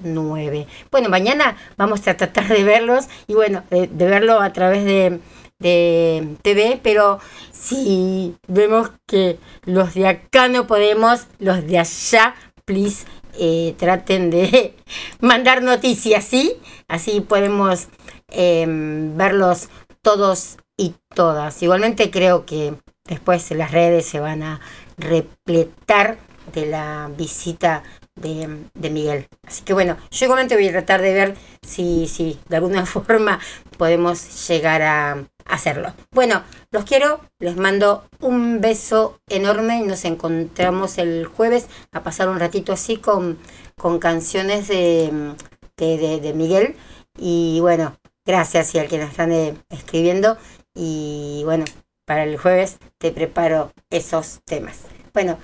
09. 0.01 0.67
Bueno, 0.89 1.09
mañana 1.09 1.57
vamos 1.75 2.07
a 2.07 2.15
tratar 2.15 2.47
de 2.47 2.63
verlos 2.63 3.09
y 3.27 3.33
bueno, 3.33 3.63
de, 3.69 3.87
de 3.87 4.05
verlo 4.05 4.39
a 4.39 4.53
través 4.53 4.85
de, 4.85 5.19
de 5.59 6.37
TV, 6.43 6.79
pero 6.81 7.19
si 7.51 8.37
vemos 8.47 8.89
que 9.05 9.37
los 9.65 9.95
de 9.95 10.07
acá 10.07 10.47
no 10.47 10.65
podemos, 10.65 11.27
los 11.39 11.67
de 11.67 11.79
allá, 11.79 12.35
please, 12.63 13.05
eh, 13.37 13.75
traten 13.77 14.29
de 14.29 14.75
mandar 15.19 15.61
noticias, 15.61 16.23
¿sí? 16.23 16.55
Así 16.87 17.21
podemos 17.21 17.87
eh, 18.29 18.65
verlos 18.67 19.69
todos 20.01 20.57
y 20.77 20.95
todas. 21.13 21.61
Igualmente 21.61 22.09
creo 22.09 22.45
que 22.45 22.73
después 23.05 23.51
las 23.51 23.71
redes 23.71 24.05
se 24.05 24.19
van 24.19 24.43
a 24.43 24.61
repletar 24.97 26.17
de 26.53 26.65
la 26.65 27.09
visita 27.15 27.83
de, 28.15 28.65
de 28.73 28.89
Miguel. 28.89 29.27
Así 29.45 29.63
que 29.63 29.73
bueno, 29.73 29.97
yo 30.11 30.25
igualmente 30.25 30.55
voy 30.55 30.67
a 30.67 30.71
tratar 30.71 31.01
de 31.01 31.13
ver 31.13 31.35
si, 31.61 32.07
si 32.07 32.39
de 32.47 32.57
alguna 32.57 32.85
forma 32.87 33.39
podemos 33.77 34.47
llegar 34.47 34.81
a 34.81 35.23
hacerlo. 35.49 35.93
Bueno, 36.11 36.43
los 36.71 36.85
quiero, 36.85 37.19
les 37.39 37.57
mando 37.57 38.05
un 38.21 38.61
beso 38.61 39.19
enorme 39.27 39.79
y 39.79 39.83
nos 39.83 40.05
encontramos 40.05 40.97
el 40.97 41.25
jueves 41.25 41.67
a 41.91 42.03
pasar 42.03 42.29
un 42.29 42.39
ratito 42.39 42.71
así 42.71 42.97
con, 42.97 43.37
con 43.75 43.99
canciones 43.99 44.67
de, 44.67 45.35
de, 45.77 46.33
Miguel. 46.33 46.75
Y 47.17 47.59
bueno, 47.61 47.97
gracias 48.25 48.73
y 48.75 48.79
al 48.79 48.87
que 48.87 48.99
nos 48.99 49.09
están 49.09 49.31
escribiendo. 49.69 50.37
Y 50.73 51.41
bueno, 51.45 51.65
para 52.05 52.23
el 52.23 52.37
jueves 52.37 52.77
te 52.97 53.11
preparo 53.11 53.73
esos 53.89 54.39
temas. 54.45 54.81
Bueno, 55.13 55.37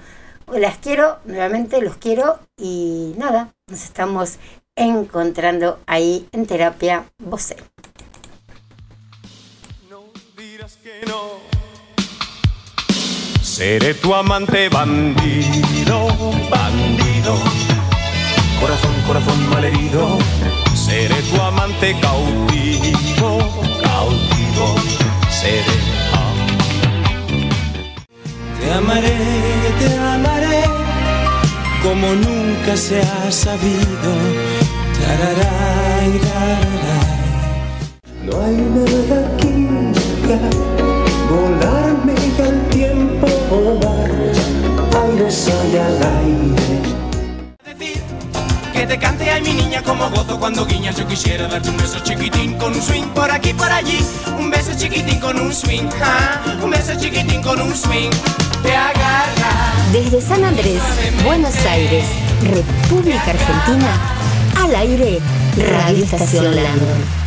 las 0.47 0.77
quiero, 0.77 1.17
nuevamente 1.25 1.81
los 1.81 1.97
quiero 1.97 2.39
y 2.55 3.15
nada, 3.17 3.55
nos 3.67 3.83
estamos 3.83 4.37
encontrando 4.75 5.79
ahí 5.87 6.29
en 6.31 6.45
terapia 6.45 7.05
Vocé. 7.17 7.55
Seré 13.55 13.93
tu 13.93 14.13
amante 14.13 14.67
bandido, 14.67 16.07
bandido. 16.49 17.37
Corazón, 18.59 18.93
corazón 19.07 19.49
malherido. 19.49 20.17
Seré 20.73 21.15
tu 21.31 21.41
amante 21.41 21.95
cautivo, 22.01 23.39
cautivo. 23.81 24.75
Seré. 25.29 25.77
Te 28.59 28.73
amaré, 28.73 29.17
te 29.79 29.97
amaré 29.99 30.63
como 31.81 32.13
nunca 32.13 32.75
se 32.75 32.99
ha 32.99 33.31
sabido. 33.31 34.11
Tararay, 34.99 36.11
tararay. 36.27 37.15
No 38.25 38.33
hay 38.43 38.55
nada 38.55 39.37
que 39.37 39.55
volarme 41.29 42.13
al 42.39 42.69
tiempo, 42.69 43.27
volar 43.49 44.05
aires 45.15 45.47
hay 45.47 45.77
al 45.77 46.03
aire. 46.19 46.95
Que 48.73 48.85
te 48.85 48.97
cante 48.99 49.29
ay 49.29 49.41
mi 49.41 49.53
niña 49.53 49.81
como 49.81 50.09
gozo 50.09 50.39
cuando 50.39 50.65
guiñas. 50.65 50.95
Yo 50.97 51.07
quisiera 51.07 51.47
darte 51.47 51.69
un 51.69 51.77
beso 51.77 51.99
chiquitín 51.99 52.53
con 52.57 52.73
un 52.73 52.81
swing 52.81 53.07
Por 53.13 53.31
aquí, 53.31 53.53
por 53.53 53.71
allí, 53.71 53.99
un 54.37 54.49
beso 54.49 54.71
chiquitín 54.77 55.19
con 55.19 55.39
un 55.39 55.53
swing 55.53 55.89
ah, 56.01 56.41
Un 56.61 56.69
beso 56.69 56.93
chiquitín 56.99 57.41
con 57.41 57.61
un 57.61 57.75
swing. 57.75 58.11
Te 58.63 58.75
agarra. 58.75 59.73
Desde 59.91 60.21
San 60.21 60.43
Andrés, 60.43 60.81
Buenos 61.23 61.55
Aires, 61.65 62.05
República 62.41 63.31
Argentina, 63.31 63.97
al 64.61 64.75
aire, 64.75 65.19
Radio 65.57 66.03
Estación 66.03 66.55
Landon. 66.55 67.24